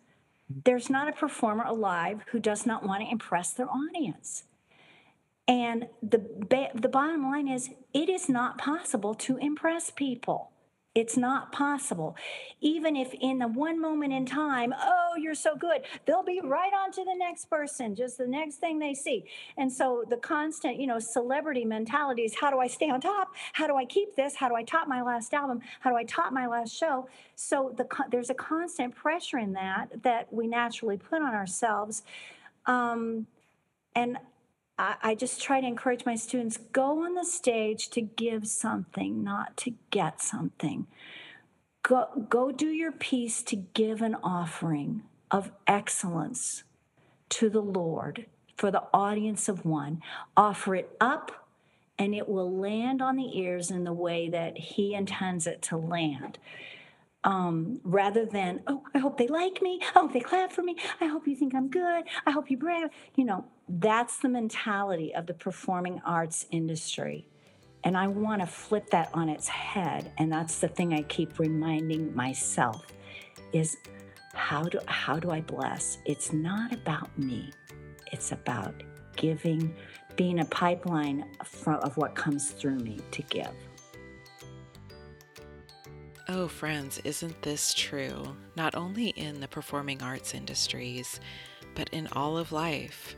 There's 0.49 0.89
not 0.89 1.09
a 1.09 1.11
performer 1.11 1.65
alive 1.65 2.23
who 2.31 2.39
does 2.39 2.65
not 2.65 2.83
want 2.83 3.03
to 3.03 3.11
impress 3.11 3.51
their 3.51 3.69
audience. 3.69 4.43
And 5.47 5.87
the 6.03 6.25
the 6.75 6.89
bottom 6.89 7.23
line 7.23 7.47
is, 7.47 7.69
it 7.93 8.09
is 8.09 8.27
not 8.27 8.57
possible 8.57 9.13
to 9.15 9.37
impress 9.37 9.91
people. 9.91 10.51
It's 10.97 11.15
not 11.15 11.51
possible. 11.51 12.17
Even 12.59 12.95
if 12.95 13.13
in 13.21 13.37
the 13.37 13.47
one 13.47 13.79
moment 13.79 14.13
in 14.13 14.25
time, 14.25 14.73
oh, 14.75 15.13
you're 15.15 15.35
so 15.35 15.55
good, 15.55 15.83
they'll 16.07 16.23
be 16.23 16.41
right 16.43 16.71
on 16.73 16.91
to 16.93 17.05
the 17.05 17.13
next 17.15 17.51
person, 17.51 17.93
just 17.93 18.17
the 18.17 18.25
next 18.25 18.55
thing 18.55 18.79
they 18.79 18.95
see. 18.95 19.25
And 19.57 19.71
so 19.71 20.03
the 20.09 20.17
constant, 20.17 20.79
you 20.79 20.87
know, 20.87 20.97
celebrity 20.97 21.65
mentality 21.65 22.23
is 22.23 22.33
how 22.33 22.49
do 22.49 22.57
I 22.57 22.65
stay 22.65 22.89
on 22.89 22.99
top? 22.99 23.27
How 23.53 23.67
do 23.67 23.75
I 23.75 23.85
keep 23.85 24.15
this? 24.15 24.33
How 24.33 24.49
do 24.49 24.55
I 24.55 24.63
top 24.63 24.87
my 24.87 25.03
last 25.03 25.35
album? 25.35 25.61
How 25.81 25.91
do 25.91 25.95
I 25.95 26.03
top 26.03 26.33
my 26.33 26.47
last 26.47 26.75
show? 26.75 27.07
So 27.35 27.75
the 27.77 27.85
there's 28.09 28.31
a 28.31 28.35
constant 28.35 28.95
pressure 28.95 29.37
in 29.37 29.53
that 29.53 30.01
that 30.01 30.33
we 30.33 30.47
naturally 30.47 30.97
put 30.97 31.21
on 31.21 31.35
ourselves. 31.35 32.01
Um, 32.65 33.27
and 33.95 34.17
I, 34.77 34.95
I 35.01 35.15
just 35.15 35.41
try 35.41 35.61
to 35.61 35.67
encourage 35.67 36.05
my 36.05 36.15
students 36.15 36.57
go 36.57 37.03
on 37.03 37.15
the 37.15 37.25
stage 37.25 37.89
to 37.89 38.01
give 38.01 38.47
something, 38.47 39.23
not 39.23 39.57
to 39.57 39.73
get 39.91 40.21
something. 40.21 40.87
Go, 41.83 42.25
go 42.29 42.51
do 42.51 42.67
your 42.67 42.91
piece 42.91 43.41
to 43.43 43.55
give 43.55 44.01
an 44.01 44.15
offering 44.15 45.03
of 45.31 45.51
excellence 45.65 46.63
to 47.29 47.49
the 47.49 47.61
Lord 47.61 48.25
for 48.55 48.71
the 48.71 48.83
audience 48.93 49.47
of 49.49 49.65
one. 49.65 50.01
Offer 50.35 50.75
it 50.75 50.95
up, 50.99 51.47
and 51.99 52.13
it 52.13 52.27
will 52.27 52.55
land 52.55 53.01
on 53.01 53.15
the 53.15 53.39
ears 53.39 53.71
in 53.71 53.83
the 53.83 53.93
way 53.93 54.29
that 54.29 54.57
He 54.57 54.93
intends 54.93 55.47
it 55.47 55.61
to 55.63 55.77
land 55.77 56.37
um, 57.27 57.81
rather 57.83 58.25
than, 58.25 58.61
oh, 58.67 58.83
I 58.95 58.99
hope 58.99 59.17
they 59.17 59.27
like 59.27 59.61
me. 59.61 59.81
Oh, 59.95 60.07
they 60.07 60.21
clap 60.21 60.49
for 60.49 60.63
me. 60.63 60.77
I 61.01 61.07
hope 61.07 61.27
you 61.27 61.35
think 61.35 61.53
I'm 61.53 61.69
good. 61.69 62.05
I 62.25 62.31
hope 62.31 62.49
you 62.49 62.57
brag. 62.57 62.89
You 63.15 63.25
know, 63.25 63.43
that's 63.67 64.19
the 64.19 64.29
mentality 64.29 65.13
of 65.13 65.27
the 65.27 65.33
performing 65.33 66.01
arts 66.05 66.45
industry. 66.51 67.27
And 67.83 67.97
I 67.97 68.07
want 68.07 68.39
to 68.39 68.47
flip 68.47 68.89
that 68.91 69.09
on 69.13 69.27
its 69.27 69.49
head. 69.49 70.13
And 70.17 70.31
that's 70.31 70.59
the 70.59 70.69
thing 70.69 70.93
I 70.93 71.01
keep 71.01 71.37
reminding 71.37 72.15
myself 72.15 72.87
is 73.51 73.75
how 74.33 74.63
do 74.63 74.79
how 74.87 75.19
do 75.19 75.29
I 75.29 75.41
bless? 75.41 75.97
It's 76.05 76.31
not 76.31 76.71
about 76.71 77.17
me. 77.19 77.51
It's 78.13 78.31
about 78.31 78.83
giving, 79.17 79.75
being 80.15 80.39
a 80.39 80.45
pipeline 80.45 81.25
of 81.67 81.97
what 81.97 82.15
comes 82.15 82.51
through 82.51 82.77
me 82.77 82.99
to 83.11 83.21
give. 83.23 83.51
Oh, 86.29 86.49
friends, 86.49 86.99
isn't 87.05 87.41
this 87.41 87.73
true? 87.73 88.35
Not 88.57 88.75
only 88.75 89.09
in 89.11 89.39
the 89.39 89.47
performing 89.47 90.01
arts 90.01 90.33
industries, 90.33 91.21
but 91.73 91.87
in 91.93 92.07
all 92.11 92.37
of 92.37 92.51
life. 92.51 93.15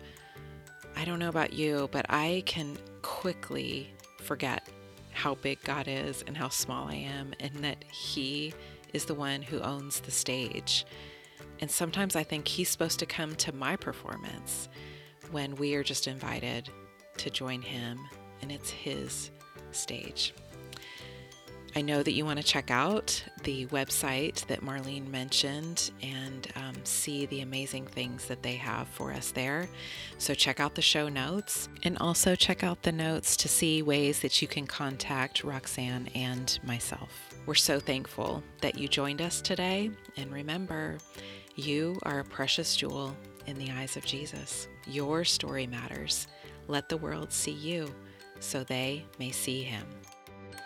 I 0.96 1.06
don't 1.06 1.18
know 1.18 1.30
about 1.30 1.52
you, 1.52 1.90
but 1.92 2.06
I 2.08 2.44
can 2.46 2.78
quickly 3.02 3.92
forget 4.22 4.68
how 5.12 5.36
big 5.36 5.60
God 5.64 5.88
is 5.88 6.24
and 6.28 6.38
how 6.38 6.50
small 6.50 6.88
I 6.88 6.96
am, 6.96 7.34
and 7.40 7.64
that 7.64 7.84
He 7.92 8.54
is 8.94 9.06
the 9.06 9.16
one 9.16 9.42
who 9.42 9.60
owns 9.60 10.02
the 10.02 10.12
stage. 10.12 10.86
And 11.62 11.72
sometimes 11.72 12.16
I 12.16 12.22
think 12.22 12.48
He's 12.48 12.70
supposed 12.70 13.00
to 13.00 13.08
come 13.08 13.34
to 13.38 13.56
my 13.56 13.76
performance 13.76 14.70
when 15.32 15.56
we 15.56 15.74
are 15.74 15.84
just 15.84 16.08
invited 16.08 16.70
to 17.18 17.32
join 17.32 17.64
Him, 17.64 18.02
and 18.44 18.52
it's 18.52 18.70
His 18.70 19.32
stage. 19.72 20.36
I 21.76 21.82
know 21.82 22.02
that 22.02 22.14
you 22.14 22.26
want 22.26 22.40
to 22.40 22.46
check 22.46 22.72
out 22.72 23.24
the 23.44 23.68
website 23.68 24.46
that 24.48 24.62
Marlene 24.62 25.08
mentioned 25.08 25.92
and 26.02 26.48
um, 26.56 26.74
see 26.84 27.28
the 27.28 27.42
amazing 27.42 27.86
things 27.86 28.26
that 28.26 28.42
they 28.42 28.56
have 28.56 28.88
for 28.88 29.12
us 29.12 29.32
there. 29.32 29.70
So, 30.18 30.34
check 30.34 30.60
out 30.60 30.76
the 30.76 30.82
show 30.82 31.10
notes 31.10 31.70
and 31.84 31.98
also 32.00 32.36
check 32.36 32.64
out 32.64 32.82
the 32.82 32.92
notes 32.92 33.38
to 33.38 33.48
see 33.48 33.82
ways 33.82 34.20
that 34.22 34.42
you 34.42 34.48
can 34.48 34.66
contact 34.66 35.44
Roxanne 35.44 36.10
and 36.16 36.60
myself. 36.64 37.36
We're 37.46 37.56
so 37.56 37.80
thankful 37.80 38.44
that 38.62 38.78
you 38.78 38.88
joined 38.88 39.22
us 39.22 39.42
today. 39.42 39.92
And 40.18 40.32
remember, 40.32 40.98
you 41.56 42.00
are 42.04 42.20
a 42.20 42.24
precious 42.24 42.76
jewel 42.76 43.16
in 43.46 43.58
the 43.58 43.72
eyes 43.72 43.96
of 43.96 44.06
Jesus. 44.06 44.68
Your 44.88 45.24
story 45.24 45.68
matters. 45.68 46.28
Let 46.68 46.90
the 46.90 46.98
world 46.98 47.32
see 47.32 47.52
you 47.52 47.94
so 48.40 48.64
they 48.64 49.06
may 49.20 49.32
see 49.32 49.64
him. 49.64 49.86